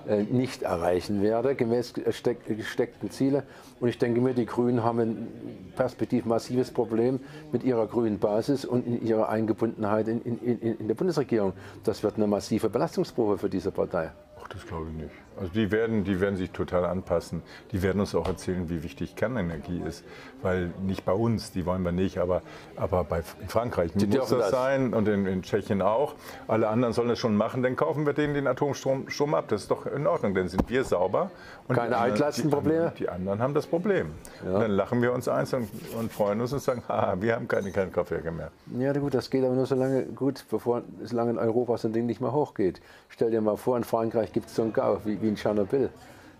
äh, 0.08 0.23
nicht 0.23 0.63
erreichen 0.63 1.21
werde, 1.21 1.56
gemäß 1.56 1.93
gesteck, 1.93 2.45
gesteckten 2.45 3.12
Ziele. 3.12 3.43
Und 3.80 3.89
ich 3.89 3.97
denke 3.97 4.21
mir, 4.21 4.34
die 4.34 4.45
Grünen 4.45 4.84
haben 4.84 5.00
ein 5.00 5.28
perspektiv 5.76 6.26
massives 6.26 6.71
Problem 6.71 7.19
mit 7.52 7.63
ihrer 7.63 7.88
grünen 7.88 8.17
Basis 8.17 8.63
und 8.63 8.88
in 8.88 9.06
ihrer 9.06 9.30
Eingebundenheit 9.30 10.08
in, 10.08 10.21
in, 10.21 10.39
in, 10.39 10.78
in 10.80 10.88
der 10.88 10.95
Bundesregierung. 10.95 11.54
Das 11.84 12.04
wird 12.04 12.15
eine 12.15 12.28
massive 12.28 12.69
Belastungsprobe 12.69 13.38
für 13.38 13.50
diese 13.50 13.71
Partei. 13.71 14.12
Ach, 14.41 14.47
das 14.47 14.65
glaube 14.65 14.88
ich 14.91 15.04
nicht. 15.04 15.26
Also 15.39 15.52
die 15.54 15.71
werden, 15.71 16.04
die 16.04 16.19
werden 16.19 16.36
sich 16.36 16.52
total 16.52 16.86
anpassen. 16.86 17.41
Die 17.71 17.82
werden 17.84 18.00
uns 18.00 18.13
auch 18.15 18.28
erzählen, 18.28 18.69
wie 18.69 18.84
wichtig 18.84 19.15
Kernenergie 19.15 19.82
ist. 19.88 20.04
Weil 20.41 20.71
nicht 20.84 21.06
bei 21.06 21.13
uns, 21.13 21.52
die 21.52 21.65
wollen 21.65 21.84
wir 21.84 21.91
nicht, 21.91 22.17
aber, 22.19 22.41
aber 22.76 23.04
bei, 23.04 23.23
in 23.41 23.47
Frankreich 23.47 23.95
muss 23.95 24.08
das, 24.10 24.30
das. 24.30 24.52
sein 24.52 24.93
und 24.93 25.08
in, 25.08 25.26
in 25.26 25.41
Tschechien 25.41 25.82
auch. 25.82 26.13
Alle 26.47 26.67
anderen 26.67 26.93
sollen 26.93 27.10
das 27.10 27.17
schon 27.19 27.36
machen, 27.36 27.63
dann 27.63 27.76
kaufen 27.76 28.06
wir 28.06 28.13
denen 28.13 28.34
den 28.36 28.47
Atomstrom 28.47 29.10
Strom 29.10 29.34
ab. 29.34 29.45
Das 29.47 29.63
ist 29.63 29.71
doch 29.71 29.86
in 29.88 30.06
Ordnung, 30.06 30.36
dann 30.36 30.47
sind 30.47 30.69
wir 30.69 30.84
sauber. 30.84 31.32
Und 31.67 31.76
Keine 31.76 31.89
die 31.89 31.95
anderen- 31.95 32.12
Altlastenprobleme? 32.13 32.76
Die, 32.76 32.80
anderen- 32.80 32.95
die 32.97 33.10
anderen 33.10 33.41
haben 33.41 33.54
das 33.54 33.65
Problem. 33.67 34.08
Und 34.45 34.54
dann 34.54 34.71
lachen 34.71 35.02
wir 35.02 35.12
uns 35.13 35.28
eins 35.28 35.54
und, 35.54 35.67
und 36.00 36.12
freuen 36.12 36.39
uns 36.41 36.54
und 36.54 36.62
sagen, 36.62 36.84
haha, 36.88 37.15
wir 37.19 37.36
haben 37.36 37.47
keine 37.47 37.71
Kernkraftwerke 37.71 38.32
mehr. 38.32 38.52
Ja, 38.78 38.93
gut, 38.93 39.13
das 39.13 39.30
geht 39.30 39.43
aber 39.43 39.56
nur 39.56 39.65
so 39.65 39.76
lange 39.76 40.04
gut, 40.04 40.45
bevor, 40.50 40.84
solange 41.04 41.32
in 41.32 41.38
Europa 41.39 41.78
so 41.78 41.88
ein 41.88 41.93
Ding 41.93 42.06
nicht 42.06 42.21
mehr 42.21 42.32
hochgeht. 42.32 42.80
Stell 43.10 43.32
dir 43.32 43.41
mal 43.41 43.58
vor, 43.58 43.76
in 43.78 43.84
Frankreich 43.84 44.32
gibt 44.34 44.47
es 44.47 44.56
so 44.56 44.62
einen 44.62 44.73
Gau 44.73 45.00
wie, 45.06 45.21
wie 45.21 45.26
in 45.27 45.35
Tschernobyl. 45.35 45.89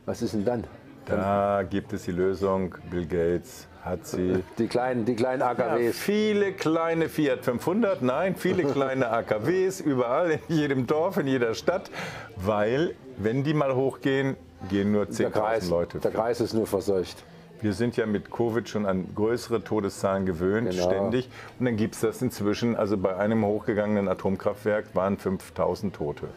Was 0.06 0.22
ist 0.22 0.34
denn 0.34 0.46
dann? 0.46 0.64
Da 1.06 1.64
gibt 1.70 1.94
es 1.94 2.04
die 2.04 2.12
Lösung. 2.12 2.76
Bill 2.92 3.06
Gates 3.06 3.68
hat 3.84 4.06
sie. 4.06 4.44
Die 4.58 4.68
kleinen, 4.68 5.06
die 5.06 5.16
kleinen 5.16 5.40
Ja, 5.40 5.52
AKWs. 5.52 5.98
viele 5.98 6.52
kleine 6.52 7.08
Fiat 7.08 7.46
500, 7.46 8.02
nein, 8.02 8.36
viele 8.36 8.64
kleine 8.74 9.10
AKWs, 9.10 9.80
überall, 9.80 10.40
in 10.50 10.56
jedem 10.58 10.86
Dorf, 10.88 11.16
in 11.18 11.28
jeder 11.28 11.54
Stadt, 11.54 11.90
weil, 12.36 12.96
wenn 13.18 13.44
die 13.46 13.54
mal 13.54 13.74
hochgehen, 13.74 14.36
gehen 14.70 14.92
nur 14.92 15.06
der, 15.06 15.30
Kreis, 15.30 15.66
10.000 15.68 15.70
Leute. 15.70 16.00
der 16.00 16.12
Kreis 16.12 16.42
ist 16.42 16.54
nur 16.54 16.68
verseucht. 16.68 17.24
Wir 17.62 17.72
sind 17.74 17.96
ja 17.96 18.06
mit 18.06 18.30
Covid 18.30 18.68
schon 18.68 18.86
an 18.86 19.08
größere 19.16 19.64
Todeszahlen 19.64 20.26
gewöhnt, 20.26 20.70
Genau. 20.72 20.90
ständig. 20.90 21.30
Und 21.58 21.66
dann 21.66 21.78
gibt 21.78 21.96
es 21.96 22.02
das 22.02 22.22
inzwischen, 22.22 22.76
also 22.76 22.98
bei 22.98 23.16
einem 23.16 23.46
hochgegangenen 23.46 24.10
Atomkraftwerk 24.10 24.94
waren 24.94 25.18
5000 25.18 25.96
Tote. 25.96 26.28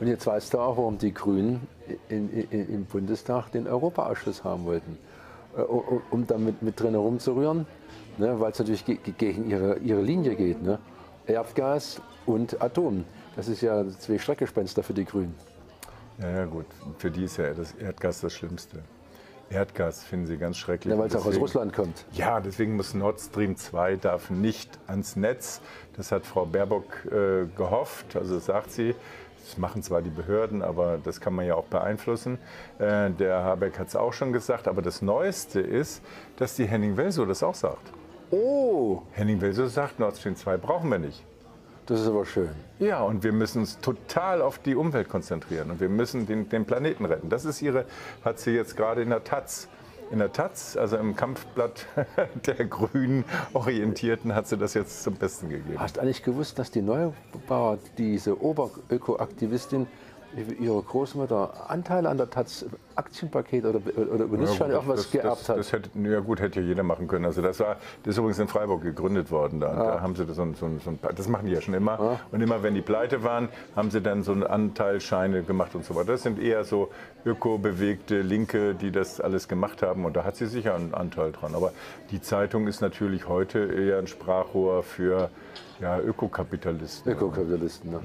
Und 0.00 0.06
jetzt 0.06 0.26
weißt 0.26 0.54
du 0.54 0.58
auch, 0.58 0.78
warum 0.78 0.98
die 0.98 1.12
Grünen 1.12 1.68
in, 2.08 2.30
in, 2.30 2.74
im 2.74 2.84
Bundestag 2.86 3.52
den 3.52 3.68
Europaausschuss 3.68 4.42
haben 4.44 4.64
wollten. 4.64 4.98
äh, 5.56 5.62
um, 5.62 6.02
um 6.10 6.26
damit 6.26 6.62
mit 6.62 6.80
drin 6.80 6.92
herumzurühren, 6.92 7.66
ne, 8.18 8.38
weil 8.40 8.52
es 8.52 8.58
natürlich 8.58 8.84
ge 8.84 8.98
gegen 9.18 9.48
ihre, 9.50 9.78
ihre 9.78 10.02
Linie 10.02 10.36
geht. 10.36 10.62
Ne? 10.62 10.78
Erdgas 11.26 12.00
und 12.26 12.60
Atom. 12.62 13.04
Das 13.36 13.48
ist 13.48 13.60
ja 13.60 13.86
zwei 13.98 14.18
Schreckgespenster 14.18 14.82
für 14.82 14.94
die 14.94 15.04
Grünen. 15.04 15.34
Ja, 16.18 16.30
ja, 16.30 16.44
gut. 16.44 16.66
Für 16.98 17.10
die 17.10 17.24
ist 17.24 17.36
ja 17.36 17.52
das 17.52 17.72
Erdgas 17.72 18.20
das 18.20 18.32
Schlimmste. 18.32 18.80
Erdgas 19.48 20.04
finden 20.04 20.26
sie 20.26 20.36
ganz 20.36 20.58
schrecklich. 20.58 20.92
Ja, 20.92 20.98
weil 20.98 21.08
es 21.08 21.16
auch 21.16 21.26
aus 21.26 21.36
Russland 21.36 21.72
kommt. 21.72 22.04
Ja, 22.12 22.38
deswegen 22.40 22.76
muss 22.76 22.94
Nord 22.94 23.20
Stream 23.20 23.56
2 23.56 23.96
darf 23.96 24.30
nicht 24.30 24.78
ans 24.86 25.16
Netz. 25.16 25.60
Das 25.96 26.12
hat 26.12 26.24
Frau 26.24 26.46
Baerbock 26.46 26.84
äh, 27.06 27.46
gehofft. 27.56 28.14
Also 28.14 28.36
das 28.36 28.46
sagt 28.46 28.70
sie. 28.70 28.94
Das 29.46 29.58
machen 29.58 29.82
zwar 29.82 30.02
die 30.02 30.10
Behörden, 30.10 30.62
aber 30.62 30.98
das 31.02 31.20
kann 31.20 31.34
man 31.34 31.46
ja 31.46 31.54
auch 31.54 31.64
beeinflussen. 31.64 32.38
Äh, 32.78 33.10
der 33.10 33.42
Habeck 33.42 33.78
hat 33.78 33.88
es 33.88 33.96
auch 33.96 34.12
schon 34.12 34.32
gesagt. 34.32 34.68
Aber 34.68 34.82
das 34.82 35.02
Neueste 35.02 35.60
ist, 35.60 36.02
dass 36.36 36.54
die 36.54 36.66
Henning 36.66 36.96
Welsow 36.96 37.26
das 37.26 37.42
auch 37.42 37.54
sagt. 37.54 37.92
Oh, 38.30 39.02
Henning 39.12 39.40
Welsow 39.40 39.66
sagt, 39.66 39.98
Nord 39.98 40.16
Stream 40.16 40.36
2 40.36 40.56
brauchen 40.56 40.88
wir 40.90 40.98
nicht. 40.98 41.24
das 41.86 42.00
ist 42.00 42.06
aber 42.06 42.24
schön. 42.24 42.50
Ja, 42.78 43.02
und 43.02 43.24
wir 43.24 43.32
müssen 43.32 43.60
uns 43.60 43.80
total 43.80 44.40
auf 44.40 44.58
die 44.58 44.76
Umwelt 44.76 45.08
konzentrieren 45.08 45.70
und 45.70 45.80
wir 45.80 45.88
müssen 45.88 46.26
den, 46.26 46.48
den 46.48 46.64
Planeten 46.64 47.04
retten. 47.04 47.28
Das 47.28 47.44
ist 47.44 47.60
ihre, 47.60 47.86
hat 48.24 48.38
sie 48.38 48.52
jetzt 48.52 48.76
gerade 48.76 49.02
in 49.02 49.10
der 49.10 49.24
Taz. 49.24 49.68
In 50.10 50.18
der 50.18 50.32
Taz, 50.32 50.76
also 50.76 50.96
im 50.96 51.14
Kampfblatt 51.14 51.86
der 52.46 52.64
Grünen 52.66 53.24
Orientierten, 53.52 54.34
hat 54.34 54.48
sie 54.48 54.56
das 54.56 54.74
jetzt 54.74 55.04
zum 55.04 55.14
Besten 55.14 55.48
gegeben. 55.48 55.78
Hast 55.78 55.96
du 55.96 56.00
eigentlich 56.00 56.24
gewusst, 56.24 56.58
dass 56.58 56.72
die 56.72 56.82
Neubauer, 56.82 57.78
diese 57.96 58.42
Oberöko-Aktivistin, 58.42 59.86
ihre 60.60 60.80
Großmutter 60.82 61.68
Anteile 61.70 62.08
an 62.08 62.16
der 62.16 62.30
Taz, 62.30 62.64
Aktienpaket 62.94 63.64
oder, 63.64 63.80
oder 63.96 64.26
Genussschein 64.26 64.68
Ja, 64.70 64.76
irgendwas 64.76 65.02
das, 65.02 65.10
geerbt 65.10 65.40
das, 65.40 65.48
hat? 65.48 65.58
das 65.58 65.72
hätte, 65.72 65.90
ja 65.98 66.20
gut, 66.20 66.40
hätte 66.40 66.60
ja 66.60 66.66
jeder 66.66 66.82
machen 66.82 67.08
können. 67.08 67.24
Also 67.24 67.42
das, 67.42 67.58
war, 67.60 67.76
das 68.04 68.12
ist 68.14 68.18
übrigens 68.18 68.38
in 68.38 68.46
Freiburg 68.48 68.82
gegründet 68.82 69.30
worden. 69.30 69.58
Da, 69.60 69.68
Ah. 69.68 69.84
da 69.96 70.00
haben 70.00 70.14
sie 70.14 70.24
das, 70.26 70.36
so, 70.36 70.42
ein- 70.42 70.54
so, 70.54 70.68
so, 70.84 70.92
das 71.16 71.26
machen 71.28 71.46
die 71.46 71.52
ja 71.52 71.60
schon 71.60 71.74
immer. 71.74 72.18
Und 72.30 72.40
immer 72.42 72.62
wenn 72.62 72.74
die 72.74 72.80
pleite 72.82 73.24
waren, 73.24 73.48
haben 73.74 73.90
sie 73.90 74.00
dann 74.00 74.22
so 74.22 74.32
einen 74.32 74.44
Anteilscheine 74.44 75.42
gemacht 75.42 75.74
und 75.74 75.84
so 75.84 75.94
weiter. 75.96 76.12
Das 76.12 76.22
sind 76.22 76.38
eher 76.38 76.62
so 76.64 76.90
öko-bewegte 77.24 78.20
Linke, 78.22 78.74
die 78.74 78.92
das 78.92 79.20
alles 79.20 79.48
gemacht 79.48 79.82
haben. 79.82 80.04
Und 80.04 80.14
da 80.16 80.24
hat 80.24 80.36
sie 80.36 80.46
sicher 80.46 80.74
einen 80.74 80.94
Anteil 80.94 81.32
dran. 81.32 81.54
Aber 81.54 81.72
die 82.10 82.20
Zeitung 82.20 82.66
ist 82.68 82.80
natürlich 82.80 83.26
heute 83.28 83.58
eher 83.60 83.98
ein 83.98 84.06
Sprachrohr 84.06 84.82
für 84.82 85.30
ja, 85.80 85.98
Ökokapitalisten. 85.98 87.10
Ökokapitalisten. 87.12 87.90
Ne? 87.90 88.00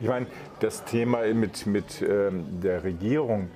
Ich 0.00 0.08
meine, 0.08 0.26
das 0.60 0.84
Thema 0.84 1.22
mit, 1.34 1.66
mit 1.66 2.02
ähm, 2.02 2.60
der 2.60 2.84
Regierung, 2.84 3.50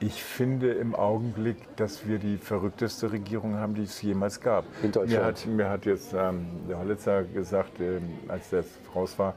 ich 0.00 0.22
finde 0.22 0.72
im 0.72 0.94
Augenblick, 0.94 1.56
dass 1.76 2.06
wir 2.06 2.18
die 2.18 2.38
verrückteste 2.38 3.10
Regierung 3.12 3.56
haben, 3.56 3.74
die 3.74 3.82
es 3.82 4.00
jemals 4.00 4.40
gab. 4.40 4.64
In 4.82 4.92
Deutschland. 4.92 5.10
Mir 5.10 5.24
hat, 5.24 5.46
mir 5.46 5.68
hat 5.68 5.86
jetzt 5.86 6.14
ähm, 6.14 6.46
der 6.68 6.78
Hollitzer 6.78 7.24
gesagt, 7.24 7.80
ähm, 7.80 8.02
als 8.28 8.50
der 8.50 8.64
raus 8.94 9.18
war, 9.18 9.34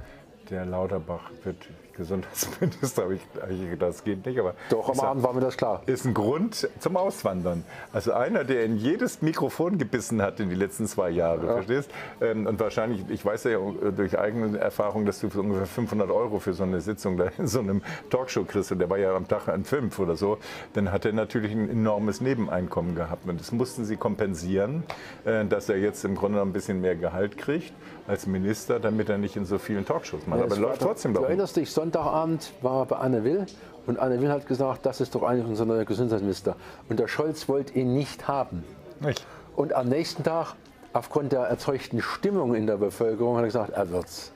der 0.49 0.65
Lauterbach 0.65 1.31
wird 1.43 1.57
Gesundheitsminister. 1.93 3.03
Hab 3.03 3.11
ich, 3.11 3.21
hab 3.39 3.49
ich 3.51 3.69
gedacht, 3.69 3.89
das 3.89 4.03
geht 4.03 4.25
nicht. 4.25 4.39
Aber 4.39 4.53
Doch, 4.69 4.89
am 4.89 4.99
Abend 4.99 5.23
war 5.23 5.33
mir 5.33 5.41
das 5.41 5.57
klar. 5.57 5.81
ist 5.85 6.05
ein 6.05 6.13
Grund 6.13 6.69
zum 6.79 6.97
Auswandern. 6.97 7.63
Also 7.93 8.13
einer, 8.13 8.43
der 8.43 8.65
in 8.65 8.77
jedes 8.77 9.21
Mikrofon 9.21 9.77
gebissen 9.77 10.21
hat 10.21 10.39
in 10.39 10.49
die 10.49 10.55
letzten 10.55 10.87
zwei 10.87 11.09
Jahre, 11.09 11.45
verstehst? 11.47 11.89
Ähm, 12.21 12.47
und 12.47 12.59
wahrscheinlich, 12.59 13.03
ich 13.09 13.25
weiß 13.25 13.43
ja 13.45 13.57
durch 13.95 14.17
eigene 14.17 14.57
Erfahrung, 14.57 15.05
dass 15.05 15.19
du 15.19 15.29
für 15.29 15.41
ungefähr 15.41 15.65
500 15.67 16.09
Euro 16.09 16.39
für 16.39 16.53
so 16.53 16.63
eine 16.63 16.81
Sitzung 16.81 17.17
da 17.17 17.25
in 17.37 17.47
so 17.47 17.59
einem 17.59 17.81
Talkshow 18.09 18.43
kriegst 18.43 18.71
und 18.71 18.79
der 18.79 18.89
war 18.89 18.97
ja 18.97 19.15
am 19.15 19.27
Tag 19.27 19.47
an 19.47 19.63
fünf 19.63 19.99
oder 19.99 20.15
so, 20.15 20.37
dann 20.73 20.91
hat 20.91 21.05
er 21.05 21.13
natürlich 21.13 21.51
ein 21.51 21.69
enormes 21.69 22.21
Nebeneinkommen 22.21 22.95
gehabt. 22.95 23.27
Und 23.27 23.39
das 23.39 23.51
mussten 23.51 23.85
sie 23.85 23.97
kompensieren, 23.97 24.83
äh, 25.25 25.45
dass 25.45 25.69
er 25.69 25.77
jetzt 25.77 26.03
im 26.05 26.15
Grunde 26.15 26.37
noch 26.39 26.45
ein 26.45 26.53
bisschen 26.53 26.81
mehr 26.81 26.95
Gehalt 26.95 27.37
kriegt 27.37 27.73
als 28.07 28.25
Minister, 28.27 28.79
damit 28.79 29.09
er 29.09 29.17
nicht 29.17 29.35
in 29.35 29.45
so 29.45 29.57
vielen 29.57 29.85
Talkshows 29.85 30.25
macht. 30.27 30.39
Aber 30.41 30.51
Es 30.51 30.57
er 30.57 30.61
war 30.63 30.69
läuft 30.69 30.81
trotzdem 30.81 31.11
Du 31.13 31.15
darum. 31.19 31.27
erinnerst 31.29 31.55
dich, 31.55 31.71
Sonntagabend 31.81 32.53
war 32.61 32.85
bei 32.85 32.97
Anne 32.97 33.23
Will 33.23 33.47
und 33.87 33.97
Anne 33.97 34.21
Will 34.21 34.29
hat 34.29 34.45
gesagt, 34.45 34.85
das 34.85 35.01
ist 35.01 35.15
doch 35.15 35.23
eigentlich 35.23 35.47
unser 35.47 35.65
neuer 35.65 35.83
Gesundheitsminister. 35.83 36.55
Und 36.89 36.99
der 36.99 37.07
Scholz 37.07 37.49
wollte 37.49 37.73
ihn 37.73 37.95
nicht 37.95 38.27
haben. 38.27 38.63
Nicht? 38.99 39.25
Und 39.55 39.73
am 39.73 39.89
nächsten 39.89 40.23
Tag, 40.23 40.53
aufgrund 40.93 41.31
der 41.31 41.41
erzeugten 41.41 41.99
Stimmung 41.99 42.53
in 42.53 42.67
der 42.67 42.77
Bevölkerung, 42.77 43.35
hat 43.37 43.45
er 43.45 43.47
gesagt, 43.47 43.71
er 43.71 43.89
wird's. 43.89 44.31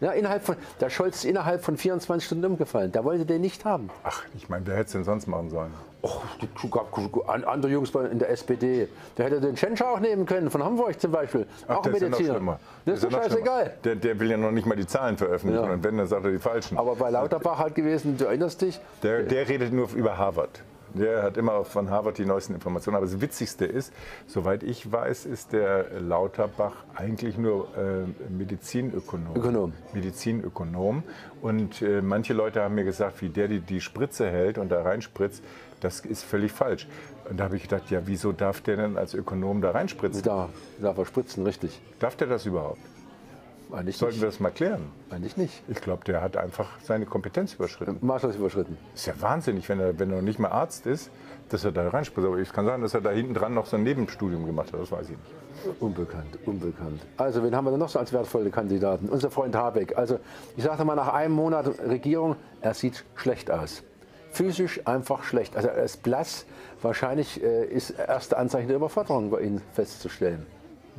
Ja, 0.00 0.12
innerhalb 0.12 0.44
von, 0.44 0.56
der 0.80 0.88
Scholz 0.88 1.16
ist 1.16 1.24
innerhalb 1.26 1.62
von 1.62 1.76
24 1.76 2.24
Stunden 2.24 2.46
umgefallen. 2.46 2.90
Der 2.90 3.04
wollte 3.04 3.26
den 3.26 3.42
nicht 3.42 3.66
haben. 3.66 3.90
Ach, 4.02 4.22
ich 4.34 4.48
meine, 4.48 4.66
wer 4.66 4.76
hätte 4.76 4.86
es 4.86 4.92
denn 4.92 5.04
sonst 5.04 5.26
machen 5.26 5.50
sollen? 5.50 5.74
Och, 6.02 6.20
es 6.64 6.70
gab 6.70 6.98
an- 7.28 7.44
andere 7.44 7.70
Jungs 7.72 7.90
in 7.94 8.18
der 8.18 8.30
SPD. 8.30 8.88
Der 9.16 9.26
hätte 9.26 9.40
den 9.40 9.54
Tschentscher 9.54 9.88
auch 9.92 10.00
nehmen 10.00 10.26
können, 10.26 10.50
von 10.50 10.62
Hamburg 10.64 11.00
zum 11.00 11.12
Beispiel. 11.12 11.46
Ach, 11.68 11.76
auch 11.76 11.86
ist 11.86 12.00
ja 12.00 12.08
Mediziner. 12.08 12.34
schlimmer. 12.34 12.60
Das 12.84 12.96
ist 12.96 13.04
ja 13.04 13.10
doch 13.10 13.22
scheißegal. 13.22 13.74
Der, 13.84 13.94
der 13.94 14.18
will 14.18 14.30
ja 14.30 14.36
noch 14.36 14.50
nicht 14.50 14.66
mal 14.66 14.74
die 14.74 14.86
Zahlen 14.86 15.16
veröffentlichen. 15.16 15.64
Ja. 15.64 15.72
Und 15.72 15.84
wenn, 15.84 15.96
dann 15.96 16.08
sagt 16.08 16.24
er 16.24 16.32
die 16.32 16.38
falschen. 16.38 16.76
Aber 16.76 16.96
bei 16.96 17.08
Lauterbach 17.10 17.58
halt 17.58 17.76
gewesen, 17.76 18.16
du 18.18 18.24
erinnerst 18.24 18.60
dich, 18.62 18.80
Der, 19.04 19.22
der 19.22 19.48
redet 19.48 19.72
nur 19.72 19.88
über 19.94 20.18
Harvard. 20.18 20.62
Der 20.94 21.22
hat 21.22 21.38
immer 21.38 21.64
von 21.64 21.88
Harvard 21.88 22.18
die 22.18 22.26
neuesten 22.26 22.52
Informationen. 22.54 22.96
Aber 22.96 23.06
das 23.06 23.18
Witzigste 23.20 23.64
ist, 23.64 23.94
soweit 24.26 24.62
ich 24.62 24.90
weiß, 24.92 25.24
ist 25.24 25.52
der 25.54 25.86
Lauterbach 26.00 26.74
eigentlich 26.94 27.38
nur 27.38 27.68
äh, 27.78 28.28
Medizinökonom. 28.30 29.34
Ökonom. 29.36 29.72
Medizinökonom. 29.94 31.02
Und 31.40 31.80
äh, 31.80 32.02
manche 32.02 32.34
Leute 32.34 32.60
haben 32.62 32.74
mir 32.74 32.84
gesagt, 32.84 33.22
wie 33.22 33.28
der 33.30 33.48
die, 33.48 33.60
die 33.60 33.80
Spritze 33.80 34.28
hält 34.28 34.58
und 34.58 34.70
da 34.70 34.82
reinspritzt, 34.82 35.42
das 35.82 36.00
ist 36.00 36.22
völlig 36.24 36.52
falsch. 36.52 36.86
Und 37.28 37.38
da 37.38 37.44
habe 37.44 37.56
ich 37.56 37.62
gedacht, 37.62 37.90
ja, 37.90 38.02
wieso 38.06 38.32
darf 38.32 38.60
der 38.60 38.76
denn 38.76 38.96
als 38.96 39.14
Ökonom 39.14 39.60
da 39.60 39.70
reinspritzen? 39.70 40.22
da, 40.22 40.48
da 40.80 40.94
verspritzen, 40.94 41.44
richtig. 41.44 41.80
Darf 41.98 42.16
der 42.16 42.28
das 42.28 42.46
überhaupt? 42.46 42.80
Eigentlich 43.72 43.96
Sollten 43.96 44.16
wir 44.20 44.26
nicht. 44.26 44.34
das 44.34 44.40
mal 44.40 44.50
klären? 44.50 44.82
Eigentlich 45.08 45.38
nicht. 45.38 45.62
Ich 45.66 45.80
glaube, 45.80 46.04
der 46.04 46.20
hat 46.20 46.36
einfach 46.36 46.68
seine 46.82 47.06
Kompetenz 47.06 47.54
überschritten. 47.54 47.96
Maßlos 48.02 48.36
überschritten. 48.36 48.76
Ist 48.94 49.06
ja 49.06 49.14
wahnsinnig, 49.18 49.66
wenn 49.70 49.80
er, 49.80 49.98
wenn 49.98 50.10
er 50.10 50.16
noch 50.16 50.22
nicht 50.22 50.38
mal 50.38 50.50
Arzt 50.50 50.84
ist, 50.86 51.10
dass 51.48 51.64
er 51.64 51.72
da 51.72 51.88
reinspritzt. 51.88 52.26
Aber 52.26 52.38
es 52.38 52.52
kann 52.52 52.66
sein, 52.66 52.82
dass 52.82 52.92
er 52.92 53.00
da 53.00 53.10
hinten 53.10 53.32
dran 53.32 53.54
noch 53.54 53.64
so 53.64 53.76
ein 53.76 53.82
Nebenstudium 53.82 54.44
gemacht 54.44 54.74
hat. 54.74 54.80
Das 54.80 54.92
weiß 54.92 55.04
ich 55.08 55.16
nicht. 55.16 55.80
Unbekannt, 55.80 56.38
unbekannt. 56.44 57.00
Also, 57.16 57.42
wen 57.42 57.56
haben 57.56 57.64
wir 57.64 57.70
denn 57.70 57.80
noch 57.80 57.88
so 57.88 57.98
als 57.98 58.12
wertvolle 58.12 58.50
Kandidaten? 58.50 59.08
Unser 59.08 59.30
Freund 59.30 59.54
Habeck. 59.54 59.96
Also, 59.96 60.18
ich 60.54 60.64
sagte 60.64 60.84
mal, 60.84 60.94
nach 60.94 61.08
einem 61.08 61.34
Monat 61.34 61.66
Regierung, 61.88 62.36
er 62.60 62.74
sieht 62.74 63.04
schlecht 63.14 63.50
aus. 63.50 63.82
Physisch 64.32 64.80
einfach 64.86 65.24
schlecht. 65.24 65.56
Also, 65.56 65.68
er 65.68 65.84
ist 65.84 66.02
blass. 66.02 66.46
Wahrscheinlich 66.80 67.42
äh, 67.42 67.64
ist 67.66 67.90
erste 67.90 68.38
Anzeichen 68.38 68.68
der 68.68 68.76
Überforderung 68.76 69.30
bei 69.30 69.42
ihm 69.42 69.60
festzustellen. 69.74 70.46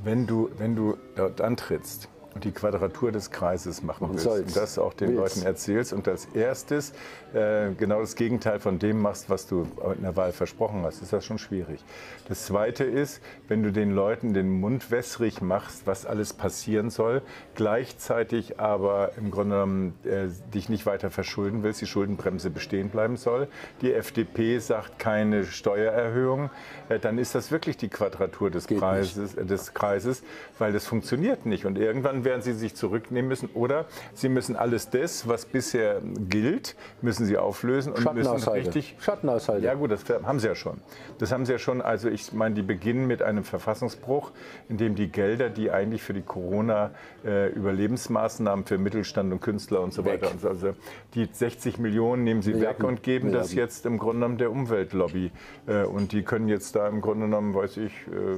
Wenn 0.03 0.25
du, 0.27 0.49
wenn 0.57 0.75
du 0.75 0.97
dort 1.15 1.41
antrittst 1.41 2.07
und 2.35 2.43
die 2.43 2.51
Quadratur 2.51 3.11
des 3.11 3.31
Kreises 3.31 3.83
machen 3.83 4.09
willst. 4.11 4.27
Und 4.27 4.55
das 4.55 4.77
auch 4.79 4.93
den 4.93 5.09
Willst. 5.17 5.35
Leuten 5.35 5.47
erzählst. 5.47 5.93
Und 5.93 6.07
als 6.07 6.25
erstes 6.33 6.93
äh, 7.33 7.71
genau 7.77 8.01
das 8.01 8.15
Gegenteil 8.15 8.59
von 8.59 8.79
dem 8.79 9.01
machst, 9.01 9.29
was 9.29 9.47
du 9.47 9.67
in 9.95 10.03
der 10.03 10.15
Wahl 10.15 10.31
versprochen 10.31 10.83
hast, 10.83 11.01
ist 11.01 11.13
das 11.13 11.25
schon 11.25 11.37
schwierig. 11.37 11.83
Das 12.27 12.45
Zweite 12.45 12.83
ist, 12.83 13.21
wenn 13.47 13.63
du 13.63 13.71
den 13.71 13.91
Leuten 13.91 14.33
den 14.33 14.49
Mund 14.49 14.91
wässrig 14.91 15.41
machst, 15.41 15.85
was 15.85 16.05
alles 16.05 16.33
passieren 16.33 16.89
soll, 16.89 17.21
gleichzeitig 17.55 18.59
aber 18.59 19.11
im 19.17 19.31
Grunde 19.31 19.55
genommen 19.55 19.93
äh, 20.03 20.27
dich 20.53 20.69
nicht 20.69 20.85
weiter 20.85 21.11
verschulden 21.11 21.63
willst, 21.63 21.81
die 21.81 21.85
Schuldenbremse 21.85 22.49
bestehen 22.49 22.89
bleiben 22.89 23.17
soll, 23.17 23.47
die 23.81 23.93
FDP 23.93 24.59
sagt 24.59 24.99
keine 24.99 25.45
Steuererhöhung, 25.45 26.49
äh, 26.89 26.99
dann 26.99 27.17
ist 27.17 27.35
das 27.35 27.51
wirklich 27.51 27.77
die 27.77 27.89
Quadratur 27.89 28.49
des 28.49 28.67
Geht 28.67 28.79
Kreises, 28.79 29.35
äh, 29.35 29.45
des 29.45 29.73
Kreises, 29.73 30.23
weil 30.59 30.71
das 30.71 30.85
funktioniert 30.85 31.45
nicht. 31.45 31.65
Und 31.65 31.77
irgendwann 31.77 32.22
werden 32.25 32.41
sie 32.41 32.53
sich 32.53 32.75
zurücknehmen 32.75 33.27
müssen 33.29 33.49
oder 33.53 33.85
sie 34.13 34.29
müssen 34.29 34.55
alles 34.55 34.89
das, 34.89 35.27
was 35.27 35.45
bisher 35.45 36.01
gilt, 36.29 36.75
müssen 37.01 37.25
sie 37.25 37.37
auflösen 37.37 37.93
und 37.93 38.13
müssen 38.13 38.35
richtig 38.49 38.95
Schattenaushalte. 38.99 39.65
ja 39.65 39.73
gut, 39.73 39.91
das 39.91 40.03
haben 40.09 40.39
sie 40.39 40.47
ja 40.47 40.55
schon. 40.55 40.79
Das 41.19 41.31
haben 41.31 41.45
sie 41.45 41.53
ja 41.53 41.57
schon. 41.59 41.81
Also 41.81 42.09
ich 42.09 42.33
meine, 42.33 42.55
die 42.55 42.61
beginnen 42.61 43.07
mit 43.07 43.21
einem 43.21 43.43
Verfassungsbruch, 43.43 44.31
in 44.69 44.77
dem 44.77 44.95
die 44.95 45.09
Gelder, 45.11 45.49
die 45.49 45.71
eigentlich 45.71 46.03
für 46.03 46.13
die 46.13 46.21
Corona-Überlebensmaßnahmen 46.21 48.65
für 48.65 48.77
Mittelstand 48.77 49.31
und 49.31 49.41
Künstler 49.41 49.81
und 49.81 49.93
so 49.93 50.05
Weg. 50.05 50.21
weiter, 50.21 50.31
und 50.31 50.41
so, 50.41 50.49
also 50.49 50.73
die 51.15 51.27
60 51.31 51.79
Millionen 51.79 52.23
nehmen 52.23 52.41
sie 52.41 52.53
Milliarden. 52.53 52.81
weg 52.83 52.87
und 52.87 53.03
geben 53.03 53.31
das 53.31 53.49
Milliarden. 53.49 53.69
jetzt 53.73 53.85
im 53.85 53.97
Grunde 53.97 54.13
genommen 54.21 54.37
der 54.37 54.51
Umweltlobby. 54.51 55.31
Äh, 55.67 55.83
Und 55.83 56.11
die 56.11 56.23
können 56.23 56.47
jetzt 56.47 56.75
da 56.75 56.87
im 56.87 57.01
Grunde 57.01 57.25
genommen, 57.25 57.53
weiß 57.53 57.77
ich, 57.77 57.91
äh, 58.07 58.37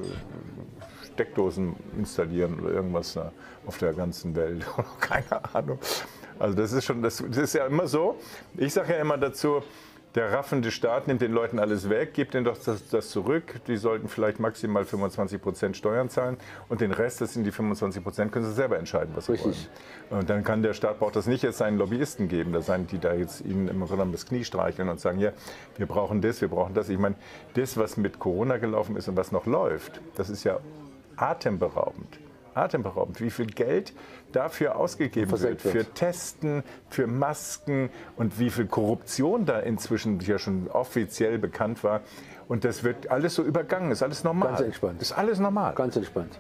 Steckdosen 1.16 1.76
installieren 1.98 2.60
oder 2.60 2.72
irgendwas 2.72 3.14
da 3.14 3.32
auf 3.66 3.78
der 3.78 3.94
ganzen 3.94 4.36
Welt. 4.36 4.66
Keine 5.00 5.56
Ahnung. 5.56 5.80
Also 6.38 6.56
das 6.56 6.74
ist 6.74 6.86
schon, 6.86 7.02
das, 7.02 7.24
das 7.28 7.38
ist 7.38 7.54
ja 7.54 7.66
immer 7.66 7.88
so. 7.88 8.18
Ich 8.58 8.74
sage 8.74 8.94
ja 8.94 9.00
immer 9.00 9.18
dazu, 9.18 9.64
Der 10.16 10.32
raffende 10.32 10.72
Staat 10.72 11.08
nimmt 11.08 11.20
den 11.20 11.34
Leuten 11.34 11.60
alles 11.60 11.90
weg, 11.90 12.14
gibt 12.14 12.36
ihnen 12.36 12.46
doch 12.46 12.58
das, 12.58 12.88
das 12.88 13.10
zurück. 13.10 13.60
Die 13.68 13.76
sollten 13.76 14.08
vielleicht 14.08 14.40
maximal 14.40 14.86
25 14.86 15.42
Prozent 15.42 15.76
Steuern 15.76 16.10
zahlen 16.10 16.38
und 16.70 16.80
den 16.80 16.94
Rest, 16.94 17.20
das 17.20 17.34
sind 17.34 17.44
die 17.44 17.52
25 17.52 18.02
Prozent, 18.02 18.32
können 18.32 18.46
sie 18.46 18.54
selber 18.54 18.80
entscheiden, 18.80 19.12
was 19.14 19.26
sie 19.26 19.34
Richtig. 19.34 19.68
wollen. 20.10 20.22
Und 20.22 20.30
dann 20.30 20.46
kann 20.46 20.64
der 20.64 20.74
Staat 20.74 21.00
braucht 21.00 21.18
das 21.18 21.28
nicht 21.28 21.44
jetzt 21.44 21.58
seinen 21.58 21.78
Lobbyisten 21.78 22.30
geben, 22.30 22.54
das 22.54 22.68
seien 22.68 22.88
die 22.88 22.98
da 22.98 23.14
jetzt 23.14 23.42
ihnen 23.42 23.68
im 23.68 23.86
Grunde 23.86 24.08
das 24.14 24.26
Knie 24.26 24.46
streicheln 24.46 24.88
und 24.88 25.02
sagen, 25.02 25.20
ja, 25.20 25.32
wir 25.76 25.86
brauchen 25.86 26.22
das, 26.22 26.40
wir 26.40 26.48
brauchen 26.48 26.74
das. 26.74 26.88
Ich 26.88 26.98
meine, 26.98 27.16
das, 27.56 27.76
was 27.76 27.98
mit 27.98 28.18
Corona 28.18 28.56
gelaufen 28.56 28.96
ist 28.96 29.10
und 29.10 29.18
was 29.18 29.34
noch 29.34 29.46
läuft, 29.46 30.00
das 30.16 30.30
ist 30.30 30.46
ja 30.46 30.60
atemberaubend. 31.18 32.20
Atemberaubend, 32.54 33.20
wie 33.20 33.30
viel 33.30 33.48
Geld 33.48 33.94
dafür 34.32 34.78
ausgegeben 34.78 35.30
wird, 35.32 35.42
wird. 35.42 35.62
für 35.62 35.94
Testen, 35.94 36.64
für 36.90 37.06
Masken 37.06 37.90
und 38.16 38.40
wie 38.40 38.50
viel 38.50 38.66
Korruption 38.66 39.46
da 39.46 39.60
inzwischen 39.60 40.20
ja 40.22 40.40
schon 40.40 40.70
offiziell 40.70 41.38
bekannt 41.38 41.84
war. 41.84 42.02
Und 42.48 42.64
das 42.64 42.84
wird 42.84 43.10
alles 43.12 43.36
so 43.36 43.44
übergangen, 43.44 43.92
ist 43.92 44.04
alles 44.04 44.24
normal. 44.24 44.50
Ganz 44.50 44.62
entspannt. 44.62 45.02
Ist 45.02 45.12
alles 45.12 45.40
normal. 45.40 45.74
Ganz 45.76 45.96
entspannt. 45.98 46.40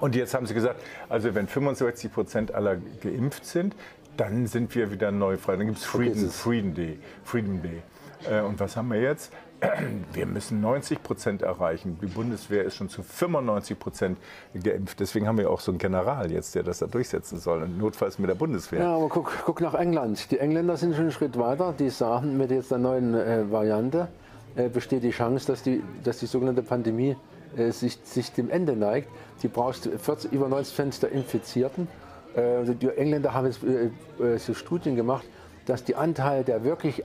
Und 0.00 0.16
jetzt 0.16 0.34
haben 0.34 0.46
sie 0.46 0.54
gesagt, 0.54 0.82
also 1.08 1.34
wenn 1.34 1.46
65 1.46 2.12
Prozent 2.12 2.54
aller 2.54 2.76
geimpft 3.02 3.44
sind, 3.44 3.76
dann 4.16 4.46
sind 4.46 4.74
wir 4.74 4.90
wieder 4.90 5.10
neu 5.10 5.36
frei. 5.36 5.56
Dann 5.56 5.66
gibt 5.66 5.78
es 5.78 5.84
Freedom, 5.84 6.14
Vergiss 6.14 6.34
es. 6.34 6.40
Freedom 6.40 6.74
Day. 6.74 6.98
Freedom 7.24 7.62
Day. 7.62 7.82
Äh, 8.30 8.40
und 8.40 8.58
was 8.60 8.76
haben 8.76 8.90
wir 8.90 9.00
jetzt? 9.00 9.32
Wir 10.12 10.26
müssen 10.26 10.60
90 10.60 11.02
Prozent 11.02 11.42
erreichen. 11.42 11.98
Die 12.00 12.06
Bundeswehr 12.06 12.64
ist 12.64 12.76
schon 12.76 12.88
zu 12.88 13.02
95 13.02 13.78
Prozent 13.78 14.18
geimpft. 14.54 15.00
Deswegen 15.00 15.26
haben 15.26 15.38
wir 15.38 15.50
auch 15.50 15.60
so 15.60 15.70
einen 15.72 15.78
General 15.78 16.30
jetzt, 16.30 16.54
der 16.54 16.62
das 16.62 16.78
da 16.78 16.86
durchsetzen 16.86 17.38
soll. 17.38 17.62
Und 17.62 17.78
notfalls 17.78 18.18
mit 18.18 18.28
der 18.28 18.34
Bundeswehr. 18.34 18.80
Ja, 18.80 18.96
aber 18.96 19.08
guck, 19.08 19.32
guck 19.44 19.60
nach 19.60 19.74
England. 19.74 20.30
Die 20.30 20.38
Engländer 20.38 20.76
sind 20.76 20.94
schon 20.94 21.04
einen 21.04 21.12
Schritt 21.12 21.38
weiter. 21.38 21.74
Die 21.78 21.90
sagen, 21.90 22.36
mit 22.36 22.50
jetzt 22.50 22.70
der 22.70 22.78
neuen 22.78 23.14
äh, 23.14 23.50
Variante 23.50 24.08
äh, 24.56 24.68
besteht 24.68 25.02
die 25.02 25.10
Chance, 25.10 25.46
dass 25.46 25.62
die, 25.62 25.82
dass 26.02 26.18
die 26.18 26.26
sogenannte 26.26 26.62
Pandemie 26.62 27.16
äh, 27.56 27.70
sich, 27.70 27.98
sich 28.02 28.32
dem 28.32 28.50
Ende 28.50 28.76
neigt. 28.76 29.08
Die 29.42 29.48
brauchst 29.48 29.88
40, 29.88 30.32
über 30.32 30.48
90 30.48 30.76
Prozent 30.76 31.02
der 31.02 31.12
Infizierten. 31.12 31.88
Äh, 32.34 32.74
die 32.74 32.88
Engländer 32.88 33.34
haben 33.34 33.46
jetzt 33.46 33.62
äh, 33.62 33.90
äh, 34.22 34.38
so 34.38 34.54
Studien 34.54 34.96
gemacht, 34.96 35.24
dass 35.66 35.84
die 35.84 35.94
Anteil 35.94 36.44
der 36.44 36.64
wirklich 36.64 37.04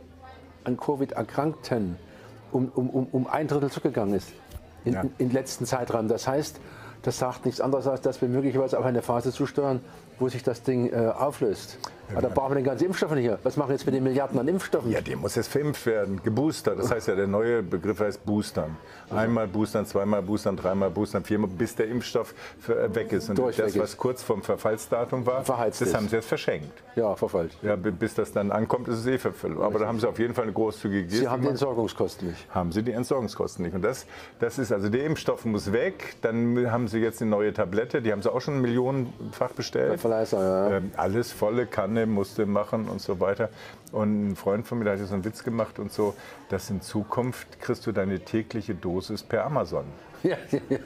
an 0.63 0.77
Covid 0.77 1.11
Erkrankten 1.13 1.97
um, 2.51 2.71
um, 2.73 2.89
um, 2.89 3.07
um 3.11 3.27
ein 3.27 3.47
Drittel 3.47 3.69
zurückgegangen 3.69 4.15
ist 4.15 4.29
in, 4.85 4.93
Ja. 4.93 5.03
in, 5.17 5.31
letzten 5.31 5.65
Zeitraum. 5.65 6.07
Das 6.07 6.27
heißt, 6.27 6.59
das 7.01 7.19
sagt 7.19 7.45
nichts 7.45 7.61
anderes, 7.61 7.87
als 7.87 8.01
dass 8.01 8.21
wir 8.21 8.29
möglicherweise 8.29 8.79
auf 8.79 8.85
eine 8.85 9.01
Phase 9.01 9.31
zusteuern, 9.31 9.81
wo 10.19 10.29
sich 10.29 10.43
das 10.43 10.63
Ding 10.63 10.91
äh, 10.91 11.07
auflöst. 11.07 11.77
Aber 12.11 12.21
da 12.21 12.29
brauchen 12.29 12.51
wir 12.51 12.55
den 12.55 12.63
ganzen 12.65 12.85
Impfstoff 12.85 13.11
nicht 13.11 13.23
hier. 13.23 13.39
Was 13.43 13.57
machen 13.57 13.69
wir 13.69 13.73
jetzt 13.75 13.85
mit 13.85 13.93
den 13.95 14.03
Milliarden 14.03 14.39
an 14.39 14.47
Impfstoffen? 14.47 14.91
Ja, 14.91 15.01
der 15.01 15.17
muss 15.17 15.35
jetzt 15.35 15.47
verimpft 15.49 15.85
werden, 15.85 16.21
geboostert. 16.23 16.79
Das 16.79 16.89
heißt 16.91 17.07
ja, 17.09 17.15
der 17.15 17.27
neue 17.27 17.61
Begriff 17.63 17.99
heißt 17.99 18.25
Boostern. 18.25 18.77
Einmal 19.09 19.47
Boostern, 19.47 19.85
zweimal 19.85 20.21
Boostern, 20.21 20.55
dreimal 20.55 20.89
Boostern, 20.89 21.23
viermal, 21.23 21.49
bis 21.49 21.75
der 21.75 21.87
Impfstoff 21.87 22.33
äh, 22.67 22.93
weg 22.95 23.11
ist. 23.11 23.29
Und 23.29 23.37
Durch 23.37 23.57
das, 23.57 23.77
was 23.77 23.97
kurz 23.97 24.23
vorm 24.23 24.41
Verfallsdatum 24.41 25.25
war, 25.25 25.43
Verheizt 25.43 25.81
das 25.81 25.89
ist. 25.89 25.95
haben 25.95 26.07
sie 26.07 26.15
jetzt 26.17 26.27
verschenkt. 26.27 26.71
Ja, 26.95 27.15
verfallt. 27.15 27.57
Ja, 27.61 27.75
bi- 27.75 27.91
bis 27.91 28.13
das 28.15 28.31
dann 28.31 28.51
ankommt, 28.51 28.87
ist 28.87 28.99
es 28.99 29.05
eh 29.07 29.17
Verfüllung. 29.17 29.61
Aber 29.63 29.79
da 29.79 29.87
haben 29.87 29.99
sie 29.99 30.07
auf 30.07 30.19
jeden 30.19 30.33
Fall 30.33 30.43
eine 30.45 30.53
großzügige 30.53 31.03
Geste 31.03 31.19
Sie 31.19 31.27
haben 31.27 31.41
die. 31.41 31.47
Entsorgungskosten 31.49 32.29
nicht. 32.29 32.47
haben 32.53 32.71
sie 32.71 32.83
die 32.83 32.91
Entsorgungskosten 32.91 33.65
nicht. 33.65 33.75
Und 33.75 33.81
das, 33.81 34.05
das 34.39 34.57
ist 34.59 34.71
also 34.71 34.89
der 34.89 35.05
Impfstoff 35.05 35.45
muss 35.45 35.71
weg. 35.71 36.15
Dann 36.21 36.71
haben 36.71 36.87
sie 36.87 36.99
jetzt 36.99 37.21
eine 37.21 37.31
neue 37.31 37.53
Tablette, 37.53 38.01
die 38.01 38.11
haben 38.11 38.21
sie 38.21 38.31
auch 38.31 38.41
schon 38.41 38.61
millionenfach 38.61 39.51
bestellt. 39.51 39.99
Verleißer, 39.99 40.69
ja. 40.69 40.77
Ähm, 40.77 40.91
alles 40.97 41.31
volle 41.31 41.65
Kanne 41.65 41.96
musste 42.05 42.45
machen 42.45 42.87
und 42.87 43.01
so 43.01 43.19
weiter. 43.19 43.49
Und 43.91 44.29
ein 44.31 44.35
Freund 44.35 44.67
von 44.67 44.77
mir 44.77 44.85
der 44.85 44.93
hat 44.93 44.99
jetzt 44.99 45.09
so 45.09 45.15
einen 45.15 45.25
Witz 45.25 45.43
gemacht 45.43 45.79
und 45.79 45.91
so, 45.91 46.13
dass 46.49 46.69
in 46.69 46.81
Zukunft 46.81 47.59
kriegst 47.59 47.85
du 47.87 47.91
deine 47.91 48.19
tägliche 48.19 48.75
Dosis 48.75 49.23
per 49.23 49.45
Amazon. 49.45 49.85
Ja, 50.23 50.37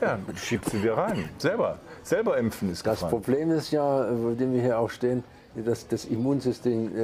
Ja, 0.01 0.19
schiebst 0.35 0.73
du 0.73 0.77
dir 0.77 0.93
rein. 0.93 1.29
Selber. 1.37 1.79
Selber 2.03 2.37
impfen 2.37 2.71
ist 2.71 2.85
Das 2.85 2.95
gefragt. 2.95 3.11
Problem 3.11 3.51
ist 3.51 3.71
ja, 3.71 4.05
vor 4.05 4.33
dem 4.33 4.53
wir 4.53 4.61
hier 4.61 4.77
auch 4.77 4.89
stehen, 4.89 5.23
dass 5.55 5.87
das 5.87 6.05
Immunsystem 6.05 6.95
äh, 6.95 6.99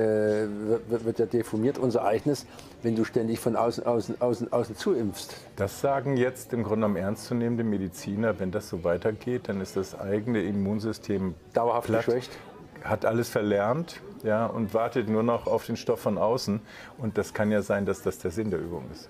wird, 0.90 1.06
wird 1.06 1.20
ja 1.20 1.26
deformiert, 1.26 1.78
unser 1.78 2.06
eigenes, 2.06 2.46
wenn 2.82 2.96
du 2.96 3.04
ständig 3.04 3.40
von 3.40 3.56
außen, 3.56 3.86
außen, 3.86 4.22
außen, 4.22 4.54
außen 4.54 4.76
zuimpfst. 4.76 5.36
Das 5.58 5.82
sagen 5.82 6.16
jetzt 6.18 6.54
im 6.54 6.64
Grunde 6.64 6.88
genommen 6.88 6.96
ernstzunehmende 6.96 7.64
Mediziner. 7.64 8.40
Wenn 8.40 8.52
das 8.52 8.70
so 8.70 8.84
weitergeht, 8.84 9.44
dann 9.50 9.60
ist 9.60 9.76
das 9.76 10.00
eigene 10.00 10.42
Immunsystem 10.44 11.36
Dauerhaft 11.54 11.88
platt, 11.88 12.06
geschwächt. 12.06 12.32
Hat 12.84 13.06
alles 13.06 13.30
verlernt 13.30 14.02
ja, 14.24 14.46
und 14.46 14.74
wartet 14.74 15.10
nur 15.10 15.24
noch 15.24 15.48
auf 15.48 15.66
den 15.66 15.78
Stoff 15.78 16.02
von 16.02 16.18
außen. 16.18 16.60
Und 16.98 17.18
das 17.18 17.34
kann 17.34 17.52
ja 17.52 17.62
sein, 17.62 17.86
dass 17.86 18.02
das 18.02 18.20
der 18.20 18.32
Sinn 18.32 18.52
der 18.52 18.60
Übung 18.60 18.86
ist. 18.92 19.10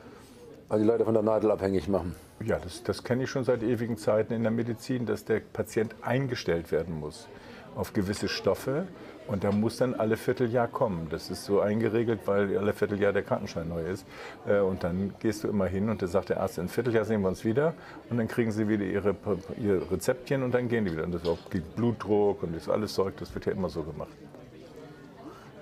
Also 0.69 0.83
die 0.83 0.89
Leute 0.89 1.05
von 1.05 1.13
der 1.13 1.23
Nadel 1.23 1.51
abhängig 1.51 1.87
machen. 1.87 2.15
Ja, 2.43 2.59
das, 2.59 2.83
das 2.83 3.03
kenne 3.03 3.23
ich 3.23 3.29
schon 3.29 3.43
seit 3.43 3.63
ewigen 3.63 3.97
Zeiten 3.97 4.33
in 4.33 4.43
der 4.43 4.51
Medizin, 4.51 5.05
dass 5.05 5.23
der 5.25 5.39
Patient 5.39 5.95
eingestellt 6.01 6.71
werden 6.71 6.99
muss 6.99 7.27
auf 7.75 7.93
gewisse 7.93 8.27
Stoffe. 8.27 8.87
Und 9.27 9.43
da 9.43 9.51
muss 9.51 9.77
dann 9.77 9.93
alle 9.93 10.15
Vierteljahr 10.15 10.67
kommen. 10.67 11.07
Das 11.09 11.29
ist 11.29 11.43
so 11.43 11.59
eingeregelt, 11.59 12.21
weil 12.25 12.57
alle 12.57 12.71
Vierteljahr 12.73 13.11
der 13.11 13.23
Krankenschein 13.23 13.67
neu 13.67 13.81
ist. 13.83 14.05
Äh, 14.47 14.59
Und 14.59 14.83
dann 14.83 15.13
gehst 15.19 15.43
du 15.43 15.49
immer 15.49 15.65
hin 15.65 15.89
und 15.89 16.01
da 16.01 16.07
sagt 16.07 16.29
der 16.29 16.39
Arzt, 16.39 16.57
in 16.57 16.69
Vierteljahr 16.69 17.03
sehen 17.03 17.21
wir 17.21 17.27
uns 17.27 17.43
wieder. 17.43 17.73
Und 18.09 18.17
dann 18.17 18.27
kriegen 18.29 18.51
sie 18.51 18.69
wieder 18.69 18.85
ihre, 18.85 19.15
ihre 19.61 19.91
Rezeptchen 19.91 20.43
und 20.43 20.53
dann 20.53 20.69
gehen 20.69 20.85
die 20.85 20.93
wieder. 20.93 21.03
Und 21.03 21.13
das 21.13 21.23
ist 21.23 21.27
auch 21.27 21.37
Blutdruck 21.75 22.43
und 22.43 22.55
das 22.55 22.69
alles 22.69 22.93
Zeug, 22.93 23.15
das 23.17 23.33
wird 23.35 23.45
ja 23.45 23.51
immer 23.51 23.67
so 23.69 23.83
gemacht. 23.83 24.09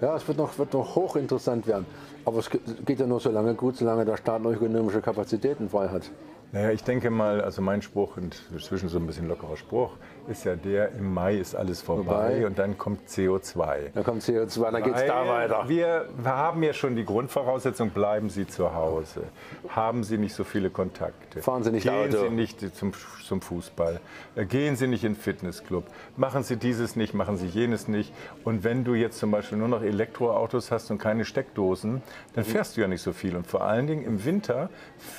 Ja, 0.01 0.15
es 0.15 0.27
wird 0.27 0.37
noch, 0.37 0.57
wird 0.59 0.73
noch 0.73 0.95
hochinteressant 0.95 1.65
werden. 1.67 1.85
Aber 2.25 2.39
es 2.39 2.49
ge- 2.49 2.59
geht 2.85 2.99
ja 2.99 3.07
nur 3.07 3.19
so 3.19 3.31
lange 3.31 3.55
gut, 3.55 3.77
solange 3.77 4.03
der 4.05 4.17
Staat 4.17 4.41
noch 4.43 4.51
ökonomische 4.51 5.01
Kapazitäten 5.01 5.69
frei 5.69 5.87
hat. 5.87 6.11
Naja, 6.51 6.69
ich 6.71 6.83
denke 6.83 7.09
mal, 7.09 7.41
also 7.41 7.61
mein 7.61 7.81
Spruch, 7.81 8.17
und 8.17 8.35
inzwischen 8.53 8.89
so 8.89 8.97
ein 8.99 9.07
bisschen 9.07 9.27
lockerer 9.27 9.57
Spruch, 9.57 9.91
ist 10.27 10.45
ja 10.45 10.55
der, 10.55 10.91
im 10.93 11.13
Mai 11.13 11.37
ist 11.37 11.55
alles 11.55 11.81
vorbei 11.81 12.03
Vorbei. 12.03 12.45
und 12.47 12.57
dann 12.59 12.77
kommt 12.77 13.07
CO2. 13.09 13.91
Dann 13.93 14.03
kommt 14.03 14.23
CO2, 14.23 14.71
dann 14.71 14.83
geht 14.83 14.95
es 14.95 15.05
da 15.05 15.27
weiter. 15.27 15.65
Wir 15.67 16.07
haben 16.23 16.63
ja 16.63 16.73
schon 16.73 16.95
die 16.95 17.05
Grundvoraussetzung, 17.05 17.91
bleiben 17.91 18.29
Sie 18.29 18.47
zu 18.47 18.73
Hause. 18.73 19.23
Haben 19.69 20.03
Sie 20.03 20.17
nicht 20.17 20.33
so 20.33 20.43
viele 20.43 20.69
Kontakte. 20.69 21.41
Fahren 21.41 21.63
Sie 21.63 21.71
nicht 21.71 21.83
Gehen 21.83 22.13
Auto. 22.13 22.23
Sie 22.23 22.29
nicht 22.29 22.75
zum, 22.75 22.93
zum 23.25 23.41
Fußball. 23.41 23.99
Äh, 24.35 24.45
Gehen 24.45 24.75
Sie 24.75 24.87
nicht 24.87 25.03
in 25.03 25.13
den 25.13 25.19
Fitnessclub. 25.19 25.85
Machen 26.17 26.43
Sie 26.43 26.57
dieses 26.57 26.95
nicht, 26.95 27.13
machen 27.13 27.37
Sie 27.37 27.47
jenes 27.47 27.87
nicht. 27.87 28.13
Und 28.43 28.63
wenn 28.63 28.83
du 28.83 28.93
jetzt 28.93 29.19
zum 29.19 29.31
Beispiel 29.31 29.57
nur 29.57 29.67
noch 29.67 29.81
Elektroautos 29.81 30.71
hast 30.71 30.91
und 30.91 30.97
keine 30.97 31.25
Steckdosen, 31.25 32.01
dann 32.33 32.43
fährst 32.43 32.77
du 32.77 32.81
ja 32.81 32.87
nicht 32.87 33.01
so 33.01 33.13
viel. 33.13 33.35
Und 33.35 33.47
vor 33.47 33.61
allen 33.61 33.87
Dingen 33.87 34.05
im 34.05 34.23
Winter 34.25 34.69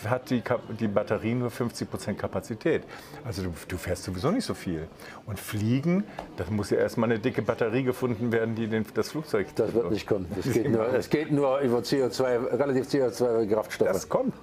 hat 0.07 0.31
die, 0.31 0.43
die 0.81 0.89
Batterie 0.89 1.35
nur 1.35 1.51
50 1.51 1.91
Prozent 1.91 2.19
Kapazität. 2.19 2.83
Also 3.25 3.43
du, 3.43 3.53
du 3.69 3.77
fährst 3.77 4.05
sowieso 4.05 4.31
nicht 4.31 4.45
so 4.45 4.55
viel. 4.55 4.89
Und 5.27 5.39
fliegen, 5.39 6.05
das 6.37 6.51
muss 6.51 6.71
ja 6.71 6.79
erstmal 6.79 7.11
eine 7.11 7.19
dicke 7.19 7.43
Batterie 7.43 7.83
gefunden 7.83 8.33
werden, 8.33 8.55
die 8.55 8.67
den, 8.69 8.85
das 8.95 9.11
Flugzeug 9.11 9.49
Das 9.57 9.75
wird 9.75 9.91
nicht 9.91 10.07
kommen. 10.07 10.27
Das 10.35 10.53
geht 10.53 10.71
nur, 10.71 10.95
es 10.95 11.11
geht 11.11 11.31
nur 11.33 11.59
über 11.61 11.79
CO2, 11.79 12.59
relativ 12.59 12.87
CO2-Kraftstoffe. 12.87 13.93
Das 13.93 14.09
kommt, 14.09 14.35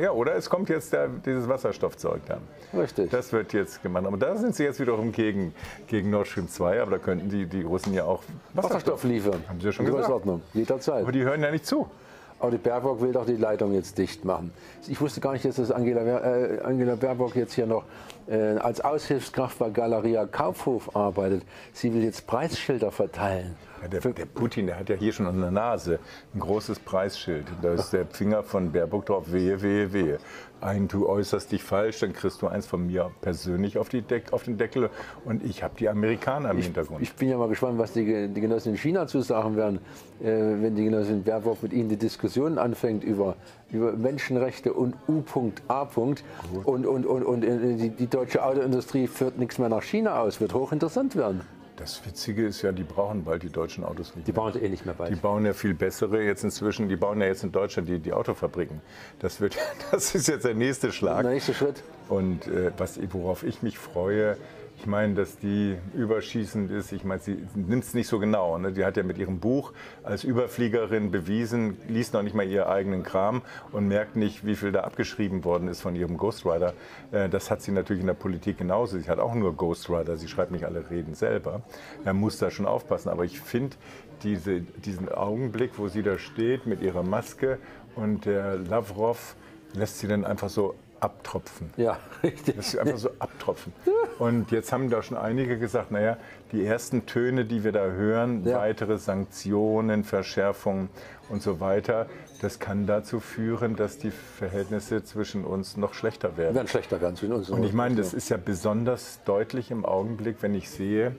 ja, 0.00 0.10
oder 0.10 0.34
es 0.34 0.50
kommt 0.50 0.68
jetzt 0.68 0.92
der, 0.92 1.08
dieses 1.08 1.48
Wasserstoffzeug 1.48 2.22
dann. 2.26 2.40
Richtig. 2.76 3.10
Das 3.10 3.32
wird 3.32 3.52
jetzt 3.52 3.82
gemacht. 3.82 4.06
Aber 4.06 4.16
da 4.16 4.36
sind 4.36 4.54
sie 4.56 4.64
jetzt 4.64 4.80
wiederum 4.80 5.12
gegen, 5.12 5.54
gegen 5.86 6.10
Nord 6.10 6.26
Stream 6.26 6.48
2, 6.48 6.82
aber 6.82 6.92
da 6.92 6.98
könnten 6.98 7.28
die, 7.28 7.46
die 7.46 7.62
Russen 7.62 7.94
ja 7.94 8.04
auch 8.04 8.22
Wasserstoff 8.54 9.04
liefern. 9.04 9.42
Haben 9.48 9.60
sie 9.60 9.66
ja 9.66 9.72
schon 9.72 9.86
In 9.86 9.92
gesagt. 9.92 10.08
Größenordnung. 10.08 10.42
Jederzeit. 10.52 11.02
Aber 11.02 11.12
die 11.12 11.22
hören 11.22 11.42
ja 11.42 11.50
nicht 11.50 11.66
zu. 11.66 11.88
Aber 12.40 12.50
die 12.50 12.58
Baerbock 12.58 13.00
will 13.00 13.12
doch 13.12 13.26
die 13.26 13.36
Leitung 13.36 13.72
jetzt 13.72 13.96
dicht 13.96 14.24
machen. 14.24 14.52
Ich 14.88 15.00
wusste 15.00 15.20
gar 15.20 15.32
nicht, 15.32 15.44
dass 15.44 15.56
das 15.56 15.70
Angela, 15.70 16.02
äh, 16.02 16.60
Angela 16.62 16.96
Baerbock 16.96 17.36
jetzt 17.36 17.54
hier 17.54 17.66
noch 17.66 17.84
äh, 18.26 18.56
als 18.58 18.80
Aushilfskraft 18.80 19.58
bei 19.58 19.70
Galeria 19.70 20.26
Kaufhof 20.26 20.94
arbeitet. 20.94 21.42
Sie 21.72 21.92
will 21.94 22.02
jetzt 22.02 22.26
Preisschilder 22.26 22.90
verteilen. 22.90 23.56
Der, 23.88 24.00
der 24.00 24.26
Putin, 24.26 24.66
der 24.66 24.78
hat 24.78 24.88
ja 24.88 24.96
hier 24.96 25.12
schon 25.12 25.26
an 25.26 25.40
der 25.40 25.50
Nase 25.50 25.98
ein 26.34 26.40
großes 26.40 26.80
Preisschild. 26.80 27.46
Da 27.62 27.72
ist 27.72 27.92
der 27.92 28.06
Finger 28.06 28.42
von 28.42 28.72
Baerbock 28.72 29.06
drauf, 29.06 29.32
wehe, 29.32 29.60
wehe, 29.62 29.92
wehe. 29.92 30.18
Ein, 30.60 30.88
du 30.88 31.06
äußerst 31.06 31.52
dich 31.52 31.62
falsch, 31.62 32.00
dann 32.00 32.14
kriegst 32.14 32.40
du 32.40 32.46
eins 32.46 32.66
von 32.66 32.86
mir 32.86 33.10
persönlich 33.20 33.76
auf, 33.76 33.90
Deck, 33.90 34.32
auf 34.32 34.44
den 34.44 34.56
Deckel 34.56 34.88
und 35.26 35.44
ich 35.44 35.62
habe 35.62 35.74
die 35.78 35.88
Amerikaner 35.88 36.52
im 36.52 36.58
Hintergrund. 36.58 37.02
Ich 37.02 37.12
bin 37.14 37.28
ja 37.28 37.36
mal 37.36 37.48
gespannt, 37.48 37.78
was 37.78 37.92
die, 37.92 38.28
die 38.28 38.40
Genossen 38.40 38.70
in 38.70 38.78
China 38.78 39.06
zu 39.06 39.20
sagen 39.20 39.56
werden, 39.56 39.80
äh, 40.22 40.24
wenn 40.24 40.74
die 40.74 40.84
Genossin 40.84 41.22
Baerbock 41.22 41.62
mit 41.62 41.74
ihnen 41.74 41.90
die 41.90 41.98
Diskussion 41.98 42.56
anfängt 42.56 43.04
über, 43.04 43.36
über 43.70 43.92
Menschenrechte 43.92 44.72
und 44.72 44.94
U.A. 45.06 45.88
Und, 45.94 46.86
und, 46.86 46.86
und, 46.86 47.06
und 47.06 47.44
äh, 47.44 47.76
die, 47.76 47.90
die 47.90 48.06
deutsche 48.06 48.42
Autoindustrie 48.42 49.06
führt 49.06 49.38
nichts 49.38 49.58
mehr 49.58 49.68
nach 49.68 49.82
China 49.82 50.20
aus. 50.20 50.40
Wird 50.40 50.54
hochinteressant 50.54 51.14
werden. 51.14 51.42
Das 51.76 52.06
Witzige 52.06 52.46
ist 52.46 52.62
ja, 52.62 52.70
die 52.70 52.84
brauchen 52.84 53.24
bald 53.24 53.42
die 53.42 53.48
deutschen 53.50 53.82
Autos 53.82 54.14
nicht 54.14 54.28
Die 54.28 54.32
mehr. 54.32 54.42
bauen 54.42 54.52
sie 54.52 54.60
eh 54.60 54.68
nicht 54.68 54.86
mehr 54.86 54.94
bald. 54.94 55.10
Die 55.10 55.16
bauen 55.16 55.44
ja 55.44 55.52
viel 55.52 55.74
bessere 55.74 56.22
jetzt 56.22 56.44
inzwischen. 56.44 56.88
Die 56.88 56.94
bauen 56.96 57.20
ja 57.20 57.26
jetzt 57.26 57.42
in 57.42 57.50
Deutschland 57.50 57.88
die, 57.88 57.98
die 57.98 58.12
Autofabriken. 58.12 58.80
Das, 59.18 59.40
wird, 59.40 59.56
das 59.90 60.14
ist 60.14 60.28
jetzt 60.28 60.44
der 60.44 60.54
nächste 60.54 60.92
Schlag. 60.92 61.22
Der 61.22 61.32
nächste 61.32 61.52
Schritt. 61.52 61.82
Und 62.08 62.46
äh, 62.46 62.70
was, 62.76 63.00
worauf 63.12 63.42
ich 63.42 63.62
mich 63.62 63.78
freue, 63.78 64.36
Ich 64.84 64.90
meine, 64.90 65.14
dass 65.14 65.38
die 65.38 65.78
überschießend 65.94 66.70
ist. 66.70 66.92
Ich 66.92 67.04
meine, 67.04 67.18
sie 67.18 67.38
nimmt 67.54 67.84
es 67.84 67.94
nicht 67.94 68.06
so 68.06 68.18
genau. 68.18 68.58
Ne? 68.58 68.70
Die 68.70 68.84
hat 68.84 68.98
ja 68.98 69.02
mit 69.02 69.16
ihrem 69.16 69.40
Buch 69.40 69.72
als 70.02 70.24
Überfliegerin 70.24 71.10
bewiesen, 71.10 71.78
liest 71.88 72.12
noch 72.12 72.22
nicht 72.22 72.34
mal 72.34 72.46
ihren 72.46 72.68
eigenen 72.68 73.02
Kram 73.02 73.40
und 73.72 73.88
merkt 73.88 74.14
nicht, 74.14 74.44
wie 74.44 74.54
viel 74.54 74.72
da 74.72 74.80
abgeschrieben 74.80 75.42
worden 75.42 75.68
ist 75.68 75.80
von 75.80 75.96
ihrem 75.96 76.18
Ghostwriter. 76.18 76.74
Äh, 77.12 77.30
das 77.30 77.50
hat 77.50 77.62
sie 77.62 77.72
natürlich 77.72 78.02
in 78.02 78.08
der 78.08 78.12
Politik 78.12 78.58
genauso. 78.58 78.98
Sie 78.98 79.08
hat 79.08 79.20
auch 79.20 79.34
nur 79.34 79.56
Ghostwriter. 79.56 80.18
Sie 80.18 80.28
schreibt 80.28 80.50
nicht 80.50 80.66
alle 80.66 80.90
Reden 80.90 81.14
selber. 81.14 81.62
Er 82.04 82.12
muss 82.12 82.36
da 82.36 82.50
schon 82.50 82.66
aufpassen. 82.66 83.08
Aber 83.08 83.24
ich 83.24 83.40
finde 83.40 83.76
diese, 84.22 84.60
diesen 84.60 85.08
Augenblick, 85.08 85.78
wo 85.78 85.88
sie 85.88 86.02
da 86.02 86.18
steht 86.18 86.66
mit 86.66 86.82
ihrer 86.82 87.02
Maske 87.02 87.58
und 87.96 88.26
der 88.26 88.58
Lavrov 88.58 89.34
lässt 89.72 90.00
sie 90.00 90.08
dann 90.08 90.26
einfach 90.26 90.50
so 90.50 90.74
abtropfen. 91.04 91.70
Ja, 91.76 91.98
richtig. 92.22 92.56
Das 92.56 92.68
ist 92.68 92.78
einfach 92.78 92.96
so 92.98 93.10
abtropfen. 93.18 93.72
Und 94.18 94.50
jetzt 94.50 94.72
haben 94.72 94.88
da 94.90 95.02
schon 95.02 95.16
einige 95.18 95.58
gesagt, 95.58 95.90
naja, 95.90 96.16
die 96.52 96.64
ersten 96.64 97.04
Töne, 97.06 97.44
die 97.44 97.62
wir 97.64 97.72
da 97.72 97.84
hören, 97.86 98.44
Ja. 98.44 98.58
weitere 98.58 98.96
Sanktionen, 98.98 100.04
Verschärfungen 100.04 100.88
und 101.28 101.42
so 101.42 101.60
weiter, 101.60 102.06
das 102.40 102.58
kann 102.58 102.86
dazu 102.86 103.20
führen, 103.20 103.76
dass 103.76 103.98
die 103.98 104.10
Verhältnisse 104.10 105.04
zwischen 105.04 105.44
uns 105.44 105.76
noch 105.76 105.94
schlechter 105.94 106.36
werden. 106.36 106.54
werden 106.54 106.68
schlechter 106.68 107.00
werden 107.00 107.16
zwischen 107.16 107.34
uns. 107.34 107.50
Und 107.50 107.64
ich 107.64 107.72
meine, 107.72 107.96
das 107.96 108.14
ist 108.14 108.28
ja 108.30 108.36
besonders 108.36 109.20
deutlich 109.24 109.70
im 109.70 109.84
Augenblick, 109.84 110.38
wenn 110.40 110.54
ich 110.54 110.70
sehe, 110.70 111.16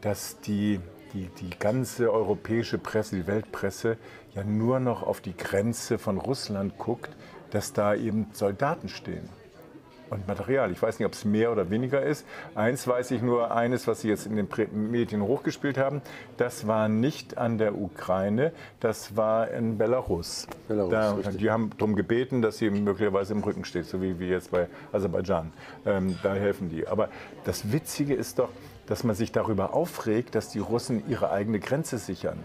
dass 0.00 0.40
die, 0.40 0.80
die, 1.12 1.28
die 1.40 1.50
ganze 1.58 2.12
europäische 2.12 2.78
Presse, 2.78 3.16
die 3.16 3.26
Weltpresse, 3.26 3.96
ja 4.34 4.44
nur 4.44 4.78
noch 4.80 5.02
auf 5.02 5.20
die 5.20 5.36
Grenze 5.36 5.98
von 5.98 6.18
Russland 6.18 6.78
guckt, 6.78 7.10
dass 7.50 7.72
da 7.72 7.94
eben 7.94 8.26
Soldaten 8.32 8.88
stehen. 8.88 9.28
Und 10.10 10.26
Material. 10.26 10.72
Ich 10.72 10.80
weiß 10.80 10.98
nicht, 10.98 11.04
ob 11.04 11.12
es 11.12 11.26
mehr 11.26 11.52
oder 11.52 11.68
weniger 11.68 12.02
ist. 12.02 12.24
Eins 12.54 12.88
weiß 12.88 13.10
ich 13.10 13.20
nur, 13.20 13.54
eines, 13.54 13.86
was 13.86 14.00
Sie 14.00 14.08
jetzt 14.08 14.24
in 14.24 14.36
den 14.36 14.48
Medien 14.72 15.20
hochgespielt 15.20 15.76
haben, 15.76 16.00
das 16.38 16.66
war 16.66 16.88
nicht 16.88 17.36
an 17.36 17.58
der 17.58 17.76
Ukraine, 17.76 18.52
das 18.80 19.18
war 19.18 19.50
in 19.50 19.76
Belarus. 19.76 20.46
Belarus, 20.66 21.24
da, 21.24 21.30
die 21.30 21.50
haben 21.50 21.72
darum 21.76 21.94
gebeten, 21.94 22.40
dass 22.40 22.56
sie 22.56 22.70
möglicherweise 22.70 23.34
im 23.34 23.42
Rücken 23.42 23.66
steht, 23.66 23.84
so 23.84 24.00
wie, 24.00 24.18
wie 24.18 24.28
jetzt 24.28 24.50
bei 24.50 24.68
Aserbaidschan. 24.92 25.52
Ähm, 25.84 26.18
da 26.22 26.32
helfen 26.32 26.70
die. 26.70 26.88
Aber 26.88 27.10
das 27.44 27.70
Witzige 27.70 28.14
ist 28.14 28.38
doch, 28.38 28.48
dass 28.86 29.04
man 29.04 29.14
sich 29.14 29.32
darüber 29.32 29.74
aufregt, 29.74 30.34
dass 30.34 30.48
die 30.48 30.60
Russen 30.60 31.06
ihre 31.06 31.30
eigene 31.30 31.60
Grenze 31.60 31.98
sichern. 31.98 32.38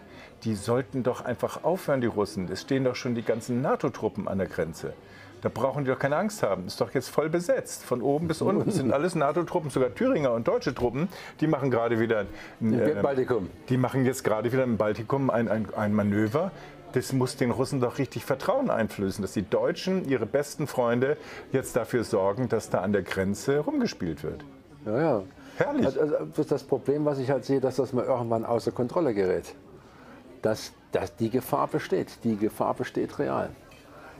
Die 0.43 0.55
sollten 0.55 1.03
doch 1.03 1.23
einfach 1.23 1.63
aufhören, 1.63 2.01
die 2.01 2.07
Russen. 2.07 2.49
Es 2.51 2.61
stehen 2.61 2.83
doch 2.83 2.95
schon 2.95 3.15
die 3.15 3.21
ganzen 3.21 3.61
NATO-Truppen 3.61 4.27
an 4.27 4.37
der 4.39 4.47
Grenze. 4.47 4.93
Da 5.41 5.49
brauchen 5.49 5.83
die 5.83 5.91
doch 5.91 5.99
keine 5.99 6.15
Angst 6.15 6.41
haben. 6.41 6.67
Ist 6.67 6.79
doch 6.79 6.93
jetzt 6.93 7.09
voll 7.09 7.29
besetzt. 7.29 7.83
Von 7.83 8.01
oben 8.01 8.27
bis 8.27 8.41
unten 8.41 8.69
Es 8.69 8.75
sind 8.75 8.93
alles 8.93 9.13
NATO-Truppen, 9.15 9.69
sogar 9.69 9.93
Thüringer 9.93 10.31
und 10.31 10.47
deutsche 10.47 10.73
Truppen. 10.73 11.09
Die 11.41 11.47
machen 11.47 11.69
gerade 11.69 11.99
wieder 11.99 12.25
ein, 12.61 12.73
Im 12.73 13.01
Baltikum. 13.01 13.49
die 13.69 13.77
machen 13.77 14.05
jetzt 14.05 14.23
gerade 14.23 14.51
wieder 14.51 14.63
im 14.63 14.77
Baltikum 14.77 15.29
ein, 15.29 15.49
ein, 15.49 15.67
ein 15.75 15.93
Manöver. 15.93 16.51
Das 16.93 17.11
muss 17.11 17.35
den 17.35 17.51
Russen 17.51 17.81
doch 17.81 17.97
richtig 17.97 18.23
Vertrauen 18.23 18.69
einflößen, 18.69 19.21
dass 19.21 19.33
die 19.33 19.49
Deutschen, 19.49 20.07
ihre 20.07 20.25
besten 20.25 20.67
Freunde, 20.67 21.17
jetzt 21.51 21.75
dafür 21.75 22.03
sorgen, 22.03 22.49
dass 22.49 22.69
da 22.69 22.81
an 22.81 22.93
der 22.93 23.01
Grenze 23.01 23.59
rumgespielt 23.59 24.23
wird. 24.23 24.45
Ja, 24.85 24.99
ja. 24.99 25.23
Herrlich. 25.57 25.85
Also, 25.85 25.99
also 26.01 26.15
das 26.25 26.39
ist 26.39 26.51
das 26.51 26.63
Problem, 26.63 27.05
was 27.05 27.19
ich 27.19 27.29
halt 27.29 27.45
sehe, 27.45 27.59
dass 27.59 27.77
das 27.77 27.93
mal 27.93 28.05
irgendwann 28.05 28.45
außer 28.45 28.71
Kontrolle 28.71 29.13
gerät. 29.13 29.55
Dass, 30.43 30.73
dass 30.91 31.15
die 31.15 31.31
Gefahr 31.31 31.67
besteht. 31.67 32.23
Die 32.23 32.37
Gefahr 32.37 32.75
besteht 32.75 33.17
real. 33.17 33.49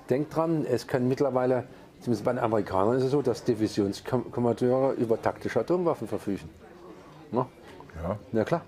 Denkt 0.09 0.36
dran, 0.36 0.65
es 0.65 0.88
können 0.88 1.07
mittlerweile, 1.07 1.65
zumindest 1.99 2.25
bei 2.25 2.33
den 2.33 2.39
Amerikanern 2.39 2.97
ist 2.97 3.03
es 3.03 3.12
so, 3.12 3.21
dass 3.21 3.43
Divisionskommandeure 3.43 4.93
über 4.93 5.21
taktische 5.21 5.59
Atomwaffen 5.59 6.07
verfügen. 6.07 6.49
Ne? 7.31 7.45
Ja. 8.01 8.17
Na 8.31 8.43
klar. 8.43 8.62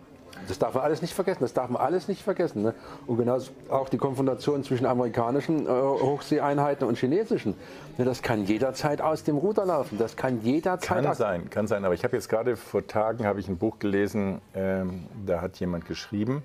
Das 0.47 0.59
darf 0.59 0.73
man 0.73 0.83
alles 0.83 1.01
nicht 1.01 1.13
vergessen. 1.13 1.39
Das 1.41 1.53
darf 1.53 1.69
man 1.69 1.81
alles 1.81 2.07
nicht 2.07 2.21
vergessen. 2.21 2.61
Ne? 2.61 2.73
Und 3.07 3.17
genauso 3.17 3.51
auch 3.69 3.89
die 3.89 3.97
Konfrontation 3.97 4.63
zwischen 4.63 4.85
amerikanischen 4.85 5.65
äh, 5.65 5.69
Hochseeeinheiten 5.69 6.87
und 6.87 6.97
chinesischen. 6.97 7.55
Ne, 7.97 8.05
das 8.05 8.21
kann 8.21 8.45
jederzeit 8.45 9.01
aus 9.01 9.23
dem 9.23 9.37
Ruder 9.37 9.65
laufen. 9.65 9.97
Das 9.97 10.15
kann 10.15 10.41
jederzeit 10.41 11.03
Kann 11.03 11.15
sein, 11.15 11.49
kann 11.49 11.67
sein. 11.67 11.85
Aber 11.85 11.93
ich 11.93 12.03
habe 12.03 12.15
jetzt 12.15 12.29
gerade 12.29 12.57
vor 12.57 12.85
Tagen 12.85 13.25
habe 13.25 13.39
ich 13.39 13.47
ein 13.47 13.57
Buch 13.57 13.79
gelesen, 13.79 14.41
ähm, 14.53 15.05
da 15.25 15.41
hat 15.41 15.57
jemand 15.59 15.85
geschrieben, 15.85 16.43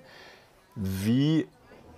wie 0.75 1.47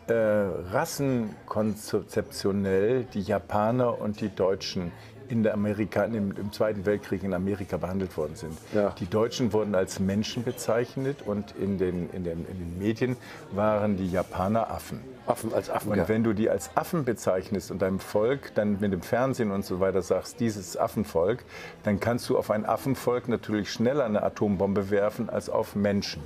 äh, 0.07 0.13
rassenkonzeptionell 0.13 3.05
die 3.13 3.21
Japaner 3.21 4.01
und 4.01 4.21
die 4.21 4.29
Deutschen 4.29 4.91
in 5.29 5.43
der 5.43 5.53
Amerika, 5.53 6.03
im, 6.03 6.31
im 6.31 6.51
Zweiten 6.51 6.85
Weltkrieg 6.85 7.23
in 7.23 7.33
Amerika 7.33 7.77
behandelt 7.77 8.15
worden 8.17 8.35
sind. 8.35 8.57
Ja. 8.73 8.89
Die 8.99 9.09
Deutschen 9.09 9.53
wurden 9.53 9.73
als 9.73 9.99
Menschen 9.99 10.43
bezeichnet 10.43 11.19
und 11.25 11.55
in 11.55 11.77
den, 11.77 12.09
in, 12.11 12.23
den, 12.23 12.45
in 12.45 12.59
den 12.59 12.77
Medien 12.77 13.15
waren 13.51 13.97
die 13.97 14.11
Japaner 14.11 14.69
Affen. 14.69 15.01
Affen 15.25 15.53
als 15.53 15.69
Affen. 15.69 15.91
Und 15.91 15.97
ja. 15.97 16.09
wenn 16.09 16.23
du 16.23 16.33
die 16.33 16.49
als 16.49 16.71
Affen 16.75 17.05
bezeichnest 17.05 17.71
und 17.71 17.81
deinem 17.81 17.99
Volk 17.99 18.53
dann 18.55 18.79
mit 18.81 18.91
dem 18.91 19.01
Fernsehen 19.01 19.51
und 19.51 19.65
so 19.65 19.79
weiter 19.79 20.01
sagst, 20.01 20.39
dieses 20.39 20.77
Affenvolk, 20.77 21.45
dann 21.83 21.99
kannst 21.99 22.29
du 22.29 22.37
auf 22.37 22.51
ein 22.51 22.65
Affenvolk 22.65 23.29
natürlich 23.29 23.71
schneller 23.71 24.03
eine 24.03 24.23
Atombombe 24.23 24.89
werfen 24.89 25.29
als 25.29 25.49
auf 25.49 25.75
Menschen. 25.75 26.21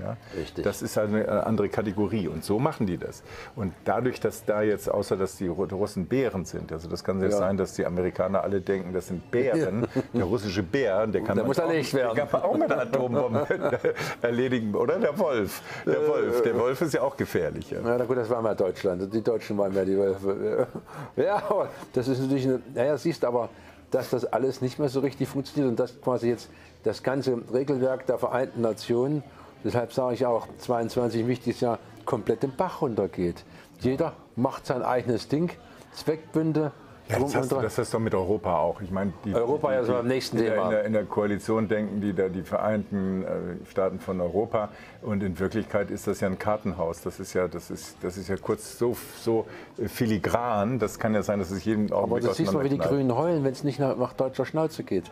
Ja? 0.00 0.16
Richtig. 0.38 0.64
Das 0.64 0.82
ist 0.82 0.96
halt 0.96 1.08
eine 1.10 1.46
andere 1.46 1.68
Kategorie 1.68 2.28
und 2.28 2.44
so 2.44 2.58
machen 2.58 2.86
die 2.86 2.98
das. 2.98 3.22
Und 3.54 3.72
dadurch, 3.84 4.20
dass 4.20 4.44
da 4.44 4.62
jetzt, 4.62 4.90
außer 4.90 5.16
dass 5.16 5.36
die 5.36 5.48
Ru- 5.48 5.72
Russen 5.72 6.06
Bären 6.06 6.44
sind, 6.44 6.72
also 6.72 6.88
das 6.88 7.02
kann 7.04 7.20
jetzt 7.22 7.32
Ja. 7.32 7.38
sein, 7.38 7.56
dass 7.56 7.74
die 7.74 7.86
Amerikaner 7.86 8.42
alle 8.42 8.60
denken, 8.60 8.92
das 8.92 9.08
sind 9.08 9.30
Bären, 9.30 9.86
der 10.12 10.24
russische 10.24 10.62
Bär, 10.62 11.06
der 11.06 11.22
kann 11.22 11.36
Der 11.36 11.44
muss 11.46 11.58
auch- 11.58 11.68
erlegt 11.68 11.94
werden. 11.94 12.14
Der 12.16 12.26
kann 12.26 12.42
auch 12.42 12.56
mit 12.56 12.70
einer 12.70 12.82
Atombombe 12.86 13.46
erledigen, 14.22 14.74
oder? 14.74 14.98
Der 14.98 15.18
Wolf. 15.18 15.62
Der 15.86 16.06
Wolf, 16.08 16.42
der 16.42 16.58
Wolf 16.58 16.80
ist 16.80 16.94
ja 16.94 17.02
auch 17.02 17.16
gefährlich. 17.16 17.70
Ja. 17.70 17.80
Ja, 17.80 17.96
na 17.98 18.04
gut, 18.04 18.16
das 18.16 18.30
war 18.30 18.42
mal 18.42 18.54
Deutschland. 18.56 19.12
Die 19.12 19.22
Deutschen 19.22 19.56
waren 19.58 19.72
mehr 19.72 19.84
die 19.84 19.96
Wölfe. 19.96 20.66
Ja, 21.16 21.36
aber 21.48 21.68
das 21.92 22.08
ist 22.08 22.20
natürlich, 22.20 22.44
eine, 22.46 22.60
naja, 22.74 22.96
siehst 22.98 23.24
aber, 23.24 23.48
dass 23.90 24.10
das 24.10 24.24
alles 24.26 24.60
nicht 24.60 24.78
mehr 24.78 24.88
so 24.88 25.00
richtig 25.00 25.28
funktioniert 25.28 25.70
und 25.70 25.78
dass 25.80 26.00
quasi 26.00 26.28
jetzt 26.28 26.50
das 26.84 27.02
ganze 27.02 27.38
Regelwerk 27.52 28.06
der 28.06 28.18
Vereinten 28.18 28.60
Nationen, 28.60 29.22
deshalb 29.64 29.92
sage 29.92 30.14
ich 30.14 30.26
auch, 30.26 30.48
22 30.58 31.26
wichtiges 31.26 31.60
Jahr, 31.60 31.78
komplett 32.04 32.42
den 32.42 32.54
Bach 32.54 32.82
runtergeht. 32.82 33.44
Jeder 33.80 34.12
macht 34.36 34.66
sein 34.66 34.82
eigenes 34.82 35.28
Ding, 35.28 35.50
Zweckbünde, 35.92 36.72
Ja, 37.08 37.20
das, 37.20 37.36
hast 37.36 37.52
du, 37.52 37.60
das 37.60 37.78
hast 37.78 37.92
du 37.92 37.98
doch 37.98 38.02
mit 38.02 38.14
Europa 38.14 38.58
auch. 38.58 38.80
Ich 38.80 38.90
meine, 38.90 39.12
die, 39.24 39.32
Europa 39.32 39.72
ja 39.72 39.84
so 39.84 39.94
am 39.94 40.08
nächsten 40.08 40.38
in 40.38 40.44
der, 40.44 40.54
Thema. 40.54 40.64
in, 40.64 40.70
der, 40.70 40.84
in 40.86 40.92
der 40.92 41.04
Koalition 41.04 41.68
denken 41.68 42.00
die 42.00 42.12
da 42.12 42.28
die 42.28 42.42
Vereinten 42.42 43.22
äh, 43.22 43.66
Staaten 43.70 44.00
von 44.00 44.20
Europa 44.20 44.70
und 45.02 45.22
in 45.22 45.38
Wirklichkeit 45.38 45.90
ist 45.90 46.08
das 46.08 46.20
ja 46.20 46.28
ein 46.28 46.38
Kartenhaus. 46.38 47.02
Das 47.02 47.20
ist 47.20 47.32
ja, 47.32 47.46
das 47.46 47.70
ist, 47.70 47.96
das 48.02 48.16
ist 48.16 48.28
ja 48.28 48.36
kurz 48.36 48.76
so, 48.78 48.96
so 49.20 49.46
filigran. 49.86 50.80
Das 50.80 50.98
kann 50.98 51.14
ja 51.14 51.22
sein, 51.22 51.38
dass 51.38 51.52
es 51.52 51.64
jeden 51.64 51.92
aber 51.92 52.02
Augenblick 52.02 52.24
das 52.24 52.38
siehst 52.38 52.52
du 52.52 52.56
mal, 52.56 52.64
wie 52.64 52.70
die. 52.70 52.78
Grünen 52.78 53.14
heulen, 53.14 53.44
wenn 53.44 53.52
es 53.52 53.62
nicht 53.62 53.78
nach, 53.78 53.96
nach 53.96 54.12
deutscher 54.12 54.44
Schnauze 54.44 54.82
geht. 54.82 55.10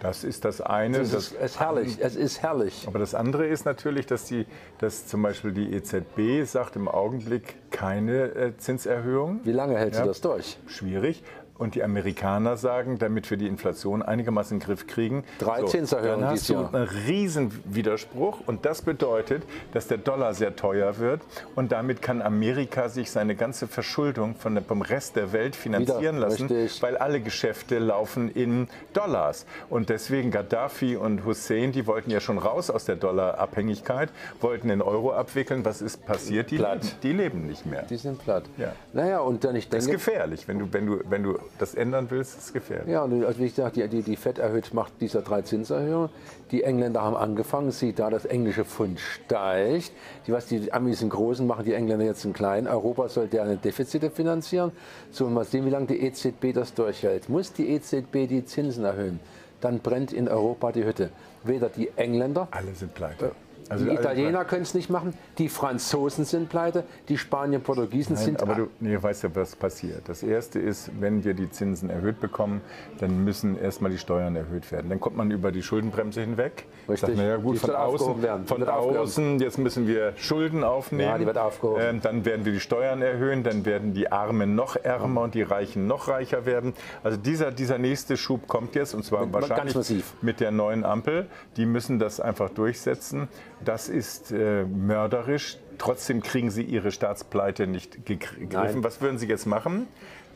Das 0.00 0.24
ist 0.24 0.44
das 0.46 0.60
eine. 0.62 0.98
Das 0.98 1.10
Das, 1.12 1.24
ist, 1.28 1.36
es 1.38 1.50
ist 1.52 1.60
herrlich, 1.60 1.98
es 2.00 2.16
ist 2.16 2.42
herrlich. 2.42 2.84
aber 2.86 2.98
das 2.98 3.14
andere 3.14 3.46
ist 3.46 3.66
natürlich, 3.66 4.06
dass, 4.06 4.24
die, 4.24 4.46
dass 4.78 5.06
zum 5.06 5.22
Beispiel 5.22 5.52
die 5.52 5.72
EZB 5.74 6.44
sagt 6.46 6.76
im 6.76 6.88
Augenblick 6.88 7.56
keine 7.70 8.34
äh, 8.34 8.56
Zinserhöhung. 8.56 9.40
Wie 9.44 9.52
lange 9.52 9.76
hält 9.76 9.94
Ja. 9.94 10.02
sie 10.02 10.08
das 10.08 10.20
durch? 10.22 10.58
schwierig. 10.66 11.22
Und 11.60 11.74
die 11.74 11.82
Amerikaner 11.82 12.56
sagen, 12.56 12.98
damit 12.98 13.30
wir 13.30 13.36
die 13.36 13.46
Inflation 13.46 14.02
einigermaßen 14.02 14.56
in 14.56 14.60
den 14.60 14.66
Griff 14.66 14.86
kriegen, 14.86 15.24
Drei 15.38 15.62
Zinserhöhungen 15.64 16.20
dann 16.22 16.30
hast 16.30 16.48
du 16.48 16.54
Jahr. 16.54 16.74
einen 16.74 16.88
riesen 17.06 17.52
Widerspruch 17.66 18.38
und 18.46 18.64
das 18.64 18.80
bedeutet, 18.80 19.42
dass 19.74 19.86
der 19.86 19.98
Dollar 19.98 20.32
sehr 20.32 20.56
teuer 20.56 20.96
wird 20.96 21.20
und 21.56 21.70
damit 21.70 22.00
kann 22.00 22.22
Amerika 22.22 22.88
sich 22.88 23.10
seine 23.10 23.36
ganze 23.36 23.68
Verschuldung 23.68 24.36
von 24.36 24.54
der, 24.54 24.64
vom 24.64 24.80
Rest 24.80 25.16
der 25.16 25.32
Welt 25.34 25.54
finanzieren 25.54 26.16
Wieder, 26.16 26.28
lassen, 26.28 26.46
richtig. 26.46 26.82
weil 26.82 26.96
alle 26.96 27.20
Geschäfte 27.20 27.78
laufen 27.78 28.30
in 28.30 28.66
Dollars. 28.94 29.44
Und 29.68 29.90
deswegen 29.90 30.30
Gaddafi 30.30 30.96
und 30.96 31.26
Hussein, 31.26 31.72
die 31.72 31.86
wollten 31.86 32.10
ja 32.10 32.20
schon 32.20 32.38
raus 32.38 32.70
aus 32.70 32.86
der 32.86 32.96
Dollarabhängigkeit, 32.96 34.08
wollten 34.40 34.68
den 34.68 34.80
Euro 34.80 35.12
abwickeln. 35.12 35.62
Was 35.64 35.82
ist 35.82 36.06
passiert? 36.06 36.50
Die, 36.50 36.56
Platt. 36.56 36.82
leben, 36.82 36.94
die 37.02 37.12
leben 37.12 37.46
nicht 37.46 37.66
mehr. 37.66 37.82
Die 37.82 37.96
sind 37.96 38.18
platt. 38.18 38.44
Ja. 38.56 38.72
Naja, 38.94 39.20
und 39.20 39.44
dann 39.44 39.56
ich 39.56 39.68
Das 39.68 39.80
ist 39.80 39.88
denke, 39.88 39.98
gefährlich. 39.98 40.48
Wenn 40.48 40.58
du, 40.58 40.72
wenn 40.72 40.86
du, 40.86 41.00
wenn 41.08 41.22
du 41.22 41.38
das 41.58 41.74
ändern 41.74 42.06
willst, 42.10 42.38
ist 42.38 42.52
gefährlich. 42.52 42.88
Ja, 42.88 43.02
und 43.02 43.24
also 43.24 43.38
wie 43.38 43.48
gesagt, 43.48 43.76
die, 43.76 43.86
die, 43.88 44.02
die 44.02 44.16
FED 44.16 44.38
erhöht, 44.38 44.72
macht 44.72 44.92
dieser 45.00 45.22
drei 45.22 45.42
Zinserhöhungen. 45.42 46.08
Die 46.50 46.62
Engländer 46.62 47.02
haben 47.02 47.16
angefangen, 47.16 47.70
sieht 47.70 47.98
da, 47.98 48.10
das 48.10 48.24
englische 48.24 48.64
Pfund 48.64 48.98
steigt. 48.98 49.92
Die, 50.26 50.32
was 50.32 50.46
die 50.46 50.72
Amis 50.72 51.00
einen 51.00 51.10
großen 51.10 51.46
machen, 51.46 51.64
die 51.64 51.74
Engländer 51.74 52.04
jetzt 52.04 52.24
einen 52.24 52.34
kleinen. 52.34 52.66
Europa 52.66 53.08
soll 53.08 53.28
deren 53.28 53.60
Defizite 53.60 54.10
finanzieren. 54.10 54.72
So, 55.10 55.28
mal 55.28 55.44
sehen, 55.44 55.66
wie 55.66 55.70
lange 55.70 55.86
die 55.86 56.02
EZB 56.02 56.52
das 56.54 56.74
durchhält. 56.74 57.28
Muss 57.28 57.52
die 57.52 57.68
EZB 57.70 58.28
die 58.28 58.44
Zinsen 58.44 58.84
erhöhen, 58.84 59.20
dann 59.60 59.80
brennt 59.80 60.12
in 60.12 60.28
Europa 60.28 60.72
die 60.72 60.84
Hütte. 60.84 61.10
Weder 61.44 61.68
die 61.68 61.90
Engländer, 61.96 62.48
Alle 62.50 62.74
sind 62.74 62.94
pleite. 62.94 63.32
Also, 63.70 63.84
die 63.84 63.92
Italiener 63.92 64.44
können 64.44 64.62
es 64.62 64.74
nicht 64.74 64.90
machen, 64.90 65.14
die 65.38 65.48
Franzosen 65.48 66.24
sind 66.24 66.48
pleite, 66.48 66.84
die 67.08 67.16
Spanier, 67.16 67.60
Portugiesen 67.60 68.14
Nein, 68.16 68.24
sind 68.24 68.42
aber 68.42 68.54
du 68.54 68.68
nee, 68.80 69.00
weißt 69.00 69.22
ja, 69.22 69.30
was 69.34 69.54
passiert. 69.54 70.02
Das 70.08 70.22
erste 70.24 70.58
ist, 70.58 70.90
wenn 71.00 71.22
wir 71.24 71.34
die 71.34 71.48
Zinsen 71.50 71.88
erhöht 71.88 72.20
bekommen, 72.20 72.60
dann 72.98 73.24
müssen 73.24 73.56
erstmal 73.56 73.92
die 73.92 73.98
Steuern 73.98 74.34
erhöht 74.34 74.72
werden. 74.72 74.90
Dann 74.90 74.98
kommt 74.98 75.16
man 75.16 75.30
über 75.30 75.52
die 75.52 75.62
Schuldenbremse 75.62 76.20
hinweg. 76.20 76.64
Richtig. 76.88 77.00
Sagt, 77.10 77.16
naja, 77.16 77.36
gut, 77.36 77.54
Die 77.54 77.58
von 77.60 77.70
außen, 77.70 78.22
werden. 78.22 78.46
Von 78.46 78.62
außen, 78.64 79.38
jetzt 79.38 79.58
müssen 79.58 79.86
wir 79.86 80.14
Schulden 80.16 80.64
aufnehmen. 80.64 81.08
Ja, 81.08 81.18
die 81.18 81.26
wird 81.26 81.38
aufgehoben. 81.38 81.80
Ähm, 81.80 82.00
dann 82.02 82.24
werden 82.24 82.44
wir 82.44 82.52
die 82.52 82.60
Steuern 82.60 83.02
erhöhen, 83.02 83.44
dann 83.44 83.64
werden 83.64 83.94
die 83.94 84.10
Armen 84.10 84.56
noch 84.56 84.74
ärmer 84.76 85.22
und 85.22 85.34
die 85.34 85.42
Reichen 85.42 85.86
noch 85.86 86.08
reicher 86.08 86.44
werden. 86.44 86.74
Also 87.04 87.16
dieser, 87.16 87.52
dieser 87.52 87.78
nächste 87.78 88.16
Schub 88.16 88.48
kommt 88.48 88.74
jetzt 88.74 88.94
und 88.94 89.04
zwar 89.04 89.26
Mit- 89.26 89.34
wahrscheinlich 89.34 90.04
mit 90.22 90.40
der 90.40 90.50
neuen 90.50 90.84
Ampel. 90.84 91.26
Die 91.56 91.66
müssen 91.66 92.00
das 92.00 92.18
einfach 92.18 92.50
durchsetzen. 92.50 93.28
Das 93.64 93.88
ist 93.88 94.32
äh, 94.32 94.64
mörderisch. 94.64 95.58
Trotzdem 95.78 96.22
kriegen 96.22 96.50
sie 96.50 96.62
ihre 96.62 96.90
Staatspleite 96.90 97.66
nicht 97.66 98.04
gegriffen. 98.06 98.84
Was 98.84 99.00
würden 99.00 99.18
sie 99.18 99.26
jetzt 99.26 99.46
machen? 99.46 99.86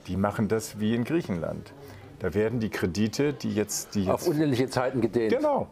Die 0.06 0.16
machen 0.16 0.48
das 0.48 0.80
wie 0.80 0.94
in 0.94 1.04
Griechenland. 1.04 1.72
Da 2.18 2.34
werden 2.34 2.60
die 2.60 2.70
Kredite, 2.70 3.32
die 3.32 3.54
jetzt, 3.54 3.94
die 3.94 4.08
auf 4.08 4.22
jetzt 4.22 4.28
unendliche 4.30 4.68
Zeiten 4.68 5.00
gedehnt. 5.00 5.32
genau. 5.32 5.68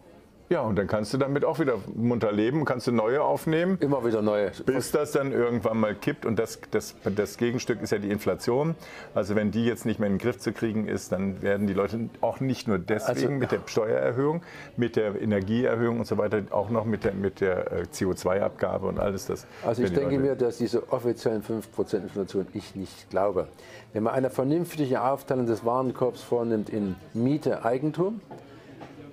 Ja, 0.48 0.60
und 0.60 0.76
dann 0.76 0.86
kannst 0.86 1.14
du 1.14 1.18
damit 1.18 1.46
auch 1.46 1.60
wieder 1.60 1.76
munter 1.94 2.30
leben, 2.30 2.66
kannst 2.66 2.86
du 2.86 2.92
neue 2.92 3.22
aufnehmen. 3.22 3.78
Immer 3.80 4.04
wieder 4.04 4.20
neue. 4.20 4.50
Bis 4.66 4.90
das 4.90 5.12
dann 5.12 5.32
irgendwann 5.32 5.78
mal 5.80 5.94
kippt. 5.94 6.26
Und 6.26 6.38
das, 6.38 6.60
das, 6.70 6.94
das 7.04 7.38
Gegenstück 7.38 7.80
ist 7.80 7.90
ja 7.90 7.96
die 7.98 8.10
Inflation. 8.10 8.74
Also 9.14 9.34
wenn 9.34 9.50
die 9.50 9.64
jetzt 9.64 9.86
nicht 9.86 9.98
mehr 9.98 10.08
in 10.08 10.14
den 10.16 10.18
Griff 10.18 10.38
zu 10.38 10.52
kriegen 10.52 10.86
ist, 10.86 11.10
dann 11.10 11.40
werden 11.40 11.66
die 11.66 11.72
Leute 11.72 12.10
auch 12.20 12.40
nicht 12.40 12.68
nur 12.68 12.78
deswegen 12.78 13.08
Also- 13.16 13.28
mit 13.30 13.52
der 13.52 13.60
Steuererhöhung, 13.64 14.42
mit 14.76 14.96
der 14.96 15.22
Energieerhöhung 15.22 16.00
und 16.00 16.06
so 16.06 16.18
weiter, 16.18 16.42
auch 16.50 16.68
noch 16.68 16.84
mit 16.84 17.04
der, 17.04 17.14
mit 17.14 17.40
der 17.40 17.72
äh, 17.72 17.82
CO2-Abgabe 17.90 18.86
und 18.88 18.98
alles 19.00 19.26
das. 19.26 19.46
Also 19.64 19.82
ich 19.82 19.90
denke 19.94 20.16
Leute- 20.16 20.18
mir, 20.22 20.34
dass 20.36 20.58
diese 20.58 20.92
offiziellen 20.92 21.42
5% 21.42 21.96
Inflation 22.02 22.46
ich 22.52 22.74
nicht 22.74 23.08
glaube. 23.08 23.48
Wenn 23.94 24.02
man 24.02 24.12
eine 24.12 24.28
vernünftige 24.28 25.02
Aufteilung 25.02 25.46
des 25.46 25.64
Warenkorbs 25.64 26.20
vornimmt 26.22 26.68
in 26.68 26.96
Miete, 27.14 27.64
Eigentum, 27.64 28.20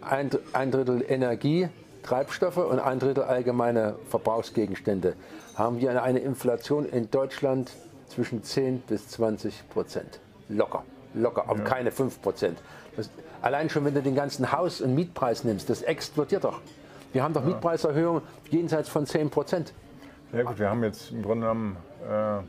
ein, 0.02 0.30
ein 0.54 0.72
Drittel 0.72 1.04
Energie, 1.08 1.70
Treibstoffe 2.04 2.58
und 2.58 2.80
ein 2.80 3.00
Drittel 3.00 3.24
allgemeine 3.24 3.96
Verbrauchsgegenstände, 4.10 5.14
haben 5.56 5.80
wir 5.80 6.02
eine 6.02 6.20
Inflation 6.20 6.86
in 6.88 7.12
Deutschland 7.12 7.72
zwischen 8.08 8.44
10 8.44 8.82
bis 8.82 9.08
20 9.10 9.70
Prozent. 9.70 10.20
Locker, 10.48 10.84
locker, 11.14 11.44
aber 11.48 11.64
keine 11.64 11.92
5 11.92 12.22
Prozent. 12.22 12.58
Das- 12.96 13.10
Allein 13.42 13.70
schon, 13.70 13.86
wenn 13.86 13.94
du 13.94 14.02
den 14.02 14.16
ganzen 14.16 14.52
Haus- 14.52 14.82
und 14.82 14.96
Mietpreis 14.96 15.46
nimmst, 15.46 15.70
das 15.70 15.82
explodiert 15.82 16.44
doch. 16.44 16.60
Wir 17.14 17.24
haben 17.24 17.34
doch 17.34 17.44
Mietpreiserhöhungen 17.46 18.22
jenseits 18.50 18.90
von 18.90 19.06
10 19.06 19.30
Prozent. 19.30 19.72
Ja 20.34 20.44
gut, 20.44 20.60
wir 20.60 20.70
haben 20.70 20.84
jetzt 20.84 21.12
im 21.12 21.22
Grunde 21.24 21.48
genommen, 21.48 21.78
äh, 22.04 22.40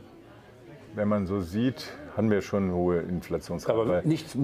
wenn 0.95 1.07
man 1.07 1.25
so 1.25 1.41
sieht, 1.41 1.87
haben 2.15 2.29
wir 2.29 2.41
schon 2.41 2.71
hohe 2.73 2.99
Inflationsrate. 2.99 3.79
Aber 3.79 4.01
nicht, 4.03 4.37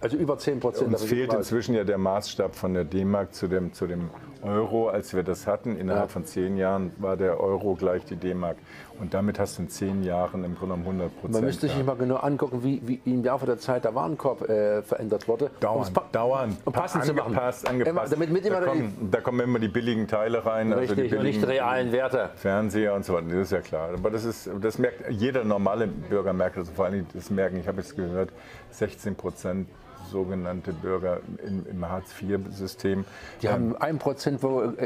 also 0.00 0.16
über 0.16 0.38
10 0.38 0.60
Prozent. 0.60 0.92
Uns 0.92 1.04
fehlt 1.04 1.32
inzwischen 1.32 1.74
ja 1.74 1.84
der 1.84 1.98
Maßstab 1.98 2.54
von 2.54 2.74
der 2.74 2.84
D-Mark 2.84 3.34
zu 3.34 3.48
dem, 3.48 3.72
zu 3.72 3.86
dem 3.86 4.10
Euro, 4.48 4.88
als 4.88 5.14
wir 5.14 5.22
das 5.22 5.46
hatten. 5.46 5.76
Innerhalb 5.76 6.04
Ja. 6.04 6.12
von 6.12 6.24
zehn 6.24 6.56
Jahren 6.56 6.92
war 6.98 7.16
der 7.16 7.40
Euro 7.40 7.74
gleich 7.74 8.04
die 8.04 8.16
D-Mark. 8.16 8.56
Und 8.98 9.12
damit 9.12 9.38
hast 9.38 9.58
du 9.58 9.62
in 9.62 9.68
zehn 9.68 10.02
Jahren 10.04 10.42
im 10.44 10.56
Grunde 10.56 10.76
genommen 10.76 10.84
100 11.00 11.14
Prozent. 11.16 11.34
Man 11.34 11.44
müsste 11.44 11.68
sich 11.68 11.84
mal 11.84 11.96
genau 11.96 12.16
angucken, 12.16 12.62
wie, 12.62 12.80
wie 12.86 13.00
im 13.04 13.22
Laufe 13.22 13.44
der 13.44 13.58
Zeit 13.58 13.84
der 13.84 13.94
Warenkorb 13.94 14.48
äh, 14.48 14.82
verändert 14.82 15.28
wurde. 15.28 15.50
Dauernd, 15.60 15.92
dauernd. 16.12 16.56
Um 16.64 16.72
passend 16.72 17.04
zu 17.04 17.12
machen. 17.12 17.26
angepasst, 17.34 17.68
angepasst. 17.68 18.12
Damit 18.12 18.30
mit 18.30 18.46
immer 18.46 18.60
da, 18.60 18.66
kommen, 18.66 19.08
da 19.10 19.20
kommen 19.20 19.40
immer 19.40 19.58
die 19.58 19.68
billigen 19.68 20.08
Teile 20.08 20.44
rein. 20.46 20.72
also 20.72 20.94
die 20.94 21.00
richtig 21.02 21.18
und 21.18 21.24
nicht 21.24 21.36
die 21.36 21.40
billigen 21.46 21.62
realen 21.62 21.92
Werte. 21.92 22.30
Fernseher 22.36 22.94
und 22.94 23.04
so 23.04 23.14
weiter, 23.14 23.26
das 23.28 23.36
ist 23.38 23.52
ja 23.52 23.60
klar. 23.60 23.90
Aber 23.92 24.10
das, 24.10 24.24
ist, 24.24 24.48
das 24.62 24.78
merkt 24.78 25.10
jeder 25.10 25.44
normale 25.44 25.86
Bürger 25.86 26.32
merkt 26.32 26.56
das. 26.56 26.70
Vor 26.70 26.86
allem 26.86 27.06
das 27.12 27.28
merken, 27.30 27.58
ich 27.58 27.68
habe 27.68 27.78
jetzt 27.82 27.96
gehört, 27.96 28.30
16 28.70 29.14
Prozent 29.14 29.68
sogenannte 30.10 30.72
Bürger 30.72 31.20
im, 31.46 31.66
im 31.70 31.88
Hartz-IV-System. 31.88 33.04
Die 33.42 33.48
haben 33.48 33.76
1 33.76 33.98
Prozent 33.98 34.40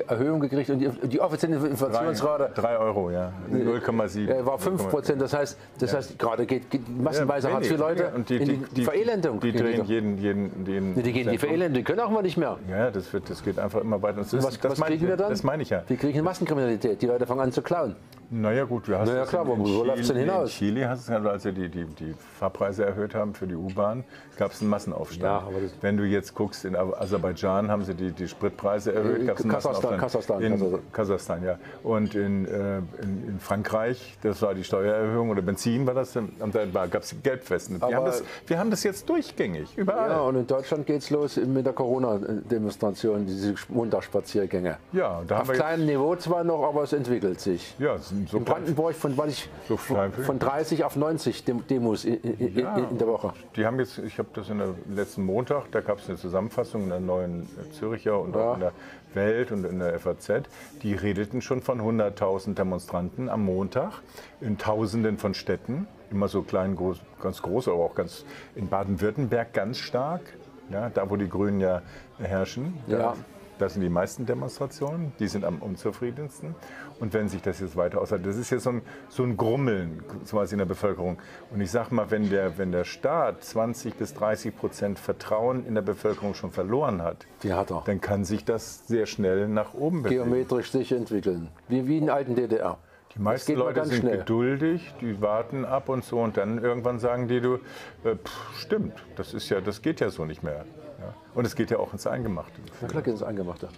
Erhöhung 0.08 0.40
gekriegt 0.40 0.70
und 0.70 0.78
die, 0.78 0.88
die 1.08 1.20
offizielle 1.20 1.56
Inflationsrate 1.56 2.52
3 2.54 2.78
Euro, 2.78 3.10
ja. 3.10 3.32
0,7. 3.52 4.28
äh, 4.28 4.46
war 4.46 4.58
5 4.58 4.88
Prozent. 4.88 5.20
Das 5.20 5.32
heißt, 5.32 5.58
das 5.78 5.94
heißt 5.94 6.18
gerade 6.18 6.46
geht, 6.46 6.70
geht 6.70 6.88
massenweise 6.88 7.48
Ja, 7.48 7.54
Hartz-IV-Leute 7.54 8.02
ja. 8.02 8.08
In 8.10 8.24
die, 8.24 8.56
die, 8.74 8.84
Verelendung. 8.84 9.40
Die 9.40 9.52
gehen 9.52 9.62
drehen 9.62 9.84
jeden, 9.84 10.18
jeden, 10.18 10.66
jeden 10.66 10.94
die 10.94 11.12
gehen 11.12 11.24
die 11.24 11.30
Cent. 11.30 11.40
Verelendung, 11.40 11.74
die 11.74 11.84
können 11.84 12.00
auch 12.00 12.10
mal 12.10 12.22
nicht 12.22 12.36
mehr. 12.36 12.58
Ja, 12.68 12.90
das, 12.90 13.12
wird, 13.12 13.28
das 13.30 13.42
geht 13.42 13.58
einfach 13.58 13.80
immer 13.80 14.00
weiter. 14.02 14.18
Das, 14.18 14.32
Was, 14.32 14.58
das 14.58 14.72
was 14.72 14.78
meine 14.78 14.96
kriegen 14.96 15.04
ich, 15.04 15.10
wir 15.10 15.16
dann? 15.16 15.30
Das 15.30 15.42
meine 15.42 15.62
ich 15.62 15.70
ja. 15.70 15.82
Wir 15.86 15.96
kriegen 15.96 16.22
Massenkriminalität. 16.24 17.00
Die 17.02 17.06
Leute 17.06 17.26
fangen 17.26 17.40
an 17.40 17.52
zu 17.52 17.62
klauen. 17.62 17.96
Naja 18.32 18.62
gut, 18.64 18.86
du 18.86 18.96
hast 18.96 19.08
Na 19.08 19.14
ja, 19.14 19.20
das 19.22 19.28
klar, 19.30 19.44
in, 19.44 19.52
in 19.52 19.58
wo 19.58 19.82
läuft's 19.82 20.06
denn 20.06 20.16
Chile- 20.18 20.20
hinaus? 20.20 20.50
In 20.52 20.56
Chile 20.68 20.88
hast 20.88 21.08
du 21.08 21.12
ja, 21.12 21.18
als 21.24 21.42
sie 21.42 21.52
die, 21.52 21.68
die, 21.68 21.84
die 21.84 22.14
Fahrpreise 22.38 22.84
erhöht 22.86 23.12
haben 23.12 23.34
für 23.34 23.48
die 23.48 23.56
U-Bahn, 23.56 24.04
gab 24.36 24.52
es 24.52 24.60
einen 24.60 24.70
Massenaufstand. 24.70 25.22
Ja, 25.22 25.42
Wenn 25.80 25.96
du 25.96 26.04
jetzt 26.04 26.34
guckst, 26.36 26.64
in 26.64 26.76
Aserbaidschan 26.76 27.68
haben 27.70 27.82
sie 27.84 27.94
die, 27.94 28.12
die 28.12 28.28
Spritpreise 28.28 28.92
erhöht, 28.94 29.22
Äh, 29.22 29.24
gab 29.26 29.38
es 29.38 29.42
einen 29.44 29.52
Kasachstan, 29.52 29.98
Massenaufstand. 29.98 30.00
Kasachstan, 30.00 30.42
in 30.42 30.52
Kasachstan. 30.52 30.92
Kasachstan, 30.92 31.44
ja. 31.44 31.58
Und 31.82 32.14
in, 32.14 32.46
äh, 32.46 32.78
in, 33.02 33.38
Frankreich, 33.40 34.16
das 34.22 34.40
war 34.42 34.54
die 34.54 34.62
Steuererhöhung 34.62 35.30
oder 35.30 35.42
Benzin 35.42 35.84
war 35.86 35.94
das, 35.94 36.12
da 36.12 36.86
gab 36.86 37.02
es 37.02 37.14
Gelbwesten. 37.24 37.80
Wir 37.82 37.96
haben, 37.96 38.06
das, 38.06 38.22
wir 38.46 38.58
haben 38.60 38.70
das 38.70 38.84
jetzt 38.84 39.08
durchgängig, 39.08 39.76
überall. 39.76 40.08
Ja, 40.10 40.20
und 40.20 40.36
in 40.36 40.46
Deutschland 40.46 40.86
geht 40.86 41.02
es 41.02 41.10
los 41.10 41.36
mit 41.36 41.66
der 41.66 41.72
Corona-Demonstration, 41.72 43.26
diese 43.26 43.54
Montagsspaziergänge. 43.68 44.76
Ja, 44.92 45.22
da 45.26 45.38
haben 45.38 45.48
Auf 45.50 45.56
kleinem 45.56 45.86
Niveau 45.86 46.14
zwar 46.16 46.44
noch, 46.44 46.62
aber 46.68 46.84
es 46.84 46.92
entwickelt 46.92 47.40
sich. 47.40 47.74
Ja, 47.78 47.96
so 48.26 48.38
In 48.38 48.44
Brandenburg 48.44 48.94
von, 48.94 49.16
weil 49.16 49.28
ich, 49.30 49.48
So 49.68 49.76
von, 49.76 49.96
klein- 49.96 50.12
von 50.12 50.38
30 50.38 50.84
auf 50.84 50.96
90 50.96 51.44
Dem- 51.44 51.66
Demos 51.66 52.04
in, 52.04 52.14
in, 52.22 52.58
Ja. 52.58 52.76
in, 52.76 52.98
der 52.98 53.06
Woche. 53.06 53.32
Die 53.56 53.64
haben 53.66 53.78
jetzt, 53.78 53.98
ich 53.98 54.18
habe 54.18 54.28
das 54.34 54.48
in 54.48 54.58
der 54.58 54.74
letzten 54.94 55.24
Montag, 55.24 55.70
da 55.72 55.80
gab 55.80 55.98
es 55.98 56.08
eine 56.08 56.18
Zusammenfassung 56.18 56.82
in 56.84 56.88
der 56.90 57.00
neuen 57.00 57.48
Züricher 57.78 58.20
und 58.20 58.34
Ja. 58.34 58.40
auch 58.40 58.54
in 58.54 58.60
der 58.60 58.72
Welt 59.14 59.52
und 59.52 59.64
in 59.64 59.78
der 59.78 59.98
FAZ. 59.98 60.42
Die 60.82 60.94
redeten 60.94 61.42
schon 61.42 61.60
von 61.62 61.80
100.000 61.80 62.54
Demonstranten 62.54 63.28
am 63.28 63.44
Montag 63.44 64.02
in 64.40 64.58
Tausenden 64.58 65.18
von 65.18 65.34
Städten. 65.34 65.86
Immer 66.10 66.28
so 66.28 66.42
klein, 66.42 66.76
groß, 66.76 66.98
ganz 67.22 67.40
groß, 67.42 67.68
aber 67.68 67.78
auch 67.84 67.94
ganz 67.94 68.24
in 68.56 68.68
Baden-Württemberg 68.68 69.52
ganz 69.52 69.78
stark. 69.78 70.22
Ja, 70.70 70.88
da, 70.88 71.10
wo 71.10 71.16
die 71.16 71.28
Grünen 71.28 71.60
ja 71.60 71.82
herrschen. 72.18 72.78
Ja. 72.86 73.14
Das 73.61 73.74
sind 73.74 73.82
die 73.82 73.90
meisten 73.90 74.24
Demonstrationen, 74.24 75.12
die 75.18 75.28
sind 75.28 75.44
am 75.44 75.58
unzufriedensten. 75.58 76.54
Und 76.98 77.12
wenn 77.12 77.28
sich 77.28 77.42
das 77.42 77.61
jetzt 77.61 77.76
weiter 77.76 78.00
aushaltet, 78.00 78.28
das 78.28 78.36
ist 78.36 78.48
jetzt 78.48 78.62
so 78.62 78.70
ein, 78.70 78.82
so 79.11 79.22
ein 79.22 79.36
Grummeln 79.36 80.02
quasi 80.26 80.54
in 80.54 80.58
der 80.61 80.64
Bevölkerung. 80.64 81.18
Und 81.50 81.61
ich 81.61 81.70
sage 81.70 81.94
mal, 81.94 82.11
wenn 82.11 82.30
der, 82.30 82.56
wenn 82.56 82.72
der 82.72 82.84
Staat 82.84 83.44
20 83.44 83.96
bis 83.96 84.14
30 84.14 84.56
Prozent 84.56 84.98
Vertrauen 84.98 85.66
in 85.66 85.74
der 85.74 85.82
Bevölkerung 85.82 86.32
schon 86.32 86.52
verloren 86.52 87.02
hat, 87.02 87.26
Die 87.42 87.52
hat 87.52 87.70
er. 87.70 87.82
dann 87.84 88.00
kann 88.00 88.24
sich 88.24 88.46
das 88.46 88.86
sehr 88.86 89.04
schnell 89.04 89.46
nach 89.46 89.74
oben 89.74 90.04
bewegen. 90.04 90.24
Geometrisch 90.24 90.70
sich 90.72 90.92
entwickeln. 90.92 91.48
Wie, 91.68 91.86
wie 91.86 91.98
in 91.98 92.06
der 92.06 92.14
alten 92.14 92.34
DDR. 92.36 92.78
Die 93.14 93.20
meisten 93.20 93.56
Leute 93.56 93.84
sind 93.84 93.98
schnell. 93.98 94.18
geduldig, 94.18 94.94
die 95.02 95.20
warten 95.20 95.66
ab 95.66 95.88
und 95.90 96.04
so 96.04 96.20
und 96.20 96.36
dann 96.38 96.62
irgendwann 96.62 96.98
sagen 96.98 97.28
die, 97.28 97.40
du, 97.40 97.56
äh, 98.04 98.14
pff, 98.16 98.56
stimmt, 98.56 98.94
das, 99.16 99.34
ist 99.34 99.50
ja, 99.50 99.61
das 99.61 99.82
geht 99.82 100.00
ja 100.00 100.08
so 100.11 100.24
nicht 100.24 100.42
mehr. 100.42 100.64
Ja. 101.01 101.14
Und 101.34 101.46
es 101.46 101.55
geht 101.57 101.70
ja 101.70 101.78
auch 101.78 101.92
ins 101.92 102.07
Eingemachte. 102.07 102.61
Na 102.80 102.88
klar 102.88 103.03
geht 103.03 103.14
es 103.14 103.22
Eingemachte. 103.22 103.68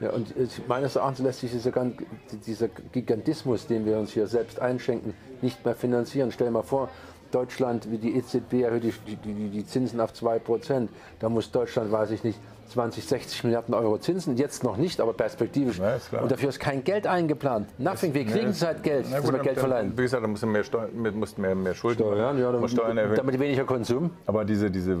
Ja, 0.00 0.10
und 0.10 0.36
es- 0.36 0.60
meines 0.68 0.96
Erachtens 0.96 1.20
lässt 1.20 1.40
sich 1.40 1.50
dieser, 1.52 1.70
gan- 1.70 1.94
dieser 2.46 2.68
Gigantismus, 2.92 3.66
den 3.66 3.84
wir 3.86 3.98
uns 3.98 4.12
hier 4.12 4.26
selbst 4.26 4.60
einschenken, 4.60 5.14
nicht 5.42 5.64
mehr 5.64 5.74
finanzieren. 5.74 6.30
Stell 6.32 6.48
dir 6.48 6.52
mal 6.52 6.62
vor, 6.62 6.88
Deutschland, 7.30 7.90
wie 7.90 7.98
die 7.98 8.16
EZB 8.16 8.62
erhöht 8.62 8.84
die, 8.84 9.16
die, 9.16 9.48
die, 9.50 9.66
Zinsen 9.66 10.00
auf 10.00 10.12
2%. 10.12 10.88
Da 11.18 11.28
muss 11.28 11.50
Deutschland, 11.50 11.90
weiß 11.90 12.10
ich 12.12 12.22
nicht, 12.22 12.38
20, 12.68 13.04
60 13.04 13.42
Milliarden 13.44 13.74
Euro 13.74 13.98
Zinsen. 13.98 14.36
Jetzt 14.36 14.62
noch 14.62 14.76
nicht, 14.76 15.00
aber 15.00 15.12
perspektivisch. 15.14 15.78
Ja, 15.78 15.96
und 16.20 16.30
dafür 16.30 16.48
ist 16.50 16.60
kein 16.60 16.84
Geld 16.84 17.06
eingeplant. 17.08 17.68
Nothing. 17.78 18.14
Wir 18.14 18.24
kriegen 18.24 18.52
zurzeit 18.52 18.82
Geld, 18.84 19.06
Na 19.10 19.18
gut, 19.20 19.32
wir 19.32 19.38
Geld 19.40 19.56
dann, 19.56 19.64
verleihen. 19.68 19.92
Wie 19.98 20.02
gesagt, 20.02 20.22
da 20.22 20.28
musst 20.28 20.42
du 20.44 20.46
mehr, 20.46 20.62
Steu 20.64 20.86
mehr, 20.92 21.54
mehr 21.56 21.74
Schulden 21.74 22.02
Steuern, 22.02 22.38
ja, 22.38 22.52
musst 22.52 22.74
Steuern 22.74 22.96
erhöhen. 22.98 23.16
damit 23.16 23.38
weniger 23.38 23.64
Konsum. 23.64 24.10
Aber 24.26 24.44
diese, 24.44 24.70
diese 24.70 24.96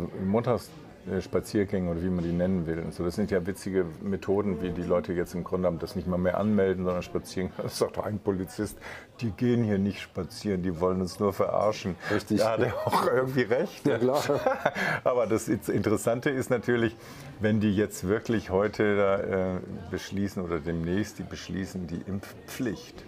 Montagsspaziergänge 1.06 1.90
oder 1.90 2.02
wie 2.02 2.08
man 2.08 2.24
die 2.24 2.32
nennen 2.32 2.66
will, 2.66 2.78
und 2.78 2.94
so, 2.94 3.04
das 3.04 3.14
sind 3.16 3.30
ja 3.30 3.46
witzige 3.46 3.84
Methoden, 4.02 4.60
wie 4.62 4.70
die 4.70 4.82
Leute 4.82 5.12
jetzt 5.12 5.34
im 5.34 5.44
Grunde 5.44 5.66
haben, 5.66 5.78
das 5.78 5.96
nicht 5.96 6.08
mal 6.08 6.18
mehr 6.18 6.38
anmelden, 6.38 6.84
sondern 6.84 7.02
spazieren. 7.02 7.50
Das 7.62 7.78
sagt 7.78 7.96
doch 7.96 8.04
ein 8.06 8.18
Polizist, 8.18 8.78
die 9.20 9.30
gehen 9.30 9.64
hier 9.64 9.78
nicht 9.78 10.00
spazieren, 10.00 10.62
die 10.62 10.80
wollen 10.80 11.00
uns 11.00 11.18
nur 11.20 11.32
verarschen. 11.32 11.96
Richtig. 12.10 12.40
Ja, 12.40 12.52
hat 12.52 12.60
er 12.60 12.74
auch 12.86 13.06
irgendwie 13.12 13.42
recht. 13.42 13.86
Ja, 13.86 13.98
klar. 13.98 14.22
Aber 15.04 15.26
das 15.26 15.48
Interessante 15.48 16.30
ist 16.30 16.50
natürlich, 16.50 16.96
wenn 17.40 17.60
die 17.60 17.74
jetzt 17.74 18.06
wirklich 18.06 18.50
heute 18.50 18.96
da, 18.96 19.18
äh, 19.56 19.60
beschließen 19.90 20.42
oder 20.42 20.60
demnächst 20.60 21.18
die 21.18 21.22
beschließen, 21.22 21.86
die 21.86 22.00
Impfpflicht, 22.06 23.04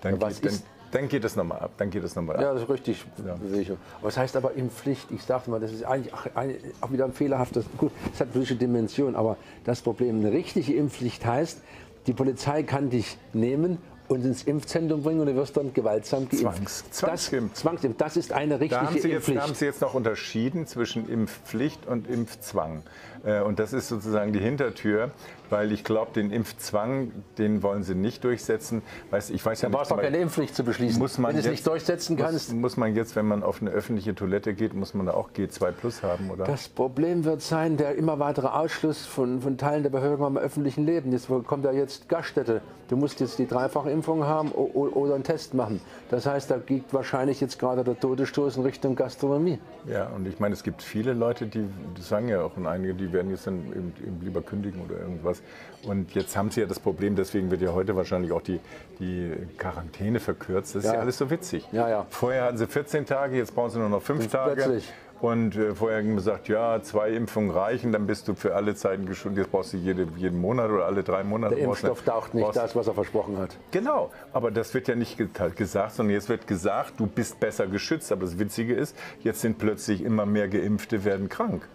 dann, 0.00 0.14
Ja, 0.14 0.20
was 0.20 0.40
dann, 0.40 0.50
ist- 0.52 0.64
dann 0.90 1.08
geht 1.08 1.24
es 1.24 1.36
nochmal 1.36 1.58
ab. 1.60 1.70
Dann 1.78 1.90
geht 1.90 2.04
es 2.04 2.14
nochmal 2.16 2.36
ab. 2.36 2.42
Ja, 2.42 2.52
das 2.54 2.62
ist 2.62 2.68
richtig, 2.70 3.04
Bewegung. 3.40 3.76
Aber 4.00 4.08
es 4.08 4.16
heißt 4.16 4.36
aber 4.36 4.54
in 4.54 4.70
Pflicht, 4.70 5.10
ich 5.10 5.22
sagte 5.22 5.50
mal, 5.50 5.60
das 5.60 5.72
ist 5.72 5.84
eigentlich 5.84 6.12
auch, 6.14 6.90
wieder 6.92 7.04
ein 7.04 7.12
fehlerhaftes, 7.12 7.64
gut, 7.76 7.92
es 8.12 8.20
hat 8.20 8.32
politische 8.32 8.56
Dimension, 8.56 9.14
aber 9.16 9.36
das 9.64 9.80
Problem, 9.82 10.20
eine 10.20 10.32
richtige 10.32 10.74
Impfpflicht 10.74 11.24
heißt, 11.24 11.60
Die 12.06 12.14
Polizei 12.14 12.62
kann 12.62 12.88
dich 12.88 13.18
nehmen 13.34 13.76
und 14.08 14.24
ins 14.24 14.44
Impfzentrum 14.44 15.02
bringen 15.02 15.20
und 15.20 15.26
du 15.26 15.34
wirst 15.34 15.54
dann 15.58 15.74
gewaltsam 15.74 16.26
geimpft. 16.30 16.42
Zwangs- 16.42 16.84
das, 16.88 16.90
Zwangsimpf. 16.92 17.52
Zwangsimpf, 17.52 17.96
das 17.98 18.16
ist 18.16 18.32
eine 18.32 18.58
Da 18.58 18.80
haben, 18.80 18.86
richtige 18.86 19.02
Sie 19.02 19.08
jetzt, 19.10 19.28
da 19.28 19.32
haben 19.32 19.36
Impfpflicht. 19.40 19.56
Sie 19.58 19.64
jetzt 19.66 19.80
noch 19.82 19.92
unterschieden 19.92 20.66
zwischen 20.66 21.06
Impfpflicht 21.06 21.86
und 21.86 22.08
Impfzwang. 22.08 22.82
Äh, 23.26 23.42
Und 23.42 23.58
das 23.58 23.74
ist 23.74 23.88
sozusagen 23.88 24.32
die 24.32 24.38
Hintertür, 24.38 25.10
weil 25.50 25.72
ich 25.72 25.84
glaube, 25.84 26.12
den 26.12 26.30
Impfzwang, 26.30 27.12
den 27.38 27.62
wollen 27.62 27.82
Sie 27.82 27.94
nicht 27.94 28.24
durchsetzen. 28.24 28.82
Weiß, 29.10 29.30
ich 29.30 29.44
weiß 29.44 29.62
ja 29.62 29.68
brauchst 29.68 29.90
du 29.90 29.94
nicht, 29.94 30.04
auch 30.04 30.04
keine 30.04 30.18
Impfpflicht 30.22 30.54
zu 30.54 30.64
beschließen. 30.64 30.98
muss 30.98 31.18
man 31.18 31.34
Wenn 31.34 31.42
du 31.42 31.46
es 31.46 31.50
nicht 31.50 31.66
durchsetzen 31.66 32.16
muss, 32.16 32.24
kannst, 32.24 32.52
muss 32.54 32.76
man 32.76 32.94
jetzt, 32.94 33.16
wenn 33.16 33.26
man 33.26 33.42
auf 33.42 33.60
eine 33.60 33.70
öffentliche 33.70 34.14
Toilette 34.14 34.54
geht, 34.54 34.74
muss 34.74 34.94
man 34.94 35.06
da 35.06 35.14
auch 35.14 35.30
G2 35.30 35.72
Plus 35.72 36.02
haben, 36.02 36.30
oder? 36.30 36.44
Das 36.44 36.68
Problem 36.68 37.24
wird 37.24 37.42
sein, 37.42 37.76
der 37.76 37.94
immer 37.96 38.18
weitere 38.18 38.48
Ausschluss 38.48 39.06
von, 39.06 39.40
von 39.40 39.56
Teilen 39.56 39.82
der 39.82 39.90
Bevölkerung 39.90 40.26
am 40.26 40.36
öffentlichen 40.36 40.84
Leben. 40.84 41.12
Jetzt 41.12 41.28
kommt 41.46 41.64
ja 41.64 41.72
jetzt 41.72 42.08
Gaststätte. 42.08 42.60
Du 42.88 42.96
musst 42.96 43.20
jetzt 43.20 43.38
die 43.38 43.46
dreifache 43.46 43.90
Impfung 43.90 44.24
haben 44.24 44.50
oder 44.50 45.14
einen 45.14 45.24
Test 45.24 45.52
machen. 45.52 45.80
Das 46.08 46.24
heißt, 46.24 46.50
da 46.50 46.56
geht 46.56 46.84
wahrscheinlich 46.92 47.38
jetzt 47.40 47.58
gerade 47.58 47.84
der 47.84 48.00
Todesstoß 48.00 48.56
in 48.56 48.62
Richtung 48.62 48.96
Gastronomie. 48.96 49.58
Ja, 49.86 50.08
und 50.08 50.26
ich 50.26 50.40
meine, 50.40 50.54
es 50.54 50.62
gibt 50.62 50.82
viele 50.82 51.12
Leute, 51.12 51.46
die, 51.46 51.68
sagen 52.00 52.28
ja 52.28 52.40
auch 52.42 52.56
und 52.56 52.66
einige, 52.66 52.94
die 52.94 53.12
werden 53.12 53.30
jetzt 53.30 53.46
dann 53.46 53.58
eben, 53.68 53.92
eben 54.02 54.20
lieber 54.22 54.40
kündigen 54.40 54.80
oder 54.82 54.98
irgendwas. 55.00 55.37
Und 55.84 56.14
jetzt 56.14 56.36
haben 56.36 56.50
sie 56.50 56.60
ja 56.60 56.66
das 56.66 56.80
Problem, 56.80 57.14
deswegen 57.14 57.50
wird 57.52 57.60
ja 57.62 57.72
heute 57.72 57.94
wahrscheinlich 57.94 58.32
auch 58.32 58.42
die, 58.42 58.58
die 58.98 59.32
Quarantäne 59.58 60.18
verkürzt. 60.18 60.74
Das 60.74 60.82
ist 60.84 60.88
ja, 60.88 60.94
Ja. 60.96 61.00
alles 61.00 61.18
so 61.18 61.30
witzig. 61.30 61.66
Ja, 61.72 61.88
ja. 61.88 62.06
Vorher 62.10 62.44
hatten 62.44 62.58
sie 62.58 62.66
14 62.66 63.06
Tage, 63.06 63.36
jetzt 63.36 63.54
brauchen 63.54 63.70
sie 63.70 63.78
nur 63.78 63.88
noch 63.88 64.02
5 64.02 64.24
Und 64.24 64.32
Tage. 64.32 64.54
plötzlich. 64.54 64.92
Und 65.20 65.56
äh, 65.56 65.74
vorher 65.74 65.98
haben 65.98 66.08
sie 66.10 66.14
gesagt, 66.14 66.46
ja, 66.48 66.80
zwei 66.80 67.10
Impfungen 67.10 67.50
reichen, 67.50 67.90
dann 67.90 68.06
bist 68.06 68.28
du 68.28 68.34
für 68.34 68.54
alle 68.54 68.76
Zeiten 68.76 69.04
geschont. 69.06 69.36
Jetzt 69.36 69.50
brauchst 69.50 69.72
du 69.72 69.76
jede, 69.76 70.06
jeden 70.16 70.40
Monat 70.40 70.70
oder 70.70 70.86
alle 70.86 71.02
drei 71.02 71.24
Monate. 71.24 71.56
Der 71.56 71.64
Impfstoff 71.64 72.02
taucht 72.02 72.34
nicht 72.34 72.54
das, 72.54 72.76
was 72.76 72.86
er 72.86 72.94
versprochen 72.94 73.36
hat. 73.36 73.56
Genau, 73.72 74.10
aber 74.32 74.52
das 74.52 74.74
wird 74.74 74.86
ja 74.86 74.94
nicht 74.94 75.18
geta- 75.18 75.48
gesagt, 75.48 75.94
sondern 75.94 76.14
jetzt 76.14 76.28
wird 76.28 76.46
gesagt, 76.46 76.94
du 76.98 77.06
bist 77.08 77.40
besser 77.40 77.66
geschützt. 77.66 78.12
Aber 78.12 78.26
das 78.26 78.38
Witzige 78.38 78.74
ist, 78.74 78.96
jetzt 79.24 79.40
sind 79.40 79.58
plötzlich 79.58 80.04
immer 80.04 80.24
mehr 80.24 80.46
Geimpfte 80.48 81.04
werden 81.04 81.28
krank. 81.28 81.66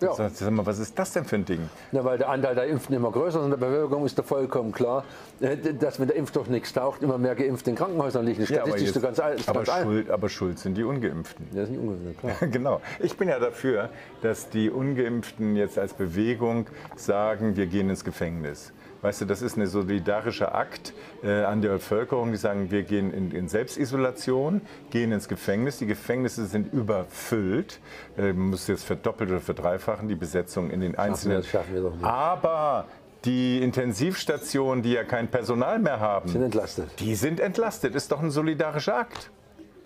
Ja. 0.00 0.14
Sag, 0.14 0.30
sag 0.32 0.50
mal, 0.50 0.64
was 0.64 0.78
ist 0.78 0.98
das 0.98 1.12
denn 1.12 1.24
für 1.24 1.36
ein 1.36 1.44
Ding? 1.44 1.68
Ja, 1.92 2.04
weil 2.04 2.18
der 2.18 2.30
Anteil 2.30 2.54
der 2.54 2.66
Impften 2.66 2.96
immer 2.96 3.10
größer 3.10 3.38
ist 3.38 3.44
in 3.44 3.50
der 3.50 3.58
Bevölkerung, 3.58 4.06
ist 4.06 4.18
doch 4.18 4.24
vollkommen 4.24 4.72
klar, 4.72 5.04
äh, 5.40 5.56
dass 5.56 6.00
wenn 6.00 6.08
der 6.08 6.16
Impfstoff 6.16 6.48
nichts 6.48 6.72
taucht, 6.72 7.02
immer 7.02 7.18
mehr 7.18 7.34
Geimpfte 7.34 7.70
in 7.70 7.76
Krankenhäusern 7.76 8.24
liegen. 8.24 8.44
Ja, 8.44 8.62
aber, 8.62 8.78
jetzt, 8.78 9.00
ganz, 9.00 9.20
aber, 9.20 9.66
schuld, 9.66 10.10
aber 10.10 10.28
schuld 10.28 10.58
sind 10.58 10.76
die 10.76 10.84
Ungeimpften. 10.84 11.46
Das 11.52 11.64
ist 11.64 11.70
nicht 11.70 11.80
ungefähr, 11.80 12.14
klar. 12.14 12.48
Genau. 12.50 12.80
Ich 12.98 13.16
bin 13.16 13.28
ja 13.28 13.38
dafür, 13.38 13.90
dass 14.22 14.48
die 14.48 14.70
Ungeimpften 14.70 15.56
jetzt 15.56 15.78
als 15.78 15.92
Bewegung 15.94 16.66
sagen, 16.96 17.56
wir 17.56 17.66
gehen 17.66 17.90
ins 17.90 18.04
Gefängnis. 18.04 18.72
Weißt 19.02 19.20
du, 19.22 19.24
das 19.24 19.40
ist 19.40 19.56
ein 19.56 19.66
solidarischer 19.66 20.54
Akt 20.54 20.92
äh, 21.22 21.42
an 21.44 21.62
der 21.62 21.70
Bevölkerung, 21.70 22.32
die 22.32 22.36
sagen, 22.36 22.70
wir 22.70 22.82
gehen 22.82 23.12
in, 23.12 23.30
in 23.32 23.48
Selbstisolation, 23.48 24.60
gehen 24.90 25.12
ins 25.12 25.26
Gefängnis. 25.28 25.78
Die 25.78 25.86
Gefängnisse 25.86 26.46
sind 26.46 26.72
überfüllt. 26.72 27.80
Äh, 28.18 28.32
man 28.34 28.50
muss 28.50 28.66
jetzt 28.66 28.84
verdoppelt 28.84 29.30
oder 29.30 29.40
verdreifachen 29.40 30.08
die 30.08 30.14
Besetzung 30.16 30.70
in 30.70 30.80
den 30.80 30.96
einzelnen. 30.98 31.38
das 31.38 31.48
schaffen 31.48 31.74
wir 31.74 31.82
doch 31.82 31.94
nicht. 31.94 32.04
Aber 32.04 32.86
die 33.24 33.62
Intensivstationen, 33.62 34.82
die 34.82 34.92
ja 34.92 35.04
kein 35.04 35.28
Personal 35.28 35.78
mehr 35.78 36.00
haben, 36.00 36.28
Sind 36.28 36.42
entlastet. 36.42 36.88
die 37.00 37.14
sind 37.14 37.40
entlastet. 37.40 37.94
Ist 37.94 38.12
doch 38.12 38.20
ein 38.22 38.30
solidarischer 38.30 38.96
Akt. 38.96 39.30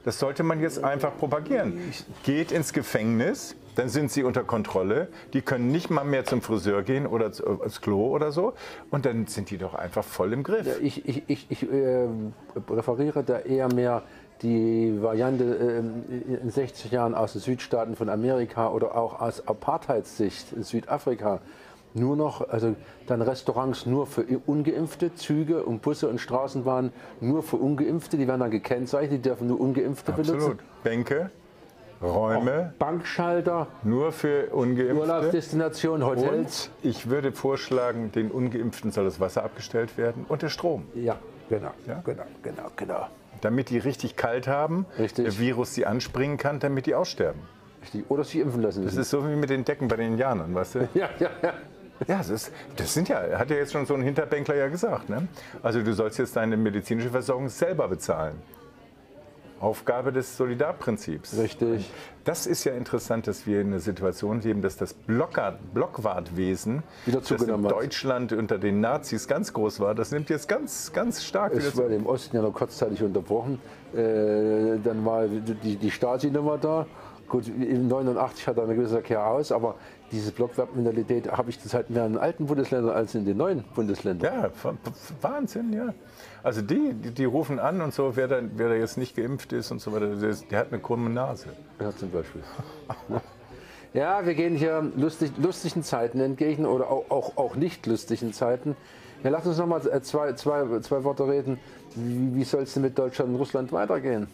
Das 0.05 0.19
sollte 0.19 0.43
man 0.43 0.61
jetzt 0.61 0.83
einfach 0.85 1.17
propagieren. 1.17 1.81
Geht 2.23 2.53
ins 2.53 2.73
Gefängnis, 2.73 3.57
dann 3.75 3.89
sind 3.89 4.11
sie 4.11 4.23
unter 4.23 4.45
Kontrolle. 4.45 5.09
Die 5.33 5.43
können 5.43 5.73
nicht 5.73 5.91
mal 5.91 6.05
mehr 6.05 6.25
zum 6.25 6.43
Friseur 6.43 6.83
gehen 6.83 7.07
oder 7.07 7.27
ins 7.27 7.81
Klo 7.81 8.09
oder 8.09 8.31
so. 8.31 8.53
Und 8.91 9.07
dann 9.07 9.27
sind 9.27 9.51
die 9.51 9.59
doch 9.59 9.75
einfach 9.75 10.05
voll 10.05 10.33
im 10.33 10.43
Griff. 10.43 10.81
Ich, 10.81 11.09
ich, 11.09 11.23
ich, 11.27 11.47
ich 11.51 11.63
äh, 11.71 12.07
präferiere 12.67 13.25
da 13.25 13.41
eher 13.41 13.73
mehr 13.73 14.03
die 14.43 15.01
Variante 15.01 15.45
äh, 15.45 15.79
in 15.79 16.39
den 16.41 16.51
60 16.51 16.91
Jahren 16.91 17.15
aus 17.15 17.33
den 17.33 17.41
Südstaaten 17.41 17.97
von 17.97 18.09
Amerika 18.09 18.69
oder 18.69 18.95
auch 18.97 19.21
aus 19.21 19.47
Apartheidssicht 19.47 20.53
in 20.53 20.63
Südafrika. 20.63 21.41
Nur 21.97 22.17
noch, 22.17 22.49
also 22.49 22.75
dann 23.07 23.23
Restaurants 23.23 23.87
nur 23.87 24.07
für 24.09 24.25
Ungeimpfte, 24.47 25.15
Züge 25.15 25.63
und 25.63 25.81
Busse 25.81 26.09
und 26.09 26.21
Straßenbahnen 26.21 26.93
nur 27.21 27.45
für 27.45 27.57
Ungeimpfte, 27.57 28.17
die 28.17 28.27
werden 28.27 28.41
dann 28.41 28.51
gekennzeichnet, 28.51 29.13
die 29.13 29.23
dürfen 29.23 29.47
nur 29.47 29.61
Ungeimpfte 29.61 30.13
Absolut. 30.13 30.41
benutzen. 30.41 30.59
Bänke, 30.83 31.31
Räume, 32.03 32.75
Bankschalter, 32.81 33.69
nur 33.85 34.11
für 34.11 34.49
Ungeimpfte. 34.51 34.97
Urlaubsdestinationen, 34.97 36.05
Hotels. 36.05 36.71
Und 36.83 36.91
ich 36.91 37.09
würde 37.09 37.31
vorschlagen, 37.31 38.11
den 38.11 38.33
Ungeimpften 38.33 38.91
soll 38.91 39.05
das 39.05 39.21
Wasser 39.21 39.45
abgestellt 39.45 39.97
werden 39.97 40.27
und 40.29 40.43
der 40.43 40.49
Strom. 40.49 40.87
Ja, 40.95 41.17
genau, 41.49 41.71
Ja? 41.87 42.03
genau, 42.05 42.25
genau, 42.43 42.71
genau. 42.77 43.07
Damit 43.41 43.71
die 43.71 43.79
richtig 43.79 44.17
kalt 44.17 44.49
haben, 44.49 44.87
Richtig. 44.99 45.25
der 45.27 45.39
Virus 45.39 45.75
sie 45.75 45.87
anspringen 45.87 46.39
kann, 46.39 46.59
damit 46.59 46.87
die 46.87 46.95
aussterben. 46.95 47.41
Richtig. 47.83 48.05
Oder 48.09 48.25
sich 48.25 48.41
impfen 48.41 48.63
lassen 48.63 48.85
Das 48.85 48.97
ist 48.97 49.11
so 49.11 49.29
wie 49.29 49.37
mit 49.37 49.51
den 49.51 49.65
Decken 49.65 49.89
bei 49.89 49.97
den 49.97 50.13
Indianern, 50.13 50.55
weißt 50.55 50.75
du? 50.77 50.89
Ja, 50.95 51.09
ja, 51.21 51.31
ja. 51.43 51.53
Ja, 52.09 52.19
das, 52.19 52.29
ist, 52.31 52.53
das 52.77 52.93
sind 52.93 53.09
ja, 53.09 53.39
hat 53.39 53.51
ja 53.51 53.57
jetzt 53.57 53.73
schon 53.73 53.87
so 53.87 53.95
ein 53.95 54.03
Hinterbänkler 54.03 54.55
ja 54.57 54.69
gesagt. 54.69 55.09
Ne? 55.09 55.29
Also 55.63 55.83
du 55.83 55.93
sollst 55.93 56.19
jetzt 56.19 56.37
deine 56.37 56.57
medizinische 56.57 57.11
Versorgung 57.11 57.49
selber 57.49 57.89
bezahlen. 57.89 58.43
Aufgabe 59.61 60.13
des 60.13 60.37
Solidarprinzips. 60.37 61.39
Richtig. 61.39 61.91
Das 62.25 62.47
ist 62.47 62.65
ja 62.65 62.75
interessant, 62.75 63.27
dass 63.27 63.47
wir 63.47 63.61
in 63.63 63.69
einer 63.69 63.79
Situation 63.79 64.41
leben, 64.41 64.61
dass 64.61 64.77
das 64.77 64.93
Blockart, 64.93 65.73
Blockwartwesen, 65.73 66.83
Wieder 67.07 67.21
das 67.21 67.31
in 67.31 67.39
zugenommen 67.39 67.67
hat. 67.67 67.73
Deutschland 67.73 68.33
unter 68.33 68.59
den 68.59 68.81
Nazis 68.81 69.27
ganz 69.27 69.53
groß 69.53 69.81
war, 69.81 69.95
das 69.95 70.11
nimmt 70.11 70.29
jetzt 70.29 70.49
ganz, 70.49 70.93
ganz 70.93 71.25
stark 71.25 71.53
wieder 71.53 71.65
Es 71.69 71.75
zu. 71.75 71.83
wurde 71.83 71.95
im 71.95 72.05
Osten 72.05 72.37
ja 72.37 72.43
noch 72.43 72.53
kurzzeitig 72.53 73.03
unterbrochen. 73.03 73.59
Äh, 73.95 74.79
dann 74.83 75.05
war 75.05 75.27
die, 75.29 75.77
die 75.77 75.91
Stasi-Nummer 75.91 76.59
da. 76.59 76.87
Gut, 77.29 77.49
im 77.49 77.89
89 77.89 78.47
hat 78.47 78.59
er 78.59 78.65
eine 78.65 78.75
gewisse 78.75 79.01
Kehr 79.01 79.27
aus, 79.27 79.51
aber 79.51 79.77
diese 80.15 80.33
Blockwertmentalität 80.33 81.31
habe 81.31 81.51
ich 81.51 81.61
das 81.61 81.75
halt 81.75 81.91
mehr 81.91 82.07
in 82.07 82.13
den 82.13 82.23
alten 82.23 82.47
Bundesländern 82.47 82.95
als 82.95 83.15
in 83.15 83.25
den 83.25 83.37
neuen 83.37 83.65
Bundesländern. 83.75 84.33
Ja, 84.33 84.73
Wahnsinn, 85.21 85.73
ja. 85.73 85.93
Also 86.43 86.63
die, 86.63 86.95
die, 86.95 87.11
die 87.11 87.25
rufen 87.25 87.59
an 87.59 87.81
und 87.81 87.93
so, 87.93 88.17
wer 88.17 88.29
da, 88.29 88.41
wer 88.55 88.69
da 88.69 88.75
jetzt 88.75 88.97
nicht 88.97 89.17
geimpft 89.17 89.53
ist 89.53 89.71
und 89.71 89.81
so 89.81 89.93
weiter, 89.93 90.15
der, 90.15 90.35
der 90.51 90.59
hat 90.59 90.69
eine 90.73 90.81
krumme 90.81 91.11
Nase. 91.11 91.49
Ja, 91.81 91.95
zum 91.97 92.11
Beispiel. 92.11 92.43
Ja, 93.95 94.27
wir 94.27 94.35
gehen 94.35 94.57
hier 94.57 94.91
lustig, 94.97 95.31
lustigen 95.41 95.85
Zeiten 95.85 96.19
entgegen 96.19 96.67
oder 96.67 96.91
auch, 96.91 97.05
auch, 97.11 97.37
auch 97.37 97.55
nicht 97.55 97.87
lustigen 97.87 98.33
Zeiten. 98.33 98.75
Ja, 99.23 99.31
lass 99.31 99.47
uns 99.47 99.57
noch 99.57 99.69
mal 99.69 99.87
äh, 99.87 100.03
zwei, 100.03 100.33
zwei, 100.33 100.81
zwei 100.81 101.05
Worte 101.05 101.29
reden. 101.29 101.61
Wie, 101.95 102.35
wie 102.35 102.43
soll 102.43 102.65
es 102.65 102.75
denn 102.75 102.83
mit 102.83 102.99
Deutschland 102.99 103.31
und 103.31 103.37
Russland 103.37 103.71
weitergehen? 103.71 104.27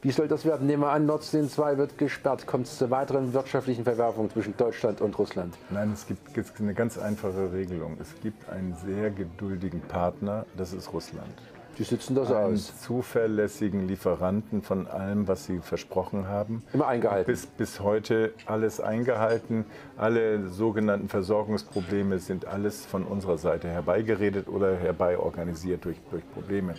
Wie 0.00 0.12
soll 0.12 0.28
das 0.28 0.44
werden? 0.44 0.66
Nehmen 0.68 0.82
wir 0.82 0.90
an, 0.90 1.06
Nord 1.06 1.24
Stream 1.24 1.48
2 1.48 1.76
wird 1.76 1.98
gesperrt. 1.98 2.46
Kommt 2.46 2.66
es 2.66 2.78
zu 2.78 2.88
weiteren 2.90 3.32
wirtschaftlichen 3.32 3.82
Verwerfungen 3.82 4.30
zwischen 4.30 4.56
Deutschland 4.56 5.00
und 5.00 5.18
Russland? 5.18 5.56
Nein, 5.70 5.90
es 5.92 6.06
gibt, 6.06 6.34
gibt 6.34 6.60
eine 6.60 6.72
ganz 6.72 6.98
einfache 6.98 7.52
Regelung. 7.52 7.96
Es 8.00 8.14
gibt 8.22 8.48
einen 8.48 8.76
sehr 8.86 9.10
geduldigen 9.10 9.80
Partner, 9.80 10.46
das 10.56 10.72
ist 10.72 10.92
Russland. 10.92 11.34
Die 11.78 11.84
sitzen 11.84 12.16
das 12.16 12.32
Einen 12.32 12.54
aus. 12.54 12.80
zuverlässigen 12.80 13.86
Lieferanten 13.86 14.62
von 14.62 14.88
allem, 14.88 15.28
was 15.28 15.44
sie 15.44 15.58
versprochen 15.60 16.26
haben. 16.26 16.62
Immer 16.72 16.88
eingehalten. 16.88 17.30
Bis, 17.30 17.46
bis 17.46 17.80
heute 17.80 18.32
alles 18.46 18.80
eingehalten. 18.80 19.64
Alle 19.96 20.48
sogenannten 20.48 21.08
Versorgungsprobleme 21.08 22.18
sind 22.18 22.46
alles 22.46 22.84
von 22.84 23.04
unserer 23.04 23.38
Seite 23.38 23.68
herbeigeredet 23.68 24.48
oder 24.48 24.76
herbeiorganisiert 24.76 25.84
durch, 25.84 25.98
durch 26.10 26.28
Probleme. 26.32 26.74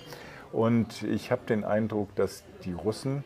Und 0.52 1.04
ich 1.04 1.32
habe 1.32 1.42
den 1.48 1.64
Eindruck, 1.64 2.16
dass 2.16 2.44
die 2.66 2.74
Russen 2.74 3.24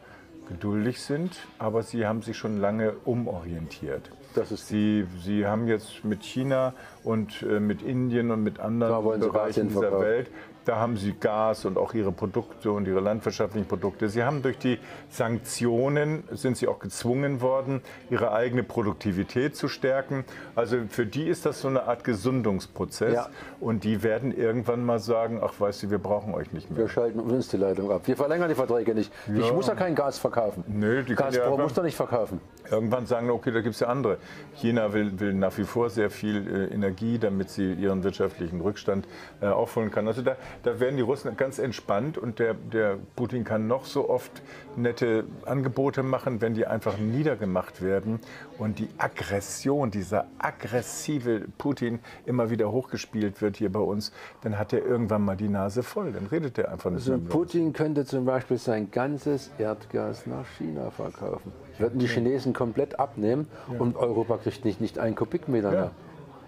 geduldig 0.49 1.01
sind, 1.01 1.37
aber 1.57 1.83
sie 1.83 2.05
haben 2.05 2.21
sich 2.21 2.37
schon 2.37 2.57
lange 2.59 2.93
umorientiert. 3.05 4.09
Das 4.35 4.51
ist- 4.51 4.67
sie, 4.67 5.05
sie 5.23 5.45
haben 5.47 5.67
jetzt 5.67 6.03
mit 6.03 6.23
China 6.23 6.73
und 7.03 7.43
äh, 7.43 7.59
mit 7.59 7.81
Indien 7.81 8.29
und 8.31 8.43
mit 8.43 8.59
anderen 8.59 8.91
Bereichen 9.19 9.69
dieser. 9.69 9.99
Welt 10.01 10.29
da 10.65 10.77
haben 10.77 10.97
sie 10.97 11.13
Gas 11.13 11.65
und 11.65 11.77
auch 11.77 11.93
ihre 11.93 12.11
Produkte 12.11 12.71
und 12.71 12.87
ihre 12.87 12.99
landwirtschaftlichen 12.99 13.67
Produkte. 13.67 14.07
Sie 14.09 14.23
haben 14.23 14.41
durch 14.41 14.57
die 14.57 14.79
Sanktionen, 15.09 16.23
sind 16.31 16.57
sie 16.57 16.67
auch 16.67 16.79
gezwungen 16.79 17.41
worden, 17.41 17.81
ihre 18.09 18.31
eigene 18.31 18.63
Produktivität 18.63 19.55
zu 19.55 19.67
stärken. 19.67 20.25
Also 20.55 20.77
für 20.89 21.05
die 21.05 21.27
ist 21.27 21.45
das 21.45 21.61
so 21.61 21.67
eine 21.67 21.83
Art 21.83 22.03
Gesundungsprozess. 22.03 23.13
Ja. 23.13 23.27
Und 23.59 23.83
die 23.83 24.03
werden 24.03 24.35
irgendwann 24.35 24.85
mal 24.85 24.99
sagen, 24.99 25.39
ach 25.43 25.53
weißt 25.59 25.83
du, 25.83 25.89
wir 25.91 25.99
brauchen 25.99 26.33
euch 26.33 26.51
nicht 26.53 26.69
mehr. 26.69 26.79
Wir 26.79 26.89
schalten 26.89 27.19
uns 27.19 27.47
die 27.49 27.57
Leitung 27.57 27.91
ab. 27.91 28.01
Wir 28.05 28.15
verlängern 28.15 28.49
die 28.49 28.55
Verträge 28.55 28.93
nicht. 28.93 29.11
Ich 29.27 29.45
Ja. 29.47 29.53
muss 29.53 29.67
ja 29.67 29.75
kein 29.75 29.95
Gas 29.95 30.17
verkaufen. 30.19 30.63
Nö, 30.67 31.03
die 31.03 31.09
ja 31.11 31.15
Gazprom 31.15 31.53
einfach- 31.53 31.63
muss 31.63 31.73
doch 31.73 31.83
nicht 31.83 31.95
verkaufen. 31.97 32.39
Irgendwann 32.69 33.05
sagen, 33.05 33.29
okay, 33.29 33.51
da 33.51 33.61
gibt 33.61 33.75
es 33.75 33.81
ja 33.81 33.87
andere. 33.87 34.17
China 34.55 34.93
will, 34.93 35.19
will 35.19 35.33
nach 35.33 35.57
wie 35.57 35.63
vor 35.63 35.89
sehr 35.89 36.09
viel 36.09 36.69
äh, 36.71 36.73
Energie, 36.73 37.19
damit 37.19 37.49
sie 37.49 37.73
ihren 37.73 38.03
wirtschaftlichen 38.03 38.61
Rückstand 38.61 39.07
äh, 39.41 39.47
aufholen 39.47 39.91
kann. 39.91 40.07
Also 40.07 40.21
da, 40.21 40.37
da 40.63 40.79
werden 40.79 40.95
die 40.97 41.01
Russen 41.01 41.35
ganz 41.37 41.59
entspannt 41.59 42.17
und 42.17 42.39
der, 42.39 42.53
der 42.53 42.97
Putin 43.15 43.43
kann 43.43 43.67
noch 43.67 43.85
so 43.85 44.09
oft 44.09 44.41
nette 44.75 45.25
Angebote 45.45 46.03
machen, 46.03 46.41
wenn 46.41 46.53
die 46.53 46.65
einfach 46.65 46.97
niedergemacht 46.97 47.81
werden 47.81 48.19
und 48.57 48.79
die 48.79 48.89
Aggression, 48.97 49.91
dieser 49.91 50.25
aggressive 50.37 51.45
Putin 51.57 51.99
immer 52.25 52.49
wieder 52.49 52.71
hochgespielt 52.71 53.41
wird 53.41 53.57
hier 53.57 53.71
bei 53.71 53.79
uns, 53.79 54.11
dann 54.41 54.57
hat 54.57 54.73
er 54.73 54.85
irgendwann 54.85 55.23
mal 55.23 55.35
die 55.35 55.49
Nase 55.49 55.83
voll. 55.83 56.11
Dann 56.11 56.27
redet 56.27 56.57
er 56.57 56.71
einfach 56.71 56.89
nicht 56.91 57.01
Also 57.01 57.17
mehr. 57.17 57.29
Putin 57.29 57.73
könnte 57.73 58.05
zum 58.05 58.25
Beispiel 58.25 58.57
sein 58.57 58.91
ganzes 58.91 59.51
Erdgas 59.57 60.27
nach 60.27 60.45
China 60.57 60.91
verkaufen. 60.91 61.51
Würden 61.77 61.99
die 61.99 62.07
Chinesen 62.07 62.53
komplett 62.53 62.99
abnehmen 62.99 63.47
und 63.79 63.97
Europa 63.97 64.37
kriegt 64.37 64.65
nicht, 64.65 64.79
nicht 64.81 64.99
einen 64.99 65.15
Kubikmeter 65.15 65.71
mehr. 65.71 65.91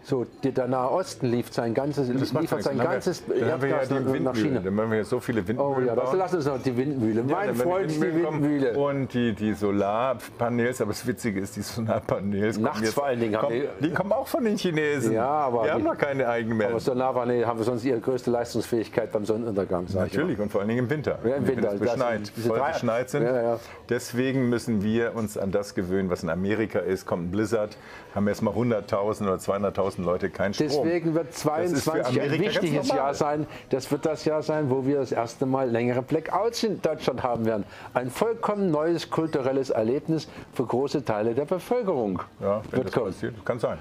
So, 0.08 0.24
die, 0.44 0.52
der 0.52 0.68
Nahe 0.68 0.92
Osten 0.92 1.26
liefert 1.26 1.56
sein 1.56 1.74
ganzes, 1.74 2.08
Das 2.14 2.32
liefert 2.34 2.62
sein 2.62 2.78
Dann 2.78 2.86
haben 2.86 2.94
ganzes 2.94 3.24
wir, 3.28 3.40
dann 3.40 3.52
haben 3.54 3.62
ja 3.64 3.68
Erdgas 3.80 3.88
die 3.90 4.20
nach, 4.20 4.34
nach. 4.34 4.36
China. 4.36 4.60
Dann 4.60 4.76
machen 4.76 4.92
wir 4.92 4.98
ja 5.00 5.04
so 5.04 5.20
viele 5.20 5.42
Oh 5.42 5.48
Windmühlen 5.48 5.88
ja, 5.88 5.96
das, 5.96 6.06
bauen. 6.12 6.18
lass 6.20 6.34
uns 6.36 6.46
noch 6.46 6.62
die 6.62 6.78
Windmühle. 6.78 7.22
Ja, 7.22 7.26
mein 7.36 7.48
wenn 7.50 7.56
Freund, 7.56 7.90
die 7.90 8.02
Windmühlen 8.02 8.24
kommen 8.26 8.44
Windmühle. 8.44 8.78
Und 8.78 9.14
die, 9.16 9.34
die 9.34 9.54
Solarpaneels, 9.54 10.82
aber 10.82 10.92
das 10.92 11.08
Witzige 11.08 11.40
ist, 11.40 11.56
die 11.56 11.62
Solarpaneels 11.62 12.56
kommen 12.58 12.66
Nachts 12.66 12.82
jetzt, 12.82 12.94
vor 12.94 13.06
allen 13.06 13.20
Dingen 13.20 13.36
haben 13.36 13.48
kommen, 13.48 13.62
die, 13.82 13.90
kommen 13.94 14.12
auch 14.12 14.28
von 14.28 14.44
den 14.44 14.58
Chinesen. 14.58 15.14
Ja, 15.14 15.28
aber 15.28 15.64
die 15.64 15.72
haben 15.72 15.82
die- 15.82 15.88
noch 15.88 15.98
keine 15.98 16.28
eigenen 16.30 16.58
mehr. 16.58 16.70
Aber 16.70 16.80
Solarpaneele 16.80 17.48
haben 17.48 17.58
wir 17.60 17.64
sonst 17.66 17.84
ihre 17.84 18.00
größte 18.00 18.30
Leistungsfähigkeit 18.30 19.12
beim 19.12 19.26
Sonnenuntergang. 19.26 19.86
Natürlich 19.92 20.40
und 20.40 20.52
vor 20.52 20.62
allen 20.62 20.68
Dingen 20.70 20.84
im 20.86 20.90
Winter. 20.92 21.18
Ja, 21.24 21.36
im 21.36 21.48
wenn 21.48 21.56
Winter. 21.58 21.74
es 21.74 21.80
Das- 21.80 21.90
beschneit, 21.90 22.28
voll 22.48 22.62
beschneit 22.72 23.10
sind. 23.10 23.24
Ja, 23.24 23.42
ja. 23.42 23.60
Deswegen 23.90 24.50
müssen 24.50 24.84
wir 24.84 25.16
uns 25.16 25.36
an 25.38 25.52
das 25.52 25.74
gewöhnen, 25.76 26.10
was 26.12 26.22
in 26.24 26.30
Amerika 26.30 26.80
ist. 26.80 27.06
Kommt 27.08 27.24
ein 27.28 27.32
Blizzard, 27.32 27.78
haben 28.14 28.28
erstmal 28.28 28.54
100.000 28.54 29.24
oder 29.28 29.38
200.000 29.40 29.95
Leute 30.04 30.30
keinen 30.30 30.54
Strom. 30.54 30.68
Deswegen 30.68 31.14
wird 31.14 31.30
Das 31.30 31.36
ist 31.36 31.44
für 31.44 31.50
22 31.50 32.22
ein 32.22 32.40
wichtiges. 32.40 32.88
Jahr 32.90 33.14
sein. 33.14 33.48
Das 33.70 33.90
wird 33.92 34.06
das 34.06 34.26
Jahr 34.26 34.42
sein, 34.42 34.70
wo 34.70 34.86
wir 34.86 34.98
das 34.98 35.12
erste 35.12 35.46
Mal 35.46 35.70
längere 35.70 36.02
Blackouts 36.02 36.64
in 36.64 36.82
Deutschland 36.82 37.24
haben 37.24 37.46
werden. 37.46 37.64
Ein 37.94 38.10
vollkommen 38.10 38.72
neues 38.72 39.10
kulturelles 39.10 39.70
Erlebnis 39.70 40.28
für 40.54 40.66
große 40.66 41.06
Teile 41.06 41.34
der 41.34 41.46
Bevölkerung. 41.46 42.22
Ja, 42.40 42.62
wenn 42.70 42.78
wird 42.78 42.88
das 42.88 42.94
kommen. 42.94 43.06
passiert, 43.08 43.46
kann 43.46 43.60
sein. 43.60 43.78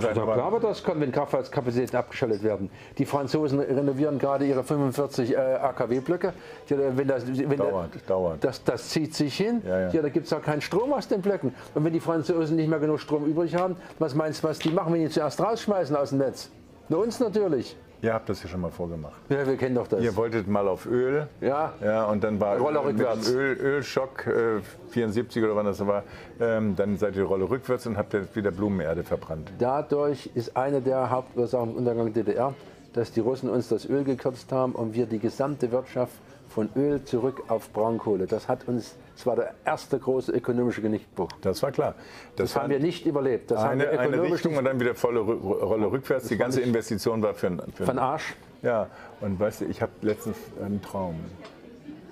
Kann 0.00 0.16
Ja, 0.16 0.22
aber 0.22 0.34
klar 0.34 0.52
wird 0.52 0.64
das 0.64 0.82
kommen, 0.82 1.00
wenn 1.00 1.12
Kraftwerkskapazitäten 1.12 1.96
abgeschaltet 1.96 2.42
werden. 2.42 2.70
Die 2.98 3.04
Franzosen 3.04 3.60
renovieren 3.60 4.18
gerade 4.18 4.44
ihre 4.44 4.64
45 4.64 5.32
äh, 5.32 5.36
AKW-Blöcke. 5.36 6.32
Ja, 6.68 6.76
Wenn 6.94 7.08
das, 7.08 7.26
wenn 7.26 7.56
Dauert, 7.56 7.90
dauert. 8.08 8.44
Das, 8.44 8.62
das 8.64 8.88
zieht 8.88 9.14
sich 9.14 9.36
hin. 9.36 9.62
Ja, 9.66 9.90
ja. 9.90 10.02
da 10.02 10.08
gibt 10.08 10.26
es 10.26 10.32
auch 10.32 10.42
keinen 10.42 10.60
Strom 10.60 10.92
aus 10.92 11.08
den 11.08 11.22
Blöcken. 11.22 11.54
Und 11.74 11.84
wenn 11.84 11.92
die 11.92 12.00
Franzosen 12.00 12.56
nicht 12.56 12.68
mehr 12.68 12.78
genug 12.78 13.00
Strom 13.00 13.24
übrig 13.26 13.54
haben, 13.54 13.76
was 13.98 14.14
meinst 14.14 14.42
du, 14.42 14.48
was 14.48 14.58
die 14.58 14.70
machen, 14.70 14.92
wenn 14.92 15.00
die 15.00 15.08
zuerst 15.08 15.40
rausschmeißen 15.40 15.94
aus 15.94 16.10
dem 16.10 16.18
Netz? 16.18 16.50
Nur 16.88 17.00
uns 17.00 17.20
natürlich. 17.20 17.76
Ihr 18.04 18.14
habt 18.14 18.28
das 18.28 18.42
ja 18.42 18.48
schon 18.48 18.60
mal 18.60 18.70
vorgemacht. 18.70 19.14
Ja, 19.28 19.46
wir 19.46 19.56
kennen 19.56 19.74
doch 19.74 19.88
das. 19.88 20.02
Ihr 20.02 20.14
wolltet 20.14 20.46
mal 20.46 20.68
auf 20.68 20.86
Öl. 20.86 21.26
Ja. 21.40 21.72
Ja, 21.82 22.04
und 22.04 22.22
dann 22.22 22.38
war 22.38 22.58
Rolle 22.58 22.84
rückwärts. 22.84 23.30
Öl, 23.30 23.56
Ölschock, 23.56 24.26
äh, 24.26 24.60
74 24.90 25.42
oder 25.42 25.56
wann 25.56 25.66
das 25.66 25.84
war. 25.84 26.04
Ähm, 26.40 26.76
dann 26.76 26.96
seid 26.98 27.16
ihr 27.16 27.22
die 27.22 27.28
Rolle 27.28 27.48
rückwärts 27.48 27.86
und 27.86 27.96
habt 27.96 28.14
ihr 28.14 28.26
wieder 28.34 28.50
Blumenerde 28.50 29.02
verbrannt. 29.02 29.52
Dadurch 29.58 30.30
ist 30.34 30.56
eine 30.56 30.80
der 30.80 31.10
Hauptursachen 31.10 31.70
im 31.70 31.76
Untergang 31.76 32.12
der 32.12 32.24
DDR, 32.24 32.54
dass 32.92 33.10
die 33.12 33.20
Russen 33.20 33.48
uns 33.48 33.68
das 33.68 33.88
Öl 33.88 34.04
gekürzt 34.04 34.52
haben 34.52 34.72
und 34.72 34.94
wir 34.94 35.06
die 35.06 35.18
gesamte 35.18 35.72
Wirtschaft 35.72 36.14
von 36.48 36.68
Öl 36.76 37.02
zurück 37.04 37.44
auf 37.48 37.70
Braunkohle. 37.72 38.26
Das 38.26 38.48
hat 38.48 38.68
uns, 38.68 38.96
das 39.14 39.26
war 39.26 39.36
der 39.36 39.54
erste 39.64 39.98
große 39.98 40.32
ökonomische 40.32 40.82
Genickbruch. 40.82 41.28
Das 41.40 41.62
war 41.62 41.70
klar. 41.72 41.94
Das 42.36 42.56
haben 42.56 42.70
wir 42.70 42.80
nicht 42.80 43.06
überlebt. 43.06 43.50
Das 43.50 43.60
haben 43.60 43.80
eine, 43.80 43.90
wir 43.92 44.00
eine 44.00 44.22
Richtung 44.22 44.56
und 44.56 44.64
dann 44.64 44.80
wieder 44.80 44.94
volle 44.94 45.20
Rolle 45.20 45.86
rückwärts. 45.90 46.28
Die 46.28 46.36
ganze 46.36 46.60
Investition 46.60 47.22
war 47.22 47.34
für, 47.34 47.50
für 47.74 47.86
von 47.86 47.98
ein- 47.98 48.04
Arsch. 48.04 48.34
Ja, 48.62 48.88
und 49.20 49.38
weißt 49.38 49.60
du, 49.60 49.64
ich 49.66 49.82
habe 49.82 49.92
letztens 50.00 50.36
einen 50.60 50.80
Traum. 50.82 51.16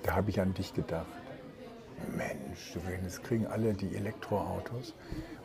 Da 0.03 0.15
habe 0.15 0.29
ich 0.29 0.39
an 0.39 0.53
dich 0.53 0.73
gedacht. 0.73 1.05
Mensch, 2.15 2.73
du 2.73 2.79
willst, 2.85 3.05
das 3.05 3.23
kriegen 3.23 3.47
alle 3.47 3.73
die 3.73 3.95
Elektroautos. 3.95 4.93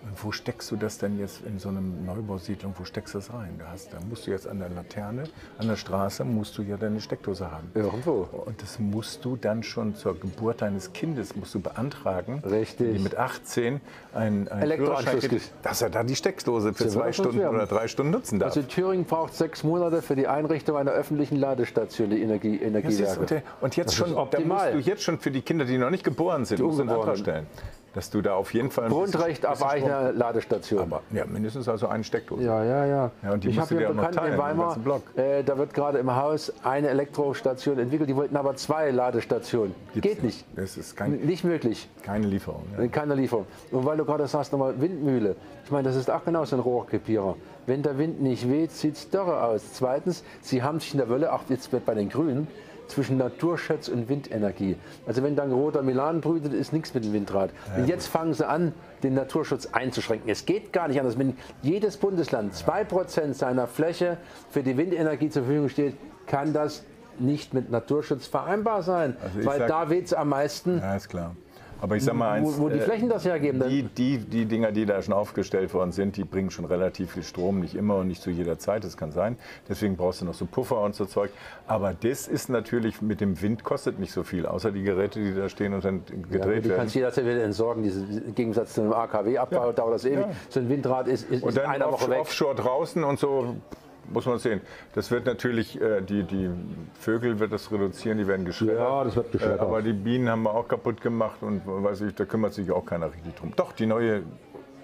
Und 0.09 0.25
wo 0.25 0.33
steckst 0.33 0.71
du 0.71 0.77
das 0.77 0.99
denn 0.99 1.19
jetzt 1.19 1.43
in 1.47 1.59
so 1.59 1.69
einer 1.69 1.81
Neubausiedlung? 1.81 2.75
Wo 2.79 2.85
steckst 2.85 3.15
du 3.15 3.19
das 3.19 3.33
rein? 3.33 3.57
Da, 3.59 3.67
hast, 3.73 3.93
da 3.93 3.99
musst 4.09 4.27
du 4.27 4.31
jetzt 4.31 4.47
an 4.49 4.59
der 4.59 4.71
Laterne, 4.71 5.25
an 5.59 5.69
der 5.69 5.77
Straße, 5.77 6.25
musst 6.25 6.57
du 6.57 6.63
ja 6.63 6.77
deine 6.77 7.01
Steckdose 7.01 7.51
haben. 7.51 7.71
Irgendwo. 7.75 8.27
Und 8.47 8.63
das 8.63 8.79
musst 8.79 9.25
du 9.25 9.37
dann 9.37 9.63
schon 9.63 9.95
zur 9.95 10.19
Geburt 10.19 10.63
deines 10.63 10.93
Kindes 10.93 11.37
musst 11.37 11.55
du 11.55 11.61
beantragen. 11.61 12.43
Richtig. 12.45 12.95
Die 12.97 12.99
mit 12.99 13.17
18 13.17 13.81
ein, 14.15 14.49
ein 14.49 14.63
Elektroanschluss 14.63 15.25
kriegt, 15.29 15.53
dass 15.63 15.83
er 15.83 15.91
da 15.91 16.03
die 16.03 16.17
Steckdose 16.17 16.73
für 16.73 16.89
zwei 16.89 17.13
Stunden 17.13 17.39
werden. 17.39 17.57
oder 17.57 17.67
drei 17.67 17.89
Stunden 17.89 18.13
nutzen 18.13 18.39
darf. 18.39 18.57
Also 18.57 18.63
Thüringen 18.63 19.05
braucht 19.05 19.35
sechs 19.35 19.63
Monate 19.63 20.01
für 20.03 20.17
die 20.17 20.27
Einrichtung 20.27 20.77
einer 20.77 20.93
öffentlichen 20.93 21.37
Ladestation, 21.37 22.11
die 22.11 22.23
Energie, 22.23 22.57
Energiewerke. 22.57 23.21
und, 23.21 23.31
der- 23.31 23.43
und 23.61 23.77
jetzt 23.77 23.89
Das 23.89 23.95
schon, 23.97 24.15
da 24.15 24.41
musst 24.41 24.65
du 24.73 24.79
jetzt 24.79 25.03
schon 25.03 25.19
für 25.19 25.31
die 25.31 25.43
Kinder, 25.43 25.65
die 25.65 25.77
noch 25.77 25.91
nicht 25.91 26.05
geboren 26.05 26.45
sind, 26.45 26.61
musst 26.61 26.81
einen 26.81 26.89
Antrag 26.91 27.19
stellen. 27.19 27.47
Dass 27.99 28.11
du 28.11 28.23
da 28.23 28.35
auf 28.35 28.55
jeden 28.55 28.71
Fall 28.71 28.85
bisschen- 28.85 28.97
Grundrecht 29.11 29.45
auf 29.45 29.55
bisschen 29.59 29.71
eigene 29.91 30.13
Ladestation. 30.13 30.79
Aber 30.83 31.03
ja, 31.11 31.25
mindestens 31.27 31.69
also 31.69 31.89
eine 31.89 32.05
Steckdose. 32.05 32.45
Ja, 32.45 32.63
ja, 32.63 32.87
ja. 32.87 33.11
Ja, 33.25 33.33
und 33.33 33.43
die 33.43 33.49
ich 33.49 33.59
habe 33.59 33.77
hier 33.77 33.89
einen 33.89 33.97
Bekannten 33.97 34.33
in 34.35 34.39
Weimar, 34.39 34.77
äh, 35.17 35.43
da 35.43 35.59
wird 35.59 35.75
gerade 35.75 35.99
im 35.99 36.15
Haus 36.15 36.53
eine 36.63 36.91
Elektrostation 36.91 37.77
entwickelt. 37.77 38.09
Die 38.09 38.15
wollten 38.15 38.37
aber 38.37 38.55
zwei 38.55 38.93
Ladestationen. 38.93 39.75
Gibt's 39.95 40.09
Geht 40.09 40.23
nicht. 40.23 40.45
Das 40.55 40.77
ist 40.77 40.97
kein, 40.97 41.11
Nicht 41.17 41.43
möglich. 41.43 41.89
keine 42.05 42.29
Lieferung. 42.29 42.63
Ja. 42.79 42.87
Keine 42.87 43.17
Lieferung. 43.17 43.47
Und 43.73 43.85
weil 43.85 43.97
du 43.97 44.05
gerade 44.05 44.29
sagst, 44.29 44.53
nochmal 44.53 44.81
Windmühle. 44.81 45.35
Ich 45.65 45.73
meine, 45.73 45.89
das 45.89 45.97
ist 45.97 46.09
auch 46.09 46.25
genauso 46.25 46.55
ein 46.55 46.61
Rohrkrepierer. 46.61 47.35
Wenn 47.67 47.83
der 47.83 47.99
Wind 47.99 48.23
nicht 48.23 48.49
weht, 48.49 48.71
sieht 48.71 48.95
es 48.95 49.11
dörre 49.11 49.43
aus. 49.43 49.73
Zweitens, 49.75 50.23
sie 50.41 50.63
haben 50.63 50.79
sich 50.79 50.93
in 50.93 50.99
der 50.99 51.09
Wölle, 51.09 51.33
auch 51.33 51.41
jetzt 51.49 51.69
bei 51.85 51.95
den 51.95 52.11
Grünen, 52.11 52.47
zwischen 52.89 53.17
Naturschutz 53.19 53.89
und 53.89 54.09
Windenergie. 54.09 54.77
Also 55.07 55.23
wenn 55.23 55.37
dann 55.37 55.53
roter 55.53 55.83
Milan 55.83 56.21
brütet, 56.21 56.53
ist 56.55 56.73
nichts 56.73 56.93
mit 56.95 57.05
dem 57.05 57.13
Windrad. 57.13 57.51
und 57.77 57.87
jetzt 57.89 58.07
fangen 58.09 58.35
sie 58.35 58.47
an, 58.49 58.73
den 59.03 59.15
Naturschutz 59.15 59.67
einzuschränken. 59.73 60.29
Es 60.29 60.45
geht 60.47 60.73
gar 60.73 60.89
nicht 60.89 60.99
anders. 60.99 61.19
Wenn 61.19 61.37
jedes 61.63 61.97
Bundesland 61.97 62.55
2% 62.55 63.35
seiner 63.35 63.67
Fläche 63.67 64.17
für 64.51 64.63
die 64.63 64.77
Windenergie 64.77 65.31
zur 65.31 65.45
Verfügung 65.45 65.69
steht, 65.69 65.95
kann 66.27 66.53
das 66.53 66.85
nicht 67.21 67.53
mit 67.55 67.71
Naturschutz 67.71 68.27
vereinbar 68.27 68.83
sein. 68.83 69.17
Also 69.23 69.45
Weil 69.45 69.59
sag- 69.59 69.69
da 69.69 69.91
weht 69.91 70.07
es 70.07 70.15
am 70.15 70.29
meisten, 70.31 70.79
Ja, 70.79 70.97
ist 70.97 71.09
klar. 71.09 71.35
Aber 71.81 71.97
ich 71.97 72.05
sag 72.05 72.15
mal 72.15 72.33
eins, 72.33 72.59
wo, 72.59 72.63
wo 72.65 72.69
die 72.69 72.79
äh, 72.79 72.83
Flächen 72.83 73.09
das 73.09 73.25
hergeben. 73.25 73.63
Die, 73.69 73.83
die, 73.85 74.19
die 74.19 74.47
Dinger, 74.47 74.73
die 74.73 74.85
da 74.87 75.01
schon 75.01 75.15
aufgestellt 75.15 75.73
worden 75.75 75.93
sind, 75.93 76.17
die 76.17 76.25
bringen 76.25 76.51
schon 76.51 76.65
relativ 76.65 77.13
viel 77.13 77.23
Strom, 77.23 77.61
nicht 77.61 77.75
immer 77.75 77.97
und 77.97 78.09
nicht 78.09 78.21
zu 78.23 78.31
jeder 78.31 78.59
Zeit, 78.59 78.85
das 78.85 78.97
kann 78.97 79.13
sein. 79.13 79.37
Deswegen 79.69 79.97
brauchst 79.97 80.21
du 80.21 80.25
noch 80.25 80.35
so 80.35 80.47
Puffer 80.47 80.81
und 80.81 80.95
so 80.95 81.05
Zeug. 81.05 81.31
Aber 81.67 81.95
das 81.95 82.27
ist 82.29 82.49
natürlich 82.49 83.01
mit 83.03 83.21
dem 83.21 83.41
Wind 83.43 83.63
kostet 83.65 83.99
nicht 83.99 84.13
so 84.13 84.23
viel, 84.25 84.47
außer 84.47 84.73
die 84.73 84.83
Geräte, 84.83 85.21
die 85.21 85.35
da 85.35 85.49
stehen 85.49 85.73
und 85.75 85.85
dann 85.85 86.03
Ja, 86.09 86.39
gedreht 86.39 86.65
du 86.65 86.69
werden. 86.71 86.79
kannst 86.81 86.95
jederzeit 86.95 87.25
wieder 87.25 87.45
entsorgen. 87.45 87.83
Diese, 87.83 88.01
Im 88.05 88.35
Gegensatz 88.35 88.75
zu 88.75 88.81
einem 88.81 88.93
AKW-Abbau 88.93 89.67
Ja. 89.67 89.73
dauert 89.73 89.95
das 89.95 90.05
ewig. 90.05 90.19
Ja. 90.21 90.31
So 90.49 90.61
ein 90.61 90.69
Windrad 90.69 91.07
ist, 91.09 91.31
ist, 91.31 91.43
Und 91.43 91.51
ist 91.51 91.59
dann 91.59 91.67
eine 91.67 91.87
off 91.87 92.01
Woche 92.03 92.11
weg. 92.11 92.21
offshore 92.21 92.55
draußen 92.55 93.05
und 93.05 93.19
so 93.19 93.55
muss 94.13 94.27
man 94.27 94.39
sehen. 94.39 94.61
Das 94.95 95.11
wird 95.11 95.27
natürlich, 95.27 95.81
äh, 95.81 96.01
die, 96.01 96.23
die 96.23 96.51
Vögel 96.99 97.39
wird 97.39 97.53
das 97.53 97.71
reduzieren, 97.71 98.19
die 98.19 98.27
werden 98.27 98.45
geschreddert. 98.45 98.79
Ja, 98.79 99.05
das 99.05 99.17
wird 99.17 99.33
geschreddert. 99.33 99.61
Äh, 99.61 99.63
aber 99.63 99.83
die 99.83 99.93
Bienen 99.93 100.29
haben 100.29 100.43
wir 100.43 100.55
auch 100.55 100.69
kaputt 100.69 101.01
gemacht 101.01 101.43
und 101.43 101.63
weiß 101.67 102.03
ich, 102.03 102.15
da 102.15 102.25
kümmert 102.25 102.55
sich 102.55 102.71
auch 102.71 102.85
keiner 102.85 103.13
richtig 103.13 103.35
drum. 103.37 103.53
Doch, 103.57 103.73
die 103.73 103.87
neue 103.87 104.23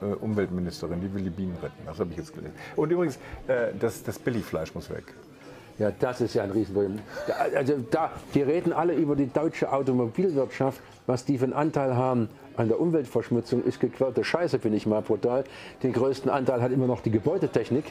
äh, 0.00 0.04
Umweltministerin, 0.20 1.00
die 1.00 1.12
will 1.12 1.22
die 1.22 1.30
Bienen 1.30 1.56
retten. 1.62 1.82
Das 1.86 1.98
habe 1.98 2.10
ich 2.10 2.16
jetzt 2.16 2.34
gelesen. 2.34 2.54
Und 2.76 2.90
übrigens, 2.90 3.16
äh, 3.46 3.72
das, 3.78 4.02
das 4.02 4.18
Billigfleisch 4.18 4.74
muss 4.74 4.90
weg. 4.90 5.14
Ja, 5.78 5.90
das 5.90 6.20
ist 6.20 6.34
ja 6.34 6.44
ein 6.44 6.50
Riesenproblem. 6.52 7.00
Also 7.56 7.74
da, 7.90 8.12
die 8.32 8.42
reden 8.42 8.72
alle 8.72 8.94
über 8.94 9.16
die 9.16 9.26
deutsche 9.26 9.72
Automobilwirtschaft, 9.72 10.80
was 11.06 11.24
die 11.24 11.36
für 11.36 11.44
einen 11.44 11.52
Anteil 11.52 11.96
haben 11.96 12.28
an 12.56 12.68
der 12.68 12.80
Umweltverschmutzung, 12.80 13.64
ist 13.64 13.80
gequirlte 13.80 14.22
Scheiße, 14.22 14.60
finde 14.60 14.76
ich 14.76 14.86
mal 14.86 15.02
brutal. 15.02 15.42
Den 15.82 15.92
größten 15.92 16.30
Anteil 16.30 16.62
hat 16.62 16.70
immer 16.70 16.86
noch 16.86 17.00
die 17.00 17.10
Gebäudetechnik. 17.10 17.86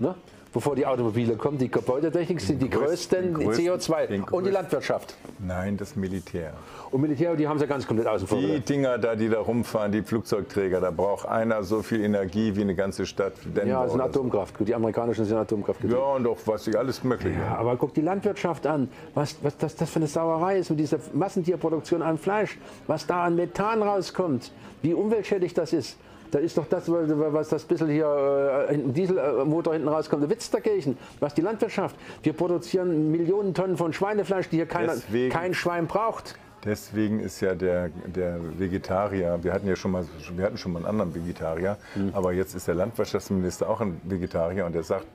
Ne? 0.00 0.16
Bevor 0.52 0.76
die 0.76 0.84
Automobile 0.84 1.34
kommen, 1.36 1.56
die 1.56 1.70
Gebäudetechnik 1.70 2.38
sind 2.38 2.60
die 2.60 2.68
größten- 2.68 3.32
größten, 3.32 3.34
den 3.34 3.48
größten- 3.48 3.72
CO2 3.72 4.06
den 4.06 4.24
und 4.24 4.44
die 4.44 4.50
Landwirtschaft. 4.50 5.14
Nein, 5.38 5.78
das 5.78 5.96
Militär. 5.96 6.52
Und 6.90 7.00
Militär, 7.00 7.34
die 7.36 7.48
haben 7.48 7.58
sie 7.58 7.66
ganz 7.66 7.86
komplett 7.86 8.06
außen 8.06 8.28
vor. 8.28 8.36
Die 8.38 8.60
Dinger 8.60 8.98
da, 8.98 9.16
die 9.16 9.30
da 9.30 9.40
rumfahren, 9.40 9.90
die 9.92 10.02
Flugzeugträger, 10.02 10.78
da 10.82 10.90
braucht 10.90 11.26
einer 11.26 11.62
so 11.62 11.80
viel 11.82 12.02
Energie 12.04 12.54
wie 12.54 12.60
eine 12.60 12.74
ganze 12.74 13.06
Stadt. 13.06 13.32
Denver 13.46 13.66
Ja, 13.66 13.82
das 13.84 13.92
sind 13.92 14.00
so. 14.00 14.04
Atomkraft. 14.06 14.58
Gut, 14.58 14.68
die 14.68 14.74
amerikanischen 14.74 15.24
sind 15.24 15.38
Atomkraft. 15.38 15.80
Ja, 15.84 15.96
und 15.96 16.26
auch 16.26 16.36
was 16.44 16.66
ich 16.66 16.76
alles 16.78 17.02
Mögliche. 17.02 17.38
Ja, 17.38 17.56
aber 17.56 17.76
guck 17.76 17.94
die 17.94 18.02
Landwirtschaft 18.02 18.66
an, 18.66 18.90
was, 19.14 19.36
was 19.42 19.56
das, 19.56 19.74
das 19.74 19.88
für 19.88 20.00
eine 20.00 20.06
Sauerei 20.06 20.58
ist 20.58 20.68
mit 20.68 20.80
dieser 20.80 20.98
Massentierproduktion 21.14 22.02
an 22.02 22.18
Fleisch, 22.18 22.58
was 22.86 23.06
da 23.06 23.24
an 23.24 23.36
Methan 23.36 23.82
rauskommt, 23.82 24.52
wie 24.82 24.92
umweltschädlich 24.92 25.54
das 25.54 25.72
ist. 25.72 25.96
Da 26.32 26.38
ist 26.38 26.56
doch 26.56 26.66
das, 26.66 26.84
was 26.90 27.50
das 27.50 27.62
bisschen 27.64 27.90
hier 27.90 28.66
äh, 28.70 28.78
Dieselmotor 28.78 29.74
hinten 29.74 29.88
rauskommt, 29.88 30.22
der 30.22 30.30
Witz 30.30 30.50
dagegen. 30.50 30.96
Was 31.20 31.34
die 31.34 31.42
Landwirtschaft. 31.42 31.94
Wir 32.22 32.32
produzieren 32.32 33.10
Millionen 33.12 33.52
Tonnen 33.52 33.76
von 33.76 33.92
Schweinefleisch, 33.92 34.48
die 34.48 34.56
hier 34.56 34.66
keiner, 34.66 34.94
Deswegen- 34.94 35.30
kein 35.30 35.52
Schwein 35.52 35.86
braucht. 35.86 36.36
Deswegen 36.64 37.20
ist 37.20 37.40
ja 37.40 37.54
der, 37.54 37.90
der 38.06 38.38
Vegetarier, 38.58 39.40
wir 39.42 39.52
hatten 39.52 39.66
ja 39.68 39.76
schon 39.76 39.90
mal, 39.90 40.04
wir 40.34 40.44
hatten 40.46 40.56
schon 40.56 40.72
mal 40.72 40.78
einen 40.78 40.86
anderen 40.86 41.14
Vegetarier, 41.14 41.76
Hm. 41.94 42.12
aber 42.14 42.32
jetzt 42.32 42.54
ist 42.54 42.66
der 42.66 42.76
Landwirtschaftsminister 42.76 43.68
auch 43.68 43.80
ein 43.82 44.00
Vegetarier 44.04 44.64
und 44.64 44.72
der 44.74 44.84
sagt, 44.84 45.06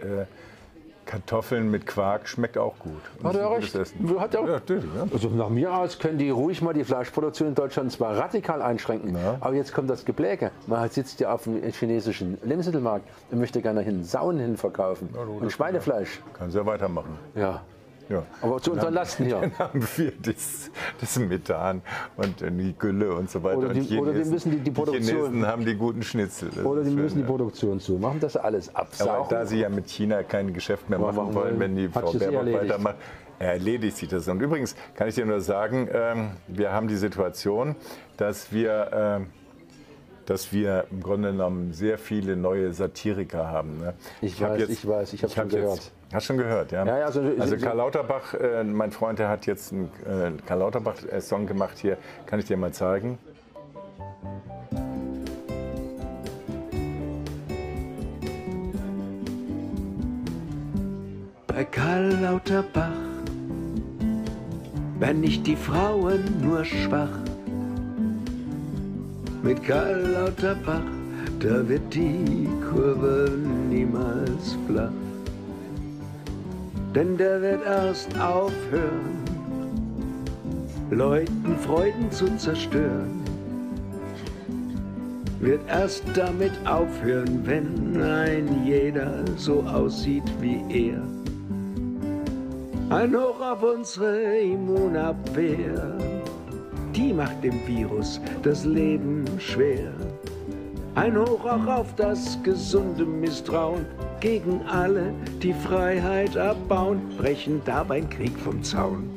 äh, 0.00 0.24
Kartoffeln 1.08 1.70
mit 1.70 1.86
Quark 1.86 2.28
schmeckt 2.28 2.58
auch 2.58 2.78
gut. 2.78 3.00
Hat 3.24 3.34
er 3.34 3.50
recht. 3.50 3.74
Essen. 3.74 4.20
Hat 4.20 4.34
er, 4.34 4.40
Ja, 4.42 4.46
natürlich, 4.46 4.84
ja. 4.94 5.06
Also 5.10 5.30
nach 5.30 5.48
mir 5.48 5.74
aus 5.74 5.98
können 5.98 6.18
die 6.18 6.28
ruhig 6.28 6.60
mal 6.60 6.74
die 6.74 6.84
Fleischproduktion 6.84 7.48
in 7.48 7.54
Deutschland 7.54 7.90
zwar 7.90 8.14
radikal 8.16 8.60
einschränken, 8.60 9.16
Ja. 9.16 9.38
aber 9.40 9.54
jetzt 9.54 9.72
kommt 9.72 9.88
das 9.88 10.04
Gebläge. 10.04 10.50
Man 10.66 10.86
sitzt 10.90 11.18
ja 11.20 11.32
auf 11.32 11.44
dem 11.44 11.62
chinesischen 11.72 12.36
Lebensmittelmarkt 12.44 13.08
und 13.30 13.38
möchte 13.38 13.62
gerne 13.62 13.80
hin 13.80 14.04
Sauen 14.04 14.38
hin 14.38 14.58
verkaufen 14.58 15.08
du, 15.14 15.18
und 15.44 15.50
Schweinefleisch. 15.50 16.20
Kann 16.34 16.50
sie 16.50 16.58
ja 16.58 16.66
weitermachen. 16.66 17.18
Ja. 17.34 17.62
Ja. 18.08 18.22
Aber 18.40 18.60
zu 18.60 18.72
unseren 18.72 18.94
Lasten 18.94 19.26
hier. 19.26 19.40
Dann 19.40 19.58
haben 19.58 19.86
wir 19.96 20.12
das, 20.22 20.70
das 21.00 21.18
Methan 21.18 21.82
und 22.16 22.40
äh, 22.42 22.50
die 22.50 22.74
Gülle 22.78 23.14
und 23.14 23.30
so 23.30 23.42
weiter. 23.42 23.58
Oder 23.58 23.74
die- 23.74 23.98
und 23.98 24.08
oder 24.08 24.12
die 24.12 24.24
müssen 24.30 24.50
die- 24.50 24.58
die 24.58 24.70
Produktion- 24.70 25.16
Chinesen 25.16 25.46
haben 25.46 25.64
die 25.64 25.74
guten 25.74 26.02
Schnitzel. 26.02 26.50
Das 26.54 26.64
Oder 26.64 26.82
die 26.82 26.90
schön, 26.90 26.96
müssen 27.02 27.16
die 27.16 27.20
ja. 27.22 27.26
Produktion 27.26 27.80
zu 27.80 27.92
machen, 27.94 28.20
das 28.20 28.36
alles 28.36 28.70
Aber 28.70 28.80
absaugen. 28.86 29.26
da 29.30 29.44
sie 29.46 29.60
ja 29.60 29.68
mit 29.68 29.88
China 29.90 30.22
kein 30.22 30.52
Geschäft 30.54 30.88
mehr 30.88 30.98
machen 30.98 31.16
machen 31.16 31.34
wollen, 31.34 31.60
wenn 31.60 31.76
die 31.76 31.88
Frau 31.88 32.12
Baerbock 32.12 32.52
weitermacht, 32.52 32.96
erledigt 33.38 33.96
sich 33.96 34.08
das. 34.08 34.26
Und 34.28 34.40
übrigens 34.40 34.74
kann 34.94 35.08
ich 35.08 35.14
dir 35.14 35.26
nur 35.26 35.40
sagen, 35.40 35.88
ähm, 35.92 36.30
wir 36.48 36.72
haben 36.72 36.88
die 36.88 36.96
Situation, 36.96 37.76
dass 38.16 38.52
wir, 38.52 38.90
ähm, 38.92 39.26
dass 40.26 40.52
wir 40.52 40.86
im 40.90 41.02
Grunde 41.02 41.30
genommen 41.32 41.72
sehr 41.72 41.98
viele 41.98 42.36
neue 42.36 42.72
Satiriker 42.72 43.46
haben. 43.48 43.78
Ne? 43.78 43.94
Ich 44.20 44.42
hab 44.42 44.58
weiß, 44.58 44.68
ich 44.68 44.86
weiß, 44.88 45.12
ich 45.12 45.22
hab's 45.22 45.34
schon 45.34 45.44
jetzt- 45.44 45.54
gehört. 45.54 45.92
Hast 46.12 46.24
schon 46.26 46.38
gehört, 46.38 46.72
ja? 46.72 46.86
Ja, 46.86 46.98
ja, 46.98 47.12
so- 47.12 47.20
also 47.38 47.56
so- 47.56 47.64
Karl 47.64 47.76
Lauterbach, 47.76 48.32
äh, 48.34 48.64
mein 48.64 48.92
Freund, 48.92 49.18
der 49.18 49.28
hat 49.28 49.46
jetzt 49.46 49.72
einen 49.72 49.90
äh, 50.06 50.30
Karl 50.46 50.60
Lauterbach-Song 50.60 51.46
gemacht 51.46 51.76
hier, 51.78 51.98
kann 52.26 52.38
ich 52.38 52.46
dir 52.46 52.56
mal 52.56 52.72
zeigen. 52.72 53.18
bei 61.46 61.64
Karl 61.64 62.12
Lauterbach 62.22 62.92
werden 65.00 65.20
nicht 65.20 65.44
die 65.46 65.56
Frauen 65.56 66.20
nur 66.40 66.64
schwach. 66.64 67.10
Mit 69.42 69.64
Karl 69.64 70.06
Lauterbach, 70.12 70.82
da 71.40 71.68
wird 71.68 71.92
die 71.92 72.48
Kurve 72.70 73.30
niemals 73.68 74.56
flach. 74.68 74.92
Denn 76.94 77.16
der 77.16 77.40
wird 77.42 77.64
erst 77.64 78.08
aufhören, 78.18 79.18
Leuten 80.90 81.56
Freuden 81.58 82.10
zu 82.10 82.34
zerstören. 82.38 83.22
Wird 85.40 85.60
erst 85.68 86.02
damit 86.14 86.52
aufhören, 86.64 87.42
wenn 87.44 88.02
ein 88.02 88.64
jeder 88.64 89.22
so 89.36 89.62
aussieht 89.62 90.24
wie 90.40 90.62
er. 90.68 91.02
Ein 92.90 93.14
Hoch 93.14 93.40
auf 93.40 93.62
unsere 93.62 94.38
Immunabwehr, 94.38 95.98
die 96.96 97.12
macht 97.12 97.44
dem 97.44 97.66
Virus 97.66 98.18
das 98.42 98.64
Leben 98.64 99.24
schwer. 99.38 99.92
Ein 100.98 101.16
Hoch 101.16 101.44
auch 101.44 101.66
auf 101.68 101.94
das 101.94 102.36
gesunde 102.42 103.06
Misstrauen 103.06 103.86
gegen 104.18 104.62
alle, 104.66 105.14
die 105.40 105.52
Freiheit 105.52 106.36
abbauen, 106.36 107.00
brechen 107.16 107.62
dabei 107.64 108.00
Krieg 108.00 108.36
vom 108.36 108.64
Zaun. 108.64 109.08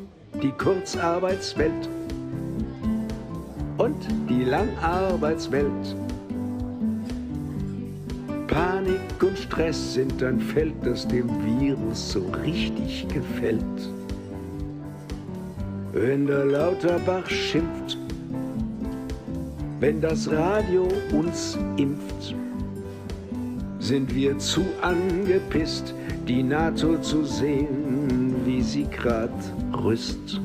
Die 0.44 0.52
Kurzarbeitswelt 0.52 1.90
und 3.80 3.96
die 4.30 4.44
Langarbeitswelt. 4.44 5.96
Panik 8.46 9.00
und 9.20 9.40
Stress 9.40 9.96
sind 9.96 10.22
ein 10.22 10.40
Feld, 10.40 10.76
das 10.84 11.08
dem 11.08 11.28
Virus 11.44 12.12
so 12.12 12.20
richtig 12.44 13.08
gefällt. 13.08 13.90
Wenn 15.94 16.28
der 16.28 16.46
Lauterbach 16.46 17.28
schimpft, 17.28 17.98
wenn 19.82 20.00
das 20.00 20.32
Radio 20.32 20.88
uns 21.12 21.58
impft, 21.78 22.36
sind 23.80 24.14
wir 24.14 24.38
zu 24.38 24.64
angepisst, 24.84 25.96
die 26.28 26.44
NATO 26.44 27.00
zu 27.00 27.26
sehen, 27.26 28.36
wie 28.46 28.62
sie 28.62 28.86
grad 28.86 29.32
rüst. 29.84 30.40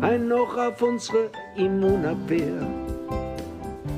Ein 0.00 0.26
Noch 0.26 0.56
auf 0.56 0.82
unsere 0.82 1.30
Immunabwehr, 1.54 2.66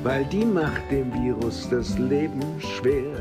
weil 0.03 0.23
die 0.25 0.45
macht 0.45 0.91
dem 0.91 1.11
Virus 1.11 1.67
das 1.71 1.97
Leben 1.97 2.43
schwer. 2.59 3.15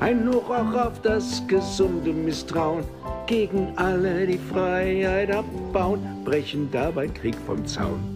Ein 0.00 0.28
Hoch 0.28 0.50
auch 0.50 0.86
auf 0.86 1.00
das 1.00 1.42
gesunde 1.46 2.12
Misstrauen 2.12 2.84
gegen 3.26 3.72
alle, 3.76 4.26
die 4.26 4.40
Freiheit 4.52 5.30
abbauen, 5.30 6.00
brechen 6.26 6.68
dabei 6.70 7.08
Krieg 7.08 7.36
vom 7.46 7.64
Zaun. 7.64 8.13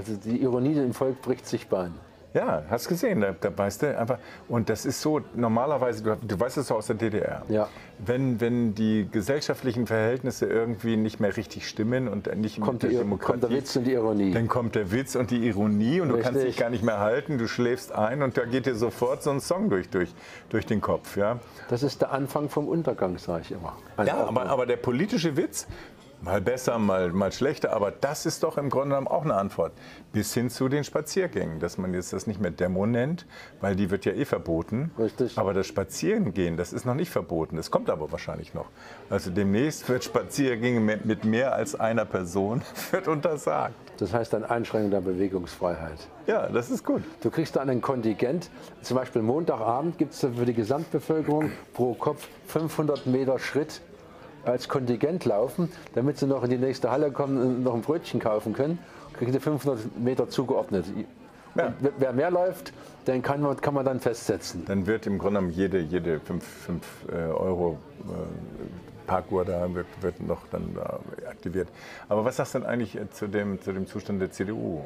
Also 0.00 0.14
die 0.14 0.40
Ironie 0.40 0.72
im 0.78 0.94
Volk 0.94 1.20
bricht 1.20 1.46
sich 1.46 1.68
Bahn. 1.68 1.92
Ja, 2.32 2.62
hast 2.70 2.88
gesehen, 2.88 3.20
da, 3.20 3.34
da 3.38 3.50
weißt 3.54 3.82
du 3.82 3.98
einfach. 3.98 4.16
Und 4.48 4.70
das 4.70 4.86
ist 4.86 5.02
so, 5.02 5.20
normalerweise, 5.34 6.02
du, 6.02 6.16
du 6.16 6.40
weißt 6.40 6.56
es 6.56 6.68
so 6.68 6.76
aus 6.76 6.86
der 6.86 6.96
DDR. 6.96 7.42
Ja. 7.50 7.68
Wenn, 7.98 8.40
wenn 8.40 8.74
die 8.74 9.06
gesellschaftlichen 9.10 9.86
Verhältnisse 9.86 10.46
irgendwie 10.46 10.96
nicht 10.96 11.20
mehr 11.20 11.36
richtig 11.36 11.68
stimmen 11.68 12.08
und 12.08 12.34
nicht 12.36 12.58
Kommt, 12.60 12.82
mit 12.84 12.92
die, 12.92 12.96
der 12.96 13.04
kommt 13.18 13.42
der 13.42 13.50
Witz 13.50 13.76
und 13.76 13.84
die 13.84 13.92
Ironie. 13.92 14.32
dann 14.32 14.48
kommt 14.48 14.74
der 14.74 14.90
Witz 14.90 15.16
und 15.16 15.30
die 15.30 15.46
Ironie 15.46 16.00
und 16.00 16.08
du 16.08 16.14
kannst 16.14 16.36
Richtig. 16.36 16.54
dich 16.54 16.56
gar 16.56 16.70
nicht 16.70 16.82
mehr 16.84 17.00
halten, 17.00 17.36
du 17.36 17.46
schläfst 17.46 17.92
ein 17.92 18.22
und 18.22 18.38
da 18.38 18.46
geht 18.46 18.64
dir 18.64 18.74
sofort 18.76 19.22
so 19.22 19.30
ein 19.30 19.40
Song 19.40 19.68
durch, 19.68 19.90
durch, 19.90 20.14
durch 20.48 20.64
den 20.64 20.80
Kopf. 20.80 21.18
Ja, 21.18 21.40
Das 21.68 21.82
ist 21.82 22.00
der 22.00 22.12
Anfang 22.12 22.48
vom 22.48 22.68
Untergang, 22.68 23.18
sage 23.18 23.42
ich 23.42 23.50
immer. 23.52 23.76
Ein 23.98 24.06
ja 24.06 24.14
Ordnung. 24.16 24.38
aber, 24.38 24.50
aber 24.50 24.66
der 24.66 24.76
politische 24.76 25.36
Witz, 25.36 25.66
mal 26.22 26.40
besser, 26.40 26.78
mal, 26.78 27.10
mal 27.12 27.32
schlechter, 27.32 27.72
aber 27.72 27.90
das 27.90 28.26
ist 28.26 28.42
doch 28.42 28.58
im 28.58 28.70
Grunde 28.70 28.90
genommen 28.90 29.08
auch 29.08 29.24
eine 29.24 29.34
Antwort. 29.34 29.72
Bis 30.12 30.34
hin 30.34 30.50
zu 30.50 30.68
den 30.68 30.84
Spaziergängen, 30.84 31.60
dass 31.60 31.78
man 31.78 31.94
jetzt 31.94 32.12
das 32.12 32.26
nicht 32.26 32.40
mehr 32.40 32.50
Demo 32.50 32.86
nennt, 32.86 33.26
weil 33.60 33.76
die 33.76 33.90
wird 33.90 34.04
ja 34.04 34.12
eh 34.12 34.24
verboten. 34.24 34.90
Richtig. 34.98 35.38
Aber 35.38 35.54
das 35.54 35.66
Spazierengehen, 35.66 36.56
das 36.56 36.72
ist 36.72 36.84
noch 36.84 36.94
nicht 36.94 37.10
verboten. 37.10 37.56
Das 37.56 37.70
kommt 37.70 37.90
aber 37.90 38.10
wahrscheinlich 38.12 38.54
noch. 38.54 38.66
Also 39.08 39.30
demnächst 39.30 39.88
wird 39.88 40.04
Spaziergänge 40.04 40.80
mit 40.80 41.24
mehr 41.24 41.54
als 41.54 41.78
einer 41.78 42.04
Person 42.04 42.62
wird 42.90 43.08
untersagt. 43.08 43.74
Das 43.98 44.14
heißt 44.14 44.32
dann 44.32 44.44
Einschränkung 44.44 44.90
der 44.90 45.00
Bewegungsfreiheit. 45.02 46.08
Ja, 46.26 46.48
das 46.48 46.70
ist 46.70 46.84
gut. 46.84 47.02
Du 47.22 47.30
kriegst 47.30 47.56
dann 47.56 47.68
ein 47.68 47.80
Kontingent, 47.80 48.50
zum 48.82 48.96
Beispiel 48.96 49.20
Montagabend 49.20 49.98
gibt 49.98 50.14
es 50.14 50.20
für 50.20 50.46
die 50.46 50.54
Gesamtbevölkerung 50.54 51.52
pro 51.74 51.94
Kopf 51.94 52.28
500 52.46 53.06
Meter 53.06 53.38
Schritt 53.38 53.82
als 54.44 54.68
Kontingent 54.68 55.24
laufen, 55.24 55.70
damit 55.94 56.18
sie 56.18 56.26
noch 56.26 56.44
in 56.44 56.50
die 56.50 56.58
nächste 56.58 56.90
Halle 56.90 57.10
kommen 57.10 57.40
und 57.40 57.62
noch 57.62 57.74
ein 57.74 57.82
Brötchen 57.82 58.20
kaufen 58.20 58.52
können, 58.52 58.78
kriegen 59.14 59.32
sie 59.32 59.40
500 59.40 59.98
Meter 59.98 60.28
zugeordnet. 60.28 60.86
Ja. 61.54 61.74
Wer 61.98 62.12
mehr 62.12 62.30
läuft, 62.30 62.72
den 63.06 63.22
kann 63.22 63.40
man, 63.40 63.60
kann 63.60 63.74
man 63.74 63.84
dann 63.84 64.00
festsetzen. 64.00 64.64
Dann 64.66 64.86
wird 64.86 65.06
im 65.06 65.18
Grunde 65.18 65.40
genommen 65.40 65.52
jede, 65.52 65.80
jede 65.80 66.20
5 66.20 66.44
äh, 67.08 67.14
Euro 67.14 67.78
äh, 68.02 69.06
Parkuhr 69.06 69.44
da 69.44 69.74
wird, 69.74 69.86
wird 70.00 70.20
noch 70.20 70.46
dann 70.52 70.72
da 70.74 71.00
aktiviert. 71.28 71.68
Aber 72.08 72.24
was 72.24 72.36
sagst 72.36 72.54
du 72.54 72.60
denn 72.60 72.68
eigentlich 72.68 72.96
äh, 72.96 73.10
zu 73.10 73.26
dem, 73.26 73.60
zu 73.60 73.72
dem 73.72 73.86
Zustand 73.86 74.20
der 74.20 74.30
CDU? 74.30 74.82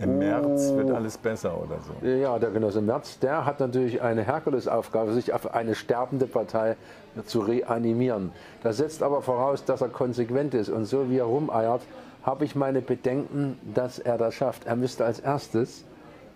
Im 0.00 0.18
März 0.18 0.72
wird 0.74 0.90
alles 0.92 1.18
besser 1.18 1.60
oder 1.60 1.78
so. 1.80 2.06
Ja, 2.06 2.38
der 2.38 2.50
Genosse 2.50 2.80
Merz, 2.80 3.18
der 3.18 3.44
hat 3.44 3.58
natürlich 3.58 4.00
eine 4.00 4.22
Herkulesaufgabe, 4.22 5.12
sich 5.12 5.32
auf 5.32 5.54
eine 5.54 5.74
sterbende 5.74 6.26
Partei 6.26 6.76
zu 7.24 7.40
reanimieren. 7.40 8.30
Das 8.62 8.76
setzt 8.76 9.02
aber 9.02 9.22
voraus, 9.22 9.64
dass 9.64 9.80
er 9.80 9.88
konsequent 9.88 10.54
ist. 10.54 10.68
Und 10.68 10.84
so 10.84 11.10
wie 11.10 11.18
er 11.18 11.24
rumeiert, 11.24 11.82
habe 12.22 12.44
ich 12.44 12.54
meine 12.54 12.80
Bedenken, 12.80 13.58
dass 13.74 13.98
er 13.98 14.18
das 14.18 14.34
schafft. 14.34 14.66
Er 14.66 14.76
müsste 14.76 15.04
als 15.04 15.18
erstes 15.18 15.84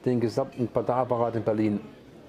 den 0.05 0.19
gesamten 0.19 0.67
Parteiapparat 0.67 1.37
in 1.37 1.45
Berlin 1.45 1.81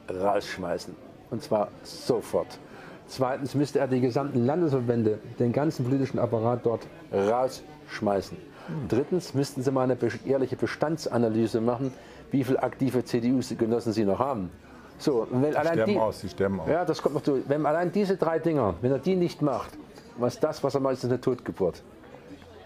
rausschmeißen. 0.10 0.96
Und 1.32 1.42
zwar 1.42 1.70
sofort. 1.82 2.60
Zweitens 3.08 3.56
müsste 3.56 3.80
er 3.80 3.88
die 3.88 4.02
gesamten 4.02 4.46
Landesverbände, 4.46 5.20
den 5.40 5.52
ganzen 5.52 5.84
politischen 5.84 6.20
Apparat 6.20 6.60
dort 6.64 6.88
rausschmeißen. 7.12 8.38
Drittens 8.88 9.34
müssten 9.34 9.62
sie 9.62 9.72
mal 9.72 9.84
eine 9.84 9.98
ehrliche 10.26 10.56
Bestandsanalyse 10.56 11.62
machen, 11.62 11.94
wie 12.32 12.44
viele 12.44 12.62
aktive 12.62 13.04
CDU-Genossen 13.04 13.94
sie 13.94 14.06
noch 14.06 14.20
haben. 14.20 14.50
So, 14.98 15.28
wenn 15.32 15.56
allein 15.56 15.74
sterben 15.74 15.92
die, 15.92 16.00
aus, 16.00 16.22
die 16.22 16.30
sterben 16.30 16.60
aus. 16.60 16.70
Ja, 16.70 16.86
das 16.86 17.02
kommt 17.02 17.16
noch 17.16 17.22
durch. 17.22 17.44
Wenn 17.48 17.66
allein 17.66 17.92
diese 17.92 18.16
drei 18.16 18.40
Dinger, 18.40 18.76
wenn 18.82 18.92
er 18.92 19.00
die 19.00 19.16
nicht 19.16 19.42
macht, 19.42 19.72
was 20.18 20.40
das, 20.40 20.64
was 20.64 20.76
er 20.76 20.82
macht, 20.82 20.94
ist 20.94 21.06
eine 21.06 21.20
Totgeburt. 21.20 21.84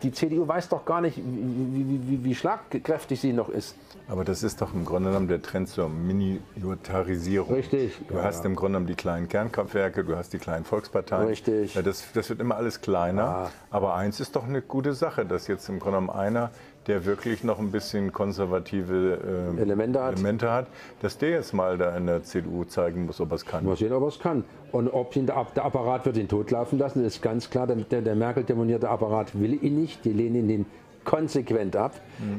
Die 0.03 0.11
CDU 0.11 0.47
weiß 0.47 0.69
doch 0.69 0.85
gar 0.85 1.01
nicht, 1.01 1.17
wie, 1.17 1.23
wie, 1.23 2.09
wie, 2.09 2.23
wie 2.23 2.35
schlagkräftig 2.35 3.19
sie 3.19 3.33
noch 3.33 3.49
ist. 3.49 3.75
Aber 4.07 4.23
das 4.23 4.43
ist 4.43 4.61
doch 4.61 4.73
im 4.73 4.85
Grunde 4.85 5.09
genommen 5.09 5.27
der 5.27 5.41
Trend 5.41 5.69
zur 5.69 5.89
Miniatarisierung. 5.89 7.53
Richtig, 7.53 7.99
Du 8.07 8.15
ja. 8.15 8.23
hast 8.23 8.45
im 8.45 8.55
Grunde 8.55 8.73
genommen 8.77 8.87
die 8.87 8.95
kleinen 8.95 9.27
Kernkraftwerke, 9.27 10.03
du 10.03 10.15
hast 10.15 10.33
die 10.33 10.37
kleinen 10.37 10.65
Volksparteien. 10.65 11.27
Richtig. 11.27 11.73
Ja, 11.75 11.81
das, 11.81 12.05
das 12.13 12.29
wird 12.29 12.39
immer 12.39 12.55
alles 12.55 12.81
kleiner. 12.81 13.23
Ah. 13.23 13.51
Aber 13.71 13.95
eins 13.95 14.19
ist 14.19 14.35
doch 14.35 14.45
eine 14.45 14.61
gute 14.61 14.93
Sache, 14.93 15.25
dass 15.25 15.47
jetzt 15.47 15.67
im 15.67 15.79
Grunde 15.79 15.99
genommen 15.99 16.09
einer 16.17 16.51
der 16.87 17.05
wirklich 17.05 17.43
noch 17.43 17.59
ein 17.59 17.71
bisschen 17.71 18.13
konservative 18.13 19.53
äh, 19.57 19.61
Elemente 19.61 20.01
hat. 20.01 20.13
Elemente 20.13 20.51
hat, 20.51 20.67
dass 21.01 21.17
der 21.17 21.31
jetzt 21.31 21.53
mal 21.53 21.77
da 21.77 21.95
in 21.95 22.07
der 22.07 22.23
CDU 22.23 22.63
zeigen 22.63 23.05
muss, 23.05 23.19
ob 23.19 23.31
er 23.31 23.35
es 23.35 23.45
kann. 23.45 23.65
Mal 23.65 23.75
sehen, 23.75 23.93
ob 23.93 24.03
er 24.03 24.07
es 24.07 24.19
kann. 24.19 24.43
Und 24.71 24.89
ob 24.89 25.15
ihn 25.15 25.25
der, 25.25 25.45
der 25.55 25.65
Apparat 25.65 26.05
wird 26.05 26.17
ihn 26.17 26.27
totlaufen 26.27 26.79
lassen, 26.79 27.03
ist 27.05 27.21
ganz 27.21 27.49
klar. 27.49 27.67
Der, 27.67 27.75
der, 27.75 28.01
der 28.01 28.15
Merkel-demonierte 28.15 28.89
Apparat 28.89 29.39
will 29.39 29.61
ihn 29.63 29.79
nicht. 29.79 30.05
Die 30.05 30.13
lehnen 30.13 30.49
ihn 30.49 30.65
konsequent 31.03 31.75
ab. 31.75 31.93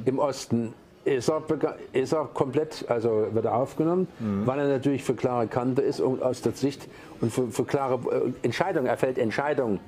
Im 0.04 0.18
Osten 0.18 0.74
ist 1.04 1.30
er, 1.30 1.42
ist 1.92 2.12
er 2.12 2.26
komplett, 2.26 2.84
also 2.88 3.28
wird 3.32 3.46
er 3.46 3.54
aufgenommen, 3.54 4.08
weil 4.44 4.58
er 4.58 4.68
natürlich 4.68 5.04
für 5.04 5.14
klare 5.14 5.46
Kante 5.46 5.80
ist 5.80 6.00
und 6.00 6.22
aus 6.22 6.42
der 6.42 6.52
Sicht 6.52 6.86
und 7.20 7.32
für, 7.32 7.48
für 7.48 7.64
klare 7.64 7.98
äh, 8.10 8.32
Entscheidungen. 8.42 8.86
Er 8.86 8.98
fällt 8.98 9.16
Entscheidungen, 9.16 9.80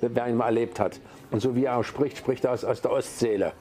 wer 0.00 0.28
ihn 0.28 0.36
mal 0.36 0.46
erlebt 0.46 0.80
hat. 0.80 1.00
Und 1.30 1.40
so 1.40 1.54
wie 1.54 1.64
er 1.64 1.76
auch 1.76 1.84
spricht, 1.84 2.18
spricht 2.18 2.44
er 2.44 2.52
aus, 2.52 2.64
aus 2.64 2.82
der 2.82 2.90
Ostseele. 2.90 3.52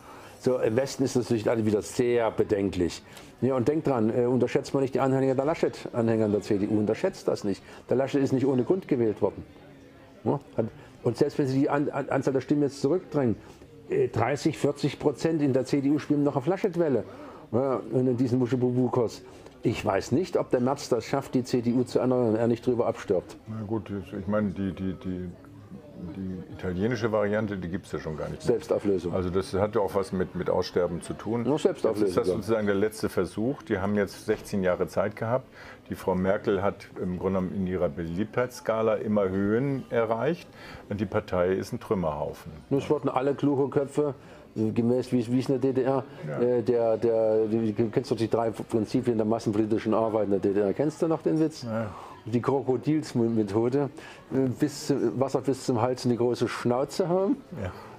So, 0.45 0.59
Im 0.59 0.75
Westen 0.75 1.03
ist 1.03 1.15
das 1.15 1.31
natürlich 1.31 1.65
wieder 1.65 1.81
sehr 1.81 2.29
bedenklich. 2.29 3.01
Ja, 3.41 3.55
und 3.55 3.67
denkt 3.67 3.87
dran, 3.87 4.15
äh, 4.15 4.27
unterschätzt 4.27 4.75
man 4.75 4.83
nicht 4.83 4.93
die 4.93 4.99
Anhänger 4.99 5.33
der 5.33 5.43
Laschet, 5.43 5.89
Anhänger 5.91 6.29
der 6.29 6.41
CDU, 6.41 6.77
unterschätzt 6.77 7.27
das 7.27 7.43
nicht. 7.43 7.63
Der 7.89 7.97
Laschet 7.97 8.21
ist 8.21 8.31
nicht 8.31 8.45
ohne 8.45 8.63
Grund 8.63 8.87
gewählt 8.87 9.23
worden. 9.23 9.43
Ja, 10.23 10.39
hat- 10.55 10.67
und 11.01 11.17
selbst 11.17 11.39
wenn 11.39 11.47
Sie 11.47 11.61
die 11.61 11.69
An 11.71 11.89
An 11.89 12.09
Anzahl 12.09 12.31
der 12.31 12.41
Stimmen 12.41 12.61
jetzt 12.61 12.79
zurückdrängen, 12.79 13.37
äh, 13.89 14.07
30, 14.07 14.55
40 14.59 14.99
Prozent 14.99 15.41
in 15.41 15.51
der 15.51 15.65
CDU 15.65 15.97
spielen 15.97 16.23
noch 16.23 16.35
auf 16.35 16.45
Laschet-Welle. 16.45 17.05
Ja, 17.51 17.81
und 17.91 18.05
in 18.05 18.15
diesem 18.15 18.39
Wuschebubu-Kurs. 18.39 19.23
Ich 19.63 19.83
weiß 19.83 20.11
nicht, 20.11 20.37
ob 20.37 20.51
der 20.51 20.59
Merz 20.59 20.89
das 20.89 21.05
schafft, 21.05 21.33
die 21.33 21.43
CDU 21.43 21.85
zu 21.85 21.97
erneuern 21.97 22.35
er 22.35 22.47
nicht 22.47 22.63
drüber 22.63 22.85
abstirbt. 22.85 23.35
Na 23.47 23.63
gut, 23.65 23.91
ich 24.15 24.27
meine, 24.27 24.51
die, 24.51 24.73
die, 24.73 24.93
die, 24.93 25.29
die 26.15 26.53
italienische 26.53 27.11
Variante, 27.11 27.57
die 27.57 27.69
gibt 27.69 27.85
es 27.85 27.91
ja 27.91 27.99
schon 27.99 28.17
gar 28.17 28.29
nicht. 28.29 28.41
mehr. 28.41 28.53
Selbstauflösung. 28.55 29.13
Also 29.13 29.29
das 29.29 29.53
hat 29.53 29.75
ja 29.75 29.81
auch 29.81 29.95
was 29.95 30.11
mit, 30.11 30.35
mit 30.35 30.49
Aussterben 30.49 31.01
zu 31.01 31.13
tun. 31.13 31.43
Noch 31.43 31.59
Selbstauflösung, 31.59 32.07
Jetzt 32.07 32.09
ist 32.09 32.17
das 32.17 32.27
ja. 32.27 32.33
sozusagen 32.35 32.67
der 32.67 32.75
letzte 32.75 33.09
Versuch. 33.09 33.63
Die 33.63 33.79
haben 33.79 33.95
jetzt 33.95 34.25
16 34.25 34.63
Jahre 34.63 34.87
Zeit 34.87 35.15
gehabt. 35.15 35.47
Die 35.89 35.95
Frau 35.95 36.15
Merkel 36.15 36.61
hat 36.61 36.87
im 37.01 37.19
Grunde 37.19 37.39
genommen 37.39 37.55
in 37.55 37.67
ihrer 37.67 37.89
Beliebtheitsskala 37.89 38.95
immer 38.95 39.29
Höhen 39.29 39.83
erreicht. 39.89 40.47
Und 40.89 40.99
die 40.99 41.05
Partei 41.05 41.53
ist 41.53 41.73
ein 41.73 41.79
Trümmerhaufen. 41.79 42.51
Es 42.69 42.89
wurden 42.89 43.09
alle 43.09 43.35
kluge 43.35 43.69
Köpfe, 43.69 44.15
äh, 44.55 44.71
gemäß 44.71 45.11
wie 45.11 45.19
es 45.19 45.31
wie 45.31 45.39
es 45.39 45.49
in 45.49 45.59
der 45.59 45.73
DDR, 45.73 46.03
äh, 46.39 46.61
der, 46.61 46.97
der, 46.97 47.45
du 47.45 47.89
kennst 47.91 48.11
doch 48.11 48.17
die 48.17 48.29
drei 48.29 48.51
Prinzipien 48.51 49.17
der 49.17 49.25
massenpolitischen 49.25 49.93
Arbeit 49.93 50.25
in 50.25 50.31
der 50.31 50.39
DDR. 50.39 50.73
Kennst 50.73 51.01
du 51.01 51.07
noch 51.07 51.21
den 51.21 51.39
Witz? 51.39 51.65
Die 52.25 52.41
Krokodilsmethode, 52.41 53.89
äh, 54.33 54.37
bis, 54.59 54.87
zu- 54.87 55.19
Wasser 55.19 55.41
bis 55.41 55.65
zum 55.65 55.81
Hals 55.81 56.05
und 56.05 56.11
die 56.11 56.17
große 56.17 56.47
Schnauze 56.47 57.07
haben. 57.07 57.37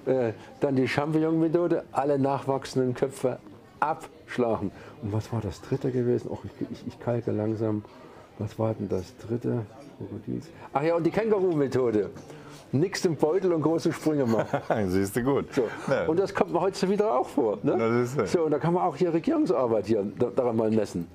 Äh, 0.05 0.33
dann 0.59 0.75
die 0.75 0.87
Champignon-Methode, 0.87 1.83
alle 1.91 2.17
nachwachsenden 2.19 2.93
Köpfe 2.93 3.39
abschlagen. 3.79 4.71
Und 5.01 5.13
was 5.13 5.31
war 5.33 5.41
das 5.41 5.61
dritte 5.61 5.91
gewesen? 5.91 6.29
Och, 6.29 6.43
ich, 6.45 6.67
ich, 6.71 6.87
ich 6.87 6.99
kalke 6.99 7.31
langsam. 7.31 7.83
Was 8.39 8.57
war 8.59 8.73
denn 8.73 8.87
das 8.89 9.13
dritte? 9.17 9.65
Krokodils. 9.97 10.47
Ach 10.73 10.83
ja, 10.83 10.95
und 10.95 11.03
die 11.03 11.11
Känguru-Methode. 11.11 12.09
Nix 12.73 13.05
im 13.05 13.15
Beutel 13.15 13.53
und 13.53 13.61
große 13.61 13.93
Sprünge 13.93 14.25
machen. 14.25 14.59
Siehst 14.89 15.15
du 15.15 15.23
gut. 15.23 15.53
So. 15.53 15.63
Ja. 15.89 16.05
Und 16.05 16.19
das 16.19 16.35
kommt 16.35 16.51
mir 16.51 16.59
heute 16.59 16.87
wieder 16.89 17.17
auch 17.17 17.27
vor. 17.27 17.57
Ne? 17.63 17.77
Das 17.77 18.11
ist 18.11 18.19
es. 18.19 18.31
so, 18.33 18.41
und 18.43 18.51
da 18.51 18.59
kann 18.59 18.73
man 18.73 18.83
auch 18.83 18.95
hier 18.97 19.13
Regierungsarbeit 19.13 19.87
hier 19.87 20.05
da- 20.19 20.29
daran 20.35 20.57
mal 20.57 20.69
messen. 20.69 21.07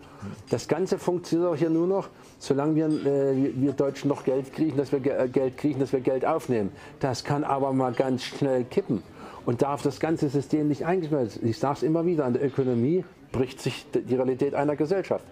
Das 0.51 0.67
Ganze 0.67 0.99
funktioniert 0.99 1.51
auch 1.53 1.57
hier 1.57 1.69
nur 1.69 1.87
noch, 1.87 2.09
solange 2.39 2.75
wir, 2.75 2.87
äh, 2.87 3.53
wir- 3.55 3.73
Deutschen 3.75 4.09
noch 4.09 4.25
Geld 4.25 4.53
kriegen, 4.55 4.79
dass 4.79 4.93
wir 4.93 5.05
äh, 5.05 5.29
Geld 5.29 5.59
kriegen, 5.59 5.79
dass 5.79 5.93
wir 5.93 6.01
Geld 6.01 6.25
aufnehmen. 6.25 6.73
Das 7.01 7.23
kann 7.23 7.45
aber 7.45 7.73
mal 7.75 7.93
ganz 7.93 8.23
schnell 8.25 8.65
kippen. 8.65 9.03
Und 9.45 9.61
darf 9.61 9.83
das 9.83 10.01
ganze 10.01 10.29
System 10.31 10.69
nicht 10.69 10.87
eingeschmelzt. 10.87 11.41
Ich 11.43 11.59
sage 11.59 11.75
es 11.79 11.83
immer 11.83 12.07
wieder, 12.07 12.25
an 12.25 12.33
der 12.33 12.45
Ökonomie 12.47 13.05
bricht 13.31 13.61
sich 13.61 13.85
die 13.93 14.15
Realität 14.15 14.55
einer 14.55 14.77
Gesellschaft. 14.77 15.25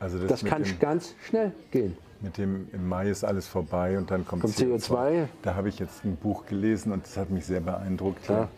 Also 0.00 0.18
das, 0.18 0.28
Das 0.28 0.44
kann 0.44 0.62
dem, 0.64 0.78
ganz 0.80 1.14
schnell 1.28 1.52
gehen. 1.70 1.96
mit 2.20 2.36
dem 2.38 2.66
im 2.72 2.88
Mai 2.88 3.10
ist 3.10 3.22
alles 3.22 3.46
vorbei 3.46 3.96
und 3.98 4.10
dann 4.10 4.26
kommt, 4.26 4.42
Kommt 4.42 4.54
CO2. 4.56 5.26
Da 5.42 5.54
habe 5.54 5.68
ich 5.68 5.78
jetzt 5.78 6.04
ein 6.04 6.16
Buch 6.16 6.46
gelesen 6.46 6.90
und 6.92 7.04
das 7.04 7.16
hat 7.16 7.30
mich 7.30 7.44
sehr 7.44 7.60
beeindruckt. 7.60 8.28
Ja. 8.28 8.48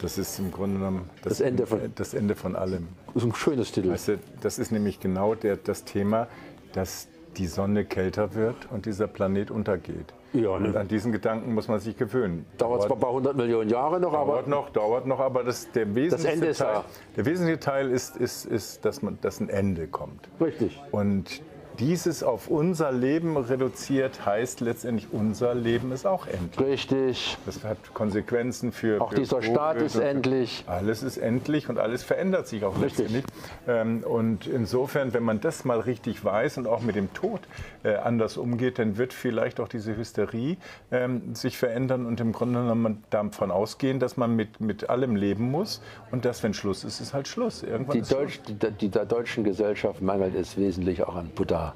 Das 0.00 0.18
ist 0.18 0.38
im 0.38 0.52
Grunde 0.52 0.78
genommen 0.78 1.08
Das 1.22 1.40
Ende 1.40 1.66
von- 1.66 1.80
das 1.94 2.12
Ende 2.14 2.34
von 2.34 2.54
allem. 2.56 2.88
Das 3.06 3.16
ist 3.22 3.28
ein 3.28 3.34
schönes 3.34 3.72
Titel. 3.72 3.90
Weißt 3.90 4.08
du, 4.08 4.18
das 4.40 4.58
ist 4.58 4.70
nämlich 4.72 5.00
genau 5.00 5.34
der, 5.34 5.56
das 5.56 5.84
Thema, 5.84 6.28
dass 6.74 7.08
die 7.36 7.46
Sonne 7.46 7.84
kälter 7.84 8.34
wird 8.34 8.56
und 8.70 8.84
dieser 8.86 9.06
Planet 9.06 9.50
untergeht. 9.50 10.12
Ja, 10.32 10.58
ne? 10.58 10.68
Und 10.68 10.76
an 10.76 10.88
diesen 10.88 11.12
Gedanken 11.12 11.52
muss 11.54 11.68
man 11.68 11.78
sich 11.78 11.96
gewöhnen. 11.96 12.46
Dauert 12.56 12.82
zwar 12.82 12.96
ein 12.96 13.00
paar 13.00 13.12
hundert 13.12 13.36
Millionen 13.36 13.68
Jahre 13.68 14.00
noch, 14.00 14.14
aber 14.14 14.32
Dauert 14.32 14.48
noch, 14.48 14.70
dauert 14.70 15.06
noch, 15.06 15.20
aber 15.20 15.44
das, 15.44 15.70
der, 15.72 15.94
wesentliche 15.94 16.46
ist 16.46 16.58
Teil, 16.58 16.74
da. 16.74 16.84
der 17.16 17.26
wesentliche 17.26 17.60
Teil 17.60 17.90
ist, 17.90 18.16
ist, 18.16 18.46
ist 18.46 18.84
dass, 18.84 19.02
man, 19.02 19.18
dass 19.20 19.40
ein 19.40 19.48
Ende 19.48 19.88
kommt. 19.88 20.28
richtig. 20.40 20.80
Und 20.90 21.42
dieses 21.82 22.22
auf 22.22 22.46
unser 22.46 22.92
Leben 22.92 23.36
reduziert 23.36 24.24
heißt 24.24 24.60
letztendlich, 24.60 25.08
unser 25.10 25.52
Leben 25.52 25.90
ist 25.90 26.06
auch 26.06 26.28
endlich. 26.28 26.64
Richtig. 26.68 27.36
Das 27.44 27.64
hat 27.64 27.76
Konsequenzen 27.92 28.70
für. 28.70 29.00
Auch 29.00 29.10
für 29.10 29.16
dieser 29.16 29.42
Staat 29.42 29.74
Covid 29.78 29.86
ist 29.86 29.96
und- 29.96 30.02
endlich. 30.02 30.64
Alles 30.68 31.02
ist 31.02 31.16
endlich 31.16 31.68
und 31.68 31.78
alles 31.78 32.04
verändert 32.04 32.46
sich 32.46 32.64
auch 32.64 32.80
Richtig. 32.80 33.10
letztendlich. 33.10 33.24
Ähm, 33.66 34.04
und 34.04 34.46
insofern, 34.46 35.12
wenn 35.12 35.24
man 35.24 35.40
das 35.40 35.64
mal 35.64 35.80
richtig 35.80 36.24
weiß 36.24 36.58
und 36.58 36.68
auch 36.68 36.82
mit 36.82 36.94
dem 36.94 37.12
Tod 37.14 37.40
äh, 37.82 37.96
anders 37.96 38.36
umgeht, 38.36 38.78
dann 38.78 38.96
wird 38.96 39.12
vielleicht 39.12 39.58
auch 39.58 39.66
diese 39.68 39.96
Hysterie 39.96 40.58
ähm, 40.92 41.34
sich 41.34 41.58
verändern 41.58 42.06
und 42.06 42.20
im 42.20 42.30
Grunde 42.32 42.60
genommen 42.60 42.82
man 42.82 43.04
davon 43.10 43.50
ausgehen, 43.50 43.98
dass 43.98 44.16
man 44.16 44.36
mit, 44.36 44.60
mit 44.60 44.88
allem 44.88 45.16
leben 45.16 45.50
muss 45.50 45.82
und 46.12 46.24
dass, 46.24 46.44
wenn 46.44 46.54
Schluss 46.54 46.84
ist, 46.84 47.00
ist 47.00 47.12
halt 47.12 47.26
Schluss. 47.26 47.64
Irgendwann 47.64 47.94
Die, 47.94 47.98
ist 48.02 48.08
Schluss. 48.08 48.20
Deutsch, 48.20 48.40
die, 48.46 48.70
die, 48.70 48.88
der 48.88 49.04
deutschen 49.04 49.42
Gesellschaft 49.42 50.00
mangelt 50.00 50.36
es 50.36 50.56
wesentlich 50.56 51.02
auch 51.02 51.16
an 51.16 51.28
Buddha. 51.34 51.71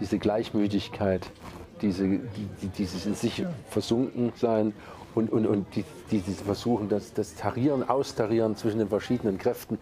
Diese 0.00 0.18
Gleichmütigkeit, 0.18 1.30
diese, 1.82 2.08
die, 2.08 2.20
die, 2.62 2.68
dieses 2.68 3.06
in 3.06 3.14
sich 3.14 3.44
versunken 3.68 4.32
sein 4.36 4.72
und, 5.14 5.30
und, 5.30 5.46
und 5.46 5.66
die, 5.74 5.84
die, 6.10 6.20
Versuchen, 6.20 6.88
das, 6.88 7.12
das 7.12 7.34
Tarieren, 7.34 7.88
Austarieren 7.88 8.56
zwischen 8.56 8.78
den 8.78 8.88
verschiedenen 8.88 9.38
Kräften, 9.38 9.78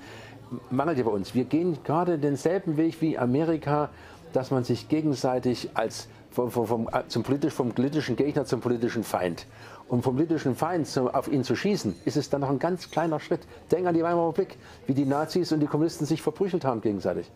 mangelt 0.71 0.99
ja 0.99 1.05
bei 1.05 1.11
uns. 1.11 1.35
Wir 1.35 1.45
gehen 1.45 1.79
gerade 1.85 2.19
denselben 2.19 2.77
Weg 2.77 3.01
wie 3.01 3.19
Amerika, 3.19 3.91
dass 4.33 4.51
man 4.51 4.65
sich 4.65 4.89
gegenseitig 4.89 5.71
als 5.75 6.09
vom, 6.31 6.51
vom, 6.51 6.67
vom, 6.67 6.89
zum 7.09 7.23
politisch, 7.23 7.55
vom 7.55 7.73
politischen 7.73 8.17
Gegner 8.17 8.45
zum 8.45 8.61
politischen 8.61 9.03
Feind. 9.03 9.47
Und 9.89 10.03
vom 10.03 10.17
politischen 10.17 10.55
Feind 10.55 10.87
zu, 10.87 11.13
auf 11.13 11.29
ihn 11.29 11.45
zu 11.45 11.57
schießen, 11.57 11.95
ist 12.05 12.17
es 12.17 12.29
dann 12.29 12.43
noch 12.43 12.51
ein 12.51 12.59
ganz 12.59 12.91
kleiner 12.91 13.21
Schritt. 13.21 13.41
Denk 13.73 13.87
an 13.87 13.95
die 13.95 14.03
Weimarer 14.03 14.29
Republik, 14.29 14.59
wie 14.87 14.93
die 14.93 15.07
Nazis 15.07 15.51
und 15.51 15.61
die 15.61 15.67
Kommunisten 15.67 16.07
sich 16.07 16.21
verprügelt 16.21 16.65
haben 16.65 16.83
gegenseitig. 16.83 17.31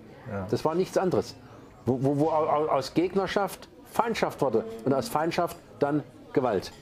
Das 0.51 0.65
war 0.65 0.75
nichts 0.75 0.99
anderes. 0.99 1.35
Wo, 1.87 1.99
wo, 2.03 2.19
wo 2.19 2.29
au- 2.31 2.47
au- 2.49 2.69
aus 2.69 2.95
Gegnerschaft 2.95 3.69
Feindschaft 3.85 4.41
wurde 4.41 4.65
und 4.85 4.95
aus 4.95 5.09
Feindschaft 5.09 5.57
dann 5.79 6.03
Gewalt. 6.33 6.73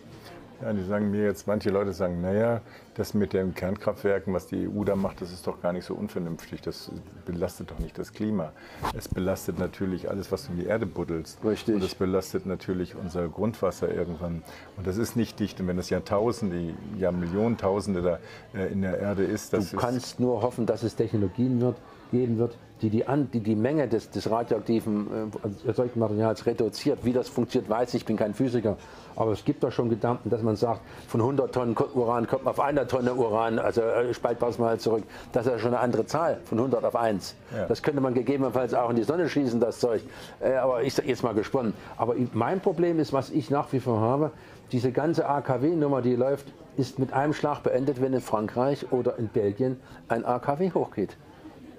Ja, 0.63 0.75
die 0.75 0.85
sagen 0.85 1.11
mir 1.11 1.25
jetzt, 1.25 1.47
manche 1.47 1.71
Leute 1.71 1.95
sagen, 1.95 2.21
naja, 2.21 2.61
das 2.95 3.15
mit 3.15 3.33
den 3.33 3.55
Kernkraftwerken, 3.55 4.35
was 4.35 4.47
die 4.47 4.69
EU 4.69 4.85
da 4.85 4.95
macht, 4.95 5.23
das 5.23 5.33
ist 5.33 5.47
doch 5.47 5.63
gar 5.63 5.73
nicht 5.73 5.87
so 5.87 5.95
unvernünftig. 5.95 6.61
Das 6.61 6.91
belastet 7.25 7.71
doch 7.71 7.79
nicht 7.79 7.97
das 7.99 8.13
Klima. 8.13 8.53
Es 8.95 9.09
belastet 9.09 9.59
natürlich 9.59 10.11
alles, 10.11 10.31
was 10.31 10.45
du 10.47 10.53
in 10.53 10.59
die 10.59 10.67
Erde 10.67 10.85
buddelst. 10.85 11.43
Richtig. 11.43 11.77
Und 11.77 11.83
es 11.83 11.95
belastet 11.95 12.45
natürlich 12.45 12.95
unser 12.95 13.27
Grundwasser 13.29 13.91
irgendwann. 13.91 14.43
Und 14.77 14.87
das 14.87 14.99
ist 14.99 15.17
nicht 15.17 15.41
dicht. 15.41 15.59
Und 15.61 15.67
wenn 15.67 15.79
das 15.79 15.89
Jahrtausende, 15.89 16.75
ja 16.99 17.11
Millionen, 17.11 17.57
Tausende 17.57 18.03
da 18.03 18.19
äh, 18.55 18.71
in 18.71 18.83
der 18.83 18.99
Erde 18.99 19.25
ist, 19.25 19.55
das 19.55 19.71
Du 19.71 19.77
ist, 19.79 19.83
kannst 19.83 20.21
nur 20.21 20.43
hoffen, 20.43 20.67
dass 20.67 20.83
es 20.83 20.95
Technologien 20.95 21.59
wird, 21.63 21.79
geben 22.13 22.37
wird, 22.37 22.59
die 22.83 22.91
die, 22.91 23.07
an, 23.07 23.31
die, 23.31 23.41
die 23.41 23.55
Menge 23.55 23.89
des, 23.89 24.11
des 24.11 24.31
radioaktiven 24.31 25.31
äh, 25.33 25.69
erzeugten 25.69 26.01
Materials 26.01 26.47
reduziert. 26.47 27.05
Wie 27.05 27.13
das 27.13 27.29
funktioniert, 27.29 27.71
weiß 27.71 27.95
ich, 27.95 28.03
ich 28.03 28.05
bin 28.07 28.17
kein 28.17 28.35
Physiker. 28.35 28.77
Aber 29.17 29.33
es 29.33 29.45
gibt 29.45 29.63
doch 29.63 29.73
schon 29.73 29.91
Gedanken, 29.91 30.31
dass 30.31 30.43
man 30.43 30.57
sagt, 30.57 30.81
von 31.09 31.21
100 31.21 31.53
Tonnen 31.53 31.77
Uran 31.95 32.27
kommt 32.27 32.45
man 32.45 32.53
auf 32.53 32.61
eine 32.61 32.87
Tonne 32.87 33.15
Uran, 33.15 33.59
also 33.59 33.83
äh, 33.83 34.15
spaltbares 34.15 34.59
Mal 34.59 34.79
zurück. 34.79 35.03
Das 35.33 35.47
ist 35.47 35.53
ja 35.53 35.59
schon 35.59 35.75
eine 35.75 35.81
andere 35.81 36.07
Zahl, 36.07 36.41
von 36.45 36.59
100 36.59 36.85
auf 36.85 36.97
1. 36.97 37.35
Ja. 37.55 37.67
Das 37.67 37.83
könnte 37.83 38.01
man 38.01 38.15
gegebenenfalls 38.15 38.73
auch 38.73 38.91
in 38.91 38.97
die 38.97 39.03
Sonne 39.03 39.29
schießen, 39.29 39.61
das 39.61 39.81
Zeug. 39.81 40.03
Äh, 40.41 40.55
aber 40.55 40.83
ich 40.83 40.95
sag 40.95 41.07
jetzt 41.07 41.23
mal 41.23 41.35
gesponnen. 41.35 41.75
Aber 41.97 42.15
mein 42.33 42.61
Problem 42.61 42.99
ist, 42.99 43.13
was 43.13 43.31
ich 43.31 43.51
nach 43.51 43.73
wie 43.73 43.81
vor 43.81 44.01
habe, 44.01 44.31
diese 44.73 44.93
ganze 44.93 45.29
AKW-Nummer, 45.29 46.01
die 46.01 46.15
läuft, 46.15 46.47
ist 46.77 46.99
mit 46.99 47.13
einem 47.13 47.35
Schlag 47.35 47.63
beendet, 47.63 48.01
wenn 48.01 48.13
in 48.13 48.21
Frankreich 48.21 48.91
oder 48.93 49.19
in 49.19 49.29
Belgien 49.29 49.81
ein 50.09 50.25
AKW 50.25 50.71
hochgeht. 50.73 51.17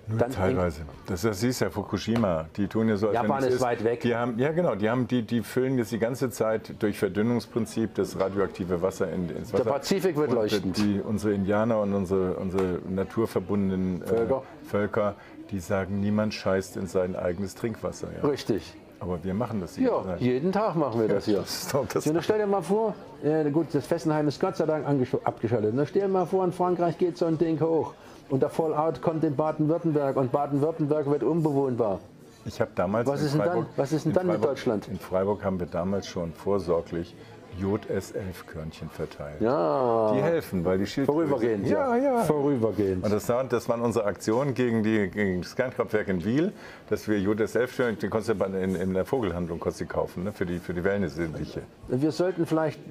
Dann 0.08 0.32
Teilweise. 0.32 0.82
Das, 1.06 1.22
das 1.22 1.40
siehst 1.40 1.62
ja 1.62 1.70
Fukushima. 1.70 2.48
Die 2.58 2.68
tun 2.68 2.90
ja 2.90 2.98
so, 2.98 3.08
als 3.08 3.16
Japan 3.16 3.44
es 3.44 3.56
ist 3.56 3.62
weit 3.62 3.84
weg. 3.84 4.02
Die 4.02 4.16
haben, 4.16 4.38
ja, 4.38 4.52
genau. 4.52 4.76
Die, 4.76 4.90
haben, 4.90 5.08
die, 5.08 5.22
die 5.22 5.42
füllen 5.42 5.78
jetzt 5.78 5.92
die 5.92 6.00
ganze 6.00 6.30
Zeit 6.30 6.74
durch 6.80 6.98
Verdünnungsprinzip 6.98 7.96
das 7.96 8.20
radioaktive 8.20 8.82
Wasser 8.82 9.12
in, 9.12 9.30
ins 9.30 9.54
Wasser. 9.54 9.66
Pazifik 9.66 10.16
wird 10.18 10.30
und 10.30 10.36
leuchtend. 10.36 10.78
Die, 10.78 11.00
unsere 11.00 11.34
Indianer 11.34 11.80
und 11.80 11.94
unsere, 11.94 12.36
unsere 12.36 12.80
naturverbundenen 12.90 14.02
äh, 14.02 14.08
Völker. 14.08 14.44
Völker, 14.64 15.16
die 15.52 15.60
sagen, 15.60 16.00
niemand 16.00 16.34
scheißt 16.34 16.78
in 16.78 16.88
sein 16.88 17.16
eigenes 17.16 17.56
Trinkwasser. 17.56 18.08
Ja. 18.22 18.28
Richtig. 18.28 18.74
Aber 19.02 19.24
wir 19.24 19.34
machen 19.34 19.60
das 19.62 19.74
die 19.74 19.84
Ja, 19.84 20.16
jeden 20.20 20.52
Tag 20.52 20.76
machen 20.76 21.02
wir 21.02 21.08
das 21.08 21.26
hier. 21.26 21.40
Das 21.42 21.64
ist 21.64 21.96
das 21.96 22.06
Ja, 22.06 22.22
stell 22.22 22.38
dir 22.38 22.46
mal 22.46 22.62
vor, 22.62 22.94
äh, 23.24 23.50
gut, 23.50 23.68
das 23.74 23.88
Fessenheim 23.88 24.28
ist 24.28 24.40
Gott 24.40 24.58
sei 24.58 24.68
Dank 24.68 24.86
abgeschaltet. 25.24 25.74
Na, 25.74 25.86
stell 25.88 26.04
dir 26.04 26.08
mal 26.08 26.28
vor, 26.28 26.46
in 26.46 26.52
Frankreich 26.52 26.98
geht 27.00 27.18
so 27.18 27.26
ein 27.26 27.38
Ding 27.38 27.60
hoch. 27.60 27.94
Und 28.32 28.42
der 28.42 28.50
Fallout 28.50 29.02
kommt 29.02 29.24
in 29.26 29.36
Baden-Württemberg 29.36 30.16
und 30.16 30.32
Baden-Württemberg 30.32 31.06
wird 31.12 31.22
unbewohnbar. 31.24 32.00
Ich 32.46 32.60
habe 32.60 32.72
damals 32.74 33.08
Was 33.08 33.20
in 33.20 33.26
ist 33.28 33.34
denn 33.34 33.40
dann? 33.42 33.50
Freiburg, 33.50 33.68
Was 33.76 33.92
ist 33.92 34.06
denn 34.06 34.14
dann 34.14 34.26
mit 34.28 34.36
Freiburg- 34.38 34.50
Deutschland? 34.52 34.88
In 34.88 34.98
Freiburg 35.00 35.44
haben 35.44 35.60
wir 35.60 35.68
damals 35.68 36.08
schon 36.08 36.34
vorsorglich 36.34 37.14
Jod 37.60 37.82
S11-Körnchen 37.92 38.90
verteilt. 38.90 39.42
Ja, 39.42 40.14
Die 40.16 40.22
helfen, 40.24 40.64
weil 40.64 40.78
die 40.78 40.86
Schilddrüse... 40.88 41.28
vorübergehend. 41.28 41.68
Ja, 41.68 41.98
ja. 41.98 42.20
Vorübergehend. 42.24 43.04
Und 43.04 43.12
das, 43.12 43.28
war, 43.28 43.44
das 43.44 43.68
waren 43.68 43.82
unsere 43.82 44.06
Aktionen 44.06 44.54
gegen, 44.54 44.82
die, 44.84 45.10
gegen 45.10 45.42
das 45.42 45.56
Kernkraftwerk 45.58 46.08
in 46.08 46.24
Wiel, 46.24 46.54
dass 46.90 47.10
wir 47.10 47.20
Jod 47.20 47.42
S11-Körnchen, 47.42 48.00
den 48.00 48.10
konntest 48.10 48.40
du 48.40 48.46
in, 48.46 48.76
in 48.76 48.94
der 48.94 49.04
Vogelhandlung 49.04 49.60
konntest 49.60 49.82
die 49.82 49.86
kaufen, 49.86 50.24
ne, 50.24 50.32
für 50.32 50.46
die, 50.46 50.60
für 50.60 50.74
die 50.74 50.86
Wellnessliche. 50.86 51.64
Wir 51.90 52.12
sollten 52.14 52.46
vielleicht 52.46 52.80
äh, 52.80 52.82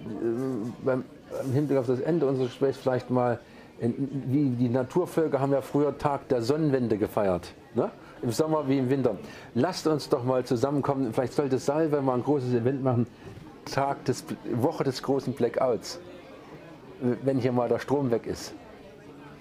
beim, 0.85 1.05
im 1.47 1.53
Hinblick 1.55 1.79
auf 1.79 1.87
das 1.87 2.01
Ende 2.01 2.27
unseres 2.27 2.49
Gesprächs 2.51 2.77
vielleicht 2.77 3.09
mal, 3.11 3.41
wie 3.81 4.51
die 4.51 4.69
Naturvölker 4.69 5.41
haben 5.41 5.53
ja 5.53 5.63
früher 5.63 5.97
Tag 5.97 6.29
der 6.29 6.43
Sonnenwende 6.43 6.99
gefeiert. 6.99 7.55
Ne? 7.75 7.91
Im 8.23 8.31
Sommer 8.31 8.69
wie 8.69 8.79
im 8.79 8.91
Winter. 8.91 9.17
Lasst 9.55 9.87
uns 9.87 10.09
doch 10.09 10.23
mal 10.23 10.45
zusammenkommen. 10.45 11.13
Vielleicht 11.15 11.33
sollte 11.33 11.59
Salve 11.59 12.03
mal 12.03 12.15
ein 12.15 12.23
großes 12.23 12.53
Event 12.53 12.83
machen. 12.83 13.07
Tag 13.65 14.05
des, 14.05 14.25
Woche 14.53 14.85
des 14.85 15.03
großen 15.03 15.33
Blackouts. 15.33 15.99
Wenn 17.01 17.39
hier 17.39 17.53
mal 17.53 17.69
der 17.69 17.79
Strom 17.79 18.11
weg 18.11 18.27
ist. 18.27 18.55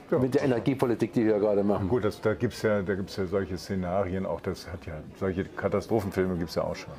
Ja. 0.09 0.17
Mit 0.17 0.35
der 0.35 0.43
Energiepolitik, 0.43 1.13
die 1.13 1.25
wir 1.25 1.37
gerade 1.37 1.63
machen. 1.63 1.89
Gut, 1.89 2.05
das, 2.05 2.21
da 2.21 2.33
gibt 2.33 2.53
es 2.53 2.61
ja, 2.61 2.81
da 2.81 2.95
gibt's 2.95 3.17
ja 3.17 3.25
solche 3.25 3.57
Szenarien, 3.57 4.25
auch 4.25 4.41
das 4.41 4.71
hat 4.71 4.85
ja, 4.87 4.93
solche 5.19 5.43
Katastrophenfilme 5.45 6.35
gibt 6.37 6.49
es 6.49 6.55
ja 6.55 6.63
auch 6.63 6.75
schon. 6.75 6.93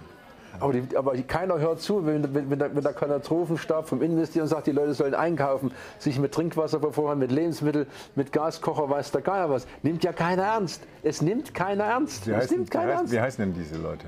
Aber, 0.59 0.72
die, 0.72 0.96
aber 0.96 1.16
keiner 1.22 1.59
hört 1.59 1.80
zu, 1.80 2.05
wenn, 2.07 2.34
wenn, 2.34 2.51
wenn, 2.51 2.59
der, 2.59 2.74
wenn 2.74 2.82
der 2.82 2.92
Katastrophenstab 2.92 3.88
vom 3.88 4.03
Investieren 4.03 4.46
sagt, 4.46 4.66
die 4.66 4.72
Leute 4.72 4.94
sollen 4.94 5.14
einkaufen, 5.14 5.72
sich 5.98 6.18
mit 6.18 6.32
Trinkwasser 6.32 6.80
vervorhaben, 6.80 7.20
mit 7.20 7.32
Lebensmitteln, 7.32 7.86
mit 8.14 8.32
Gaskocher, 8.32 8.88
weiß 8.90 9.12
der 9.12 9.22
Geier 9.22 9.51
was. 9.51 9.66
Nimmt 9.82 10.03
ja 10.05 10.12
keiner 10.12 10.42
ernst. 10.42 10.82
Es 11.03 11.22
nimmt 11.22 11.55
keiner 11.55 11.84
ernst. 11.84 12.26
Wie 12.26 12.32
es 12.32 12.36
heißen, 12.38 12.57
nimmt 12.57 12.70
keiner 12.70 12.92
ernst. 12.92 13.12
wie 13.12 13.20
heißen 13.20 13.44
denn 13.44 13.55
diese 13.55 13.78
Leute? 13.78 14.07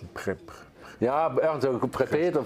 Die 0.00 0.06
Prep. 0.06 0.40
Ja, 1.00 1.30
irgend 1.30 1.62
so 1.62 1.78
Präpeter, 1.88 2.42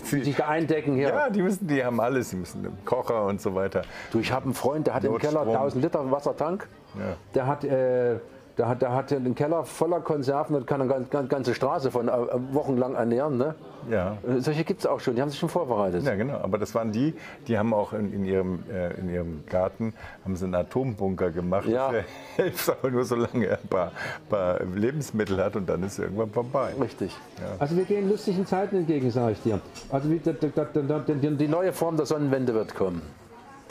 sich 0.00 0.44
eindecken 0.44 0.94
hier. 0.94 1.08
Ja, 1.08 1.30
die, 1.30 1.42
müssen, 1.42 1.66
die 1.66 1.84
haben 1.84 1.98
alles, 1.98 2.30
die 2.30 2.36
müssen 2.36 2.78
Kocher 2.84 3.24
und 3.24 3.40
so 3.40 3.54
weiter. 3.54 3.82
Du, 4.12 4.20
ich 4.20 4.30
habe 4.30 4.44
einen 4.44 4.54
Freund, 4.54 4.86
der 4.86 4.94
hat 4.94 5.04
im 5.04 5.18
Keller 5.18 5.44
Notstrom. 5.44 5.56
1000 5.56 5.84
Liter 5.84 6.10
Wassertank. 6.10 6.68
Ja. 6.94 7.16
Der 7.34 7.46
hat, 7.48 7.64
äh, 7.64 8.20
der 8.58 8.68
hat, 8.68 8.82
der 8.82 8.92
hat 8.94 9.12
einen 9.12 9.34
Keller 9.34 9.64
voller 9.64 10.00
Konserven 10.00 10.56
und 10.56 10.66
kann 10.66 10.80
eine 10.80 10.90
gan- 10.90 11.06
gan- 11.10 11.28
ganze 11.28 11.54
Straße 11.54 11.90
von 11.90 12.08
äh, 12.08 12.12
wochenlang 12.52 12.94
ernähren. 12.94 13.36
Ne? 13.36 13.54
Ja. 13.90 14.16
Solche 14.38 14.64
gibt 14.64 14.80
es 14.80 14.86
auch 14.86 14.98
schon, 15.00 15.14
die 15.14 15.22
haben 15.22 15.28
sich 15.30 15.38
schon 15.38 15.48
vorbereitet. 15.48 16.02
Ja, 16.04 16.14
genau. 16.16 16.38
Aber 16.38 16.58
das 16.58 16.74
waren 16.74 16.90
die, 16.90 17.14
die 17.46 17.56
haben 17.58 17.72
auch 17.72 17.92
in, 17.92 18.12
in, 18.12 18.24
ihrem, 18.24 18.64
äh, 18.72 18.94
in 18.98 19.08
ihrem 19.10 19.44
Garten 19.46 19.94
haben 20.24 20.34
sie 20.36 20.44
einen 20.46 20.54
Atombunker 20.56 21.30
gemacht. 21.30 21.66
Ja. 21.68 21.90
Der 21.92 22.04
hilft 22.36 22.68
aber 22.70 22.90
nur, 22.90 23.04
solange 23.04 23.46
er 23.46 23.58
ein 23.58 23.68
paar, 23.68 23.92
paar 24.28 24.60
Lebensmittel 24.74 25.42
hat 25.42 25.54
und 25.56 25.68
dann 25.68 25.82
ist 25.84 25.98
irgendwann 25.98 26.30
vorbei. 26.30 26.70
Richtig. 26.80 27.16
Also 27.58 27.76
wir 27.76 27.84
gehen 27.84 28.08
lustigen 28.08 28.46
Zeiten 28.46 28.76
entgegen, 28.76 29.10
sage 29.10 29.32
ich 29.32 29.42
dir. 29.42 29.60
Also 29.90 30.10
wie, 30.10 30.18
da, 30.18 30.32
da, 30.32 30.48
da, 30.72 30.80
da, 30.82 30.98
die, 31.00 31.36
die 31.36 31.48
neue 31.48 31.72
Form 31.72 31.96
der 31.96 32.06
Sonnenwende 32.06 32.54
wird 32.54 32.74
kommen. 32.74 33.02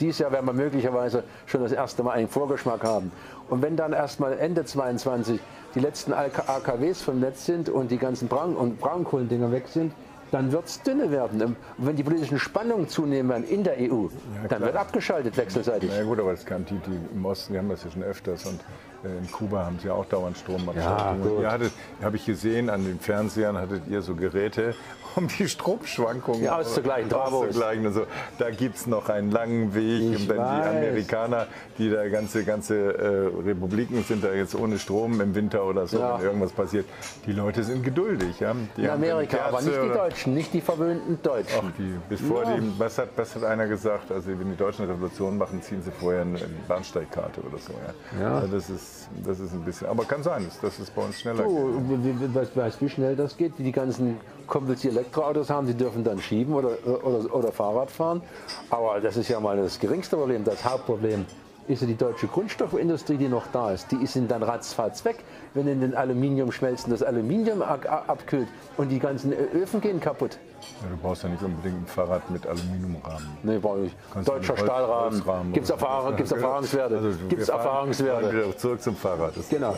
Dieses 0.00 0.18
Jahr 0.18 0.32
werden 0.32 0.46
wir 0.46 0.52
möglicherweise 0.52 1.24
schon 1.46 1.62
das 1.62 1.72
erste 1.72 2.02
Mal 2.02 2.12
einen 2.12 2.28
Vorgeschmack 2.28 2.84
haben. 2.84 3.12
Und 3.48 3.62
wenn 3.62 3.76
dann 3.76 3.92
erst 3.92 4.20
mal 4.20 4.32
Ende 4.38 4.64
22 4.64 5.40
die 5.74 5.80
letzten 5.80 6.12
AKWs 6.12 7.02
vom 7.02 7.20
Netz 7.20 7.46
sind 7.46 7.68
und 7.68 7.90
die 7.90 7.98
ganzen 7.98 8.28
Braun- 8.28 8.56
und 8.56 8.78
Braunkohlendinger 8.78 9.52
weg 9.52 9.68
sind, 9.68 9.92
dann 10.30 10.52
wird 10.52 10.66
es 10.66 10.82
dünne 10.82 11.10
werden. 11.10 11.40
Und 11.40 11.56
wenn 11.78 11.96
die 11.96 12.02
politischen 12.02 12.38
Spannungen 12.38 12.88
zunehmen 12.88 13.30
werden 13.30 13.44
in 13.44 13.62
der 13.62 13.76
EU, 13.78 14.06
dann 14.48 14.62
wird 14.62 14.76
abgeschaltet 14.76 15.36
wechselseitig. 15.36 15.90
Na 15.92 15.98
ja, 15.98 16.04
gut, 16.04 16.18
aber 16.18 16.32
das 16.32 16.44
kann 16.44 16.64
die, 16.64 16.78
die 16.78 16.98
im 17.14 17.24
Osten, 17.24 17.52
die 17.52 17.58
haben 17.58 17.68
das 17.68 17.84
ja 17.84 17.90
schon 17.90 18.02
öfters 18.02 18.44
und 18.46 18.60
in 19.06 19.30
Kuba 19.30 19.64
haben 19.66 19.78
sie 19.82 19.90
auch 19.90 20.04
dauernd 20.06 20.36
Ja, 20.36 20.42
Stromabschaltungen. 20.42 21.50
hattet, 21.50 21.72
habe 22.02 22.16
ich 22.16 22.26
gesehen, 22.26 22.70
an 22.70 22.84
den 22.84 22.98
Fernsehern 23.00 23.56
hattet 23.56 23.82
ihr 23.88 24.02
so 24.02 24.14
Geräte, 24.14 24.74
um 25.16 25.28
die 25.28 25.48
Stromschwankungen 25.48 26.42
Ja, 26.42 26.58
auszugleichen, 26.58 27.10
auszugleichen 27.12 27.86
und 27.86 27.92
so. 27.94 28.06
Da 28.38 28.50
gibt 28.50 28.76
es 28.76 28.86
noch 28.86 29.08
einen 29.08 29.30
langen 29.30 29.74
Weg. 29.74 30.02
Ich 30.12 30.20
und 30.22 30.28
dann 30.30 30.38
weiß. 30.38 30.62
die 30.62 30.68
Amerikaner, 30.78 31.46
die 31.78 31.90
da 31.90 32.06
ganze, 32.08 32.44
ganze 32.44 32.74
äh, 32.76 33.30
Republiken 33.46 34.02
sind 34.04 34.22
da 34.24 34.32
jetzt 34.32 34.54
ohne 34.54 34.78
Strom 34.78 35.20
im 35.22 35.34
Winter 35.34 35.64
oder 35.64 35.86
so, 35.86 35.98
Ja. 35.98 36.18
wenn 36.18 36.26
irgendwas 36.26 36.52
passiert. 36.52 36.84
Die 37.26 37.32
Leute 37.32 37.62
sind 37.64 37.82
geduldig. 37.82 38.40
Ja? 38.40 38.54
Die 38.76 38.82
In 38.82 38.90
Amerika, 38.90 39.38
aber 39.48 39.62
nicht 39.62 39.72
die 39.82 39.88
Deutschen, 39.88 40.34
nicht 40.34 40.52
die 40.52 40.60
verwöhnten 40.60 41.18
Deutschen. 41.22 41.60
Ach, 41.66 41.72
die, 41.78 41.94
bevor 42.10 42.44
Ja. 42.44 42.56
die, 42.58 42.72
was 42.78 42.98
hat, 42.98 43.08
was 43.16 43.34
hat 43.34 43.44
einer 43.44 43.66
gesagt? 43.68 44.12
Also 44.12 44.28
wenn 44.28 44.50
die 44.50 44.56
Deutschen 44.56 44.84
Revolution 44.84 45.38
machen, 45.38 45.62
ziehen 45.62 45.80
sie 45.82 45.90
vorher 45.92 46.22
eine 46.22 46.38
Bahnsteigkarte 46.68 47.40
oder 47.40 47.58
so. 47.58 47.72
Ja. 48.20 48.22
Ja. 48.22 48.34
Also 48.40 48.54
Das 48.56 48.68
ist, 48.70 48.95
das 49.24 49.40
ist 49.40 49.52
ein 49.52 49.62
bisschen, 49.62 49.86
aber 49.88 50.04
kann 50.04 50.22
sein, 50.22 50.46
dass, 50.62 50.78
es 50.78 50.90
bei 50.90 51.02
uns 51.02 51.20
schneller 51.20 51.44
geht. 51.44 51.52
Du, 51.52 51.82
wie- 52.04 52.20
wie- 52.20 52.34
weißt, 52.34 52.56
weißt, 52.56 52.80
wie 52.82 52.88
schnell 52.88 53.16
das 53.16 53.36
geht? 53.36 53.52
Die 53.58 53.72
ganzen 53.72 54.18
Kumpels, 54.46 54.80
die 54.82 54.88
Elektroautos 54.88 55.50
haben, 55.50 55.66
die 55.66 55.74
dürfen 55.74 56.04
dann 56.04 56.20
schieben 56.20 56.54
oder, 56.54 56.70
oder, 56.86 57.34
oder 57.34 57.52
Fahrrad 57.52 57.90
fahren. 57.90 58.22
Aber 58.70 59.00
das 59.00 59.16
ist 59.16 59.28
ja 59.28 59.40
mal 59.40 59.56
das 59.56 59.78
geringste 59.78 60.16
Problem. 60.16 60.44
Das 60.44 60.64
Hauptproblem 60.64 61.26
ist 61.68 61.80
ja 61.82 61.86
die 61.88 61.96
deutsche 61.96 62.28
Grundstoffindustrie, 62.28 63.16
die 63.16 63.28
noch 63.28 63.46
da 63.52 63.72
ist. 63.72 63.90
Die 63.90 63.96
ist 63.96 64.16
dann 64.28 64.42
ratzfatz 64.42 65.04
weg, 65.04 65.16
wenn 65.54 65.66
in 65.66 65.80
den 65.80 65.94
Aluminiumschmelzen 65.96 66.90
das 66.90 67.02
Aluminium 67.02 67.60
ab- 67.62 68.04
abkühlt 68.08 68.46
und 68.76 68.88
die 68.90 69.00
ganzen 69.00 69.32
Öfen 69.32 69.80
gehen 69.80 69.98
kaputt. 70.00 70.38
Ja, 70.82 70.88
du 70.90 70.96
brauchst 70.96 71.22
ja 71.22 71.28
nicht 71.28 71.42
unbedingt 71.42 71.82
ein 71.82 71.86
Fahrrad 71.86 72.28
mit 72.30 72.46
Aluminiumrahmen. 72.46 73.26
Nee, 73.42 73.58
brauche 73.58 73.84
ich. 73.84 73.92
Du 74.14 74.20
Deutscher 74.22 74.54
Holz- 74.54 74.62
Stahlrahmen. 74.62 75.52
Gibt 75.52 75.64
es. 75.64 75.70
Erfahrung, 75.70 76.16
gibt's 76.16 76.32
Erfahrungswerte? 76.32 76.96
Also, 76.96 77.10
Gibt 77.28 77.42
es 77.42 77.48
Erfahrungswerte? 77.48 78.32
wieder 78.32 78.56
zurück 78.56 78.82
zum 78.82 78.96
Fahrrad. 78.96 79.36
Das 79.36 79.48
Genau. 79.48 79.74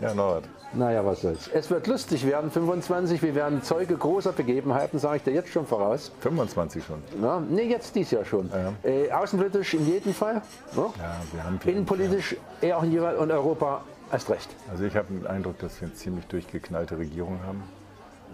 Ja, 0.00 0.12
Norbert. 0.12 0.44
Naja, 0.72 1.04
was 1.06 1.20
soll's. 1.20 1.46
Es 1.48 1.70
wird 1.70 1.86
lustig 1.86 2.26
werden, 2.26 2.50
25. 2.50 3.22
Wir 3.22 3.34
werden 3.36 3.62
Zeuge 3.62 3.96
großer 3.96 4.32
Begebenheiten, 4.32 4.98
sage 4.98 5.18
ich 5.18 5.22
dir 5.22 5.32
jetzt 5.32 5.50
schon 5.50 5.66
voraus. 5.66 6.10
25 6.20 6.84
schon. 6.84 7.00
Ja, 7.22 7.40
nee, 7.48 7.62
jetzt 7.62 7.94
dies 7.94 8.10
Jahr 8.10 8.24
schon. 8.24 8.50
Äh, 8.82 9.10
außenpolitisch 9.12 9.74
in 9.74 9.86
jedem 9.86 10.12
Fall. 10.12 10.42
Ja? 10.76 10.82
Ja, 10.82 11.16
wir 11.32 11.44
haben 11.44 11.60
Innenpolitisch 11.64 12.36
eher 12.60 12.78
auch 12.78 12.82
in 12.82 12.98
und 12.98 13.30
Europa 13.30 13.82
erst 14.10 14.28
recht. 14.30 14.48
Also 14.68 14.82
ich 14.84 14.96
habe 14.96 15.06
den 15.14 15.26
Eindruck, 15.28 15.60
dass 15.60 15.80
wir 15.80 15.86
eine 15.86 15.94
ziemlich 15.94 16.26
durchgeknallte 16.26 16.98
Regierung 16.98 17.38
haben. 17.46 17.62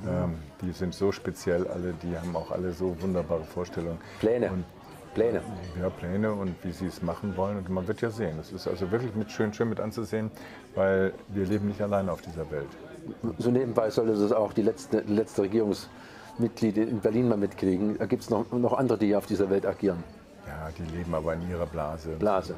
Ähm, 0.06 0.34
die 0.62 0.72
sind 0.72 0.94
so 0.94 1.12
speziell 1.12 1.66
alle, 1.66 1.94
die 2.02 2.16
haben 2.16 2.34
auch 2.36 2.50
alle 2.50 2.72
so 2.72 2.96
wunderbare 3.00 3.44
Vorstellungen. 3.44 3.98
Pläne. 4.20 4.50
Und 4.50 4.64
Pläne. 5.14 5.42
ja, 5.80 5.90
Pläne 5.90 6.32
und 6.32 6.54
wie 6.62 6.72
sie 6.72 6.86
es 6.86 7.02
machen 7.02 7.36
wollen. 7.36 7.58
Und 7.58 7.68
man 7.68 7.86
wird 7.88 8.00
ja 8.00 8.10
sehen. 8.10 8.38
Es 8.40 8.52
ist 8.52 8.68
also 8.68 8.90
wirklich 8.90 9.14
mit 9.14 9.30
schön, 9.30 9.52
schön 9.52 9.68
mit 9.68 9.80
anzusehen, 9.80 10.30
weil 10.74 11.12
wir 11.28 11.46
leben 11.46 11.66
nicht 11.66 11.82
alleine 11.82 12.12
auf 12.12 12.22
dieser 12.22 12.50
Welt. 12.50 12.68
So 13.38 13.50
nebenbei 13.50 13.90
sollte 13.90 14.14
das 14.14 14.32
auch 14.32 14.52
die 14.52 14.62
letzte, 14.62 15.00
letzte 15.00 15.42
Regierungsmitglieder 15.42 16.82
in 16.82 17.00
Berlin 17.00 17.28
mal 17.28 17.38
mitkriegen. 17.38 17.98
Da 17.98 18.06
gibt 18.06 18.22
es 18.22 18.30
noch, 18.30 18.50
noch 18.52 18.72
andere, 18.74 18.98
die 18.98 19.16
auf 19.16 19.26
dieser 19.26 19.50
Welt 19.50 19.66
agieren. 19.66 20.04
Ja, 20.46 20.68
die 20.78 20.96
leben 20.96 21.14
aber 21.14 21.34
in 21.34 21.48
ihrer 21.50 21.66
Blase. 21.66 22.10
Blase. 22.18 22.54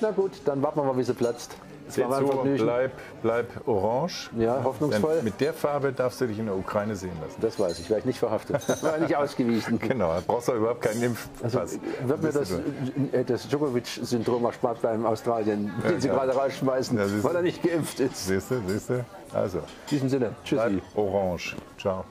Na 0.00 0.10
gut, 0.12 0.32
dann 0.44 0.62
warten 0.62 0.78
wir 0.80 0.84
mal, 0.84 0.96
wie 0.96 1.02
sie 1.02 1.14
platzt. 1.14 1.56
Seht 1.90 2.06
so, 2.10 2.44
bleib, 2.56 2.92
bleib 3.22 3.68
orange. 3.68 4.30
Ja, 4.38 4.62
hoffnungsvoll. 4.64 5.16
Denn 5.16 5.24
mit 5.24 5.40
der 5.40 5.52
Farbe 5.52 5.92
darfst 5.92 6.20
du 6.20 6.26
dich 6.26 6.38
in 6.38 6.46
der 6.46 6.56
Ukraine 6.56 6.96
sehen 6.96 7.12
lassen. 7.20 7.40
Das 7.40 7.58
weiß 7.58 7.78
ich, 7.80 7.90
werde 7.90 8.00
ich 8.00 8.06
nicht 8.06 8.18
verhaftet. 8.18 8.62
War 8.82 8.98
nicht 8.98 9.16
ausgewiesen. 9.16 9.78
Genau, 9.78 10.08
da 10.14 10.22
brauchst 10.26 10.48
du 10.48 10.52
überhaupt 10.52 10.82
keinen 10.82 11.02
Impfpass. 11.02 11.56
Also 11.56 11.78
wird 12.06 12.22
mir 12.22 12.32
das, 12.32 12.50
äh, 12.52 13.24
das 13.24 13.48
Djokovic-Syndrom 13.48 14.44
erspart 14.44 14.80
bleiben 14.80 15.00
in 15.02 15.06
Australien, 15.06 15.72
den 15.88 16.00
sie 16.00 16.08
ja. 16.08 16.14
gerade 16.14 16.32
rausschmeißen, 16.32 16.96
Ja, 16.98 17.04
du. 17.06 17.24
weil 17.24 17.36
er 17.36 17.42
nicht 17.42 17.62
geimpft 17.62 18.00
ist. 18.00 18.26
Siehst 18.26 18.50
du, 18.50 18.60
siehst 18.66 18.90
du? 18.90 19.04
Also, 19.32 19.58
In 19.58 19.64
diesem 19.90 20.08
Sinne, 20.08 20.34
tschüssi. 20.44 20.62
bleib 20.62 20.82
orange. 20.96 21.56
Ciao. 21.78 22.04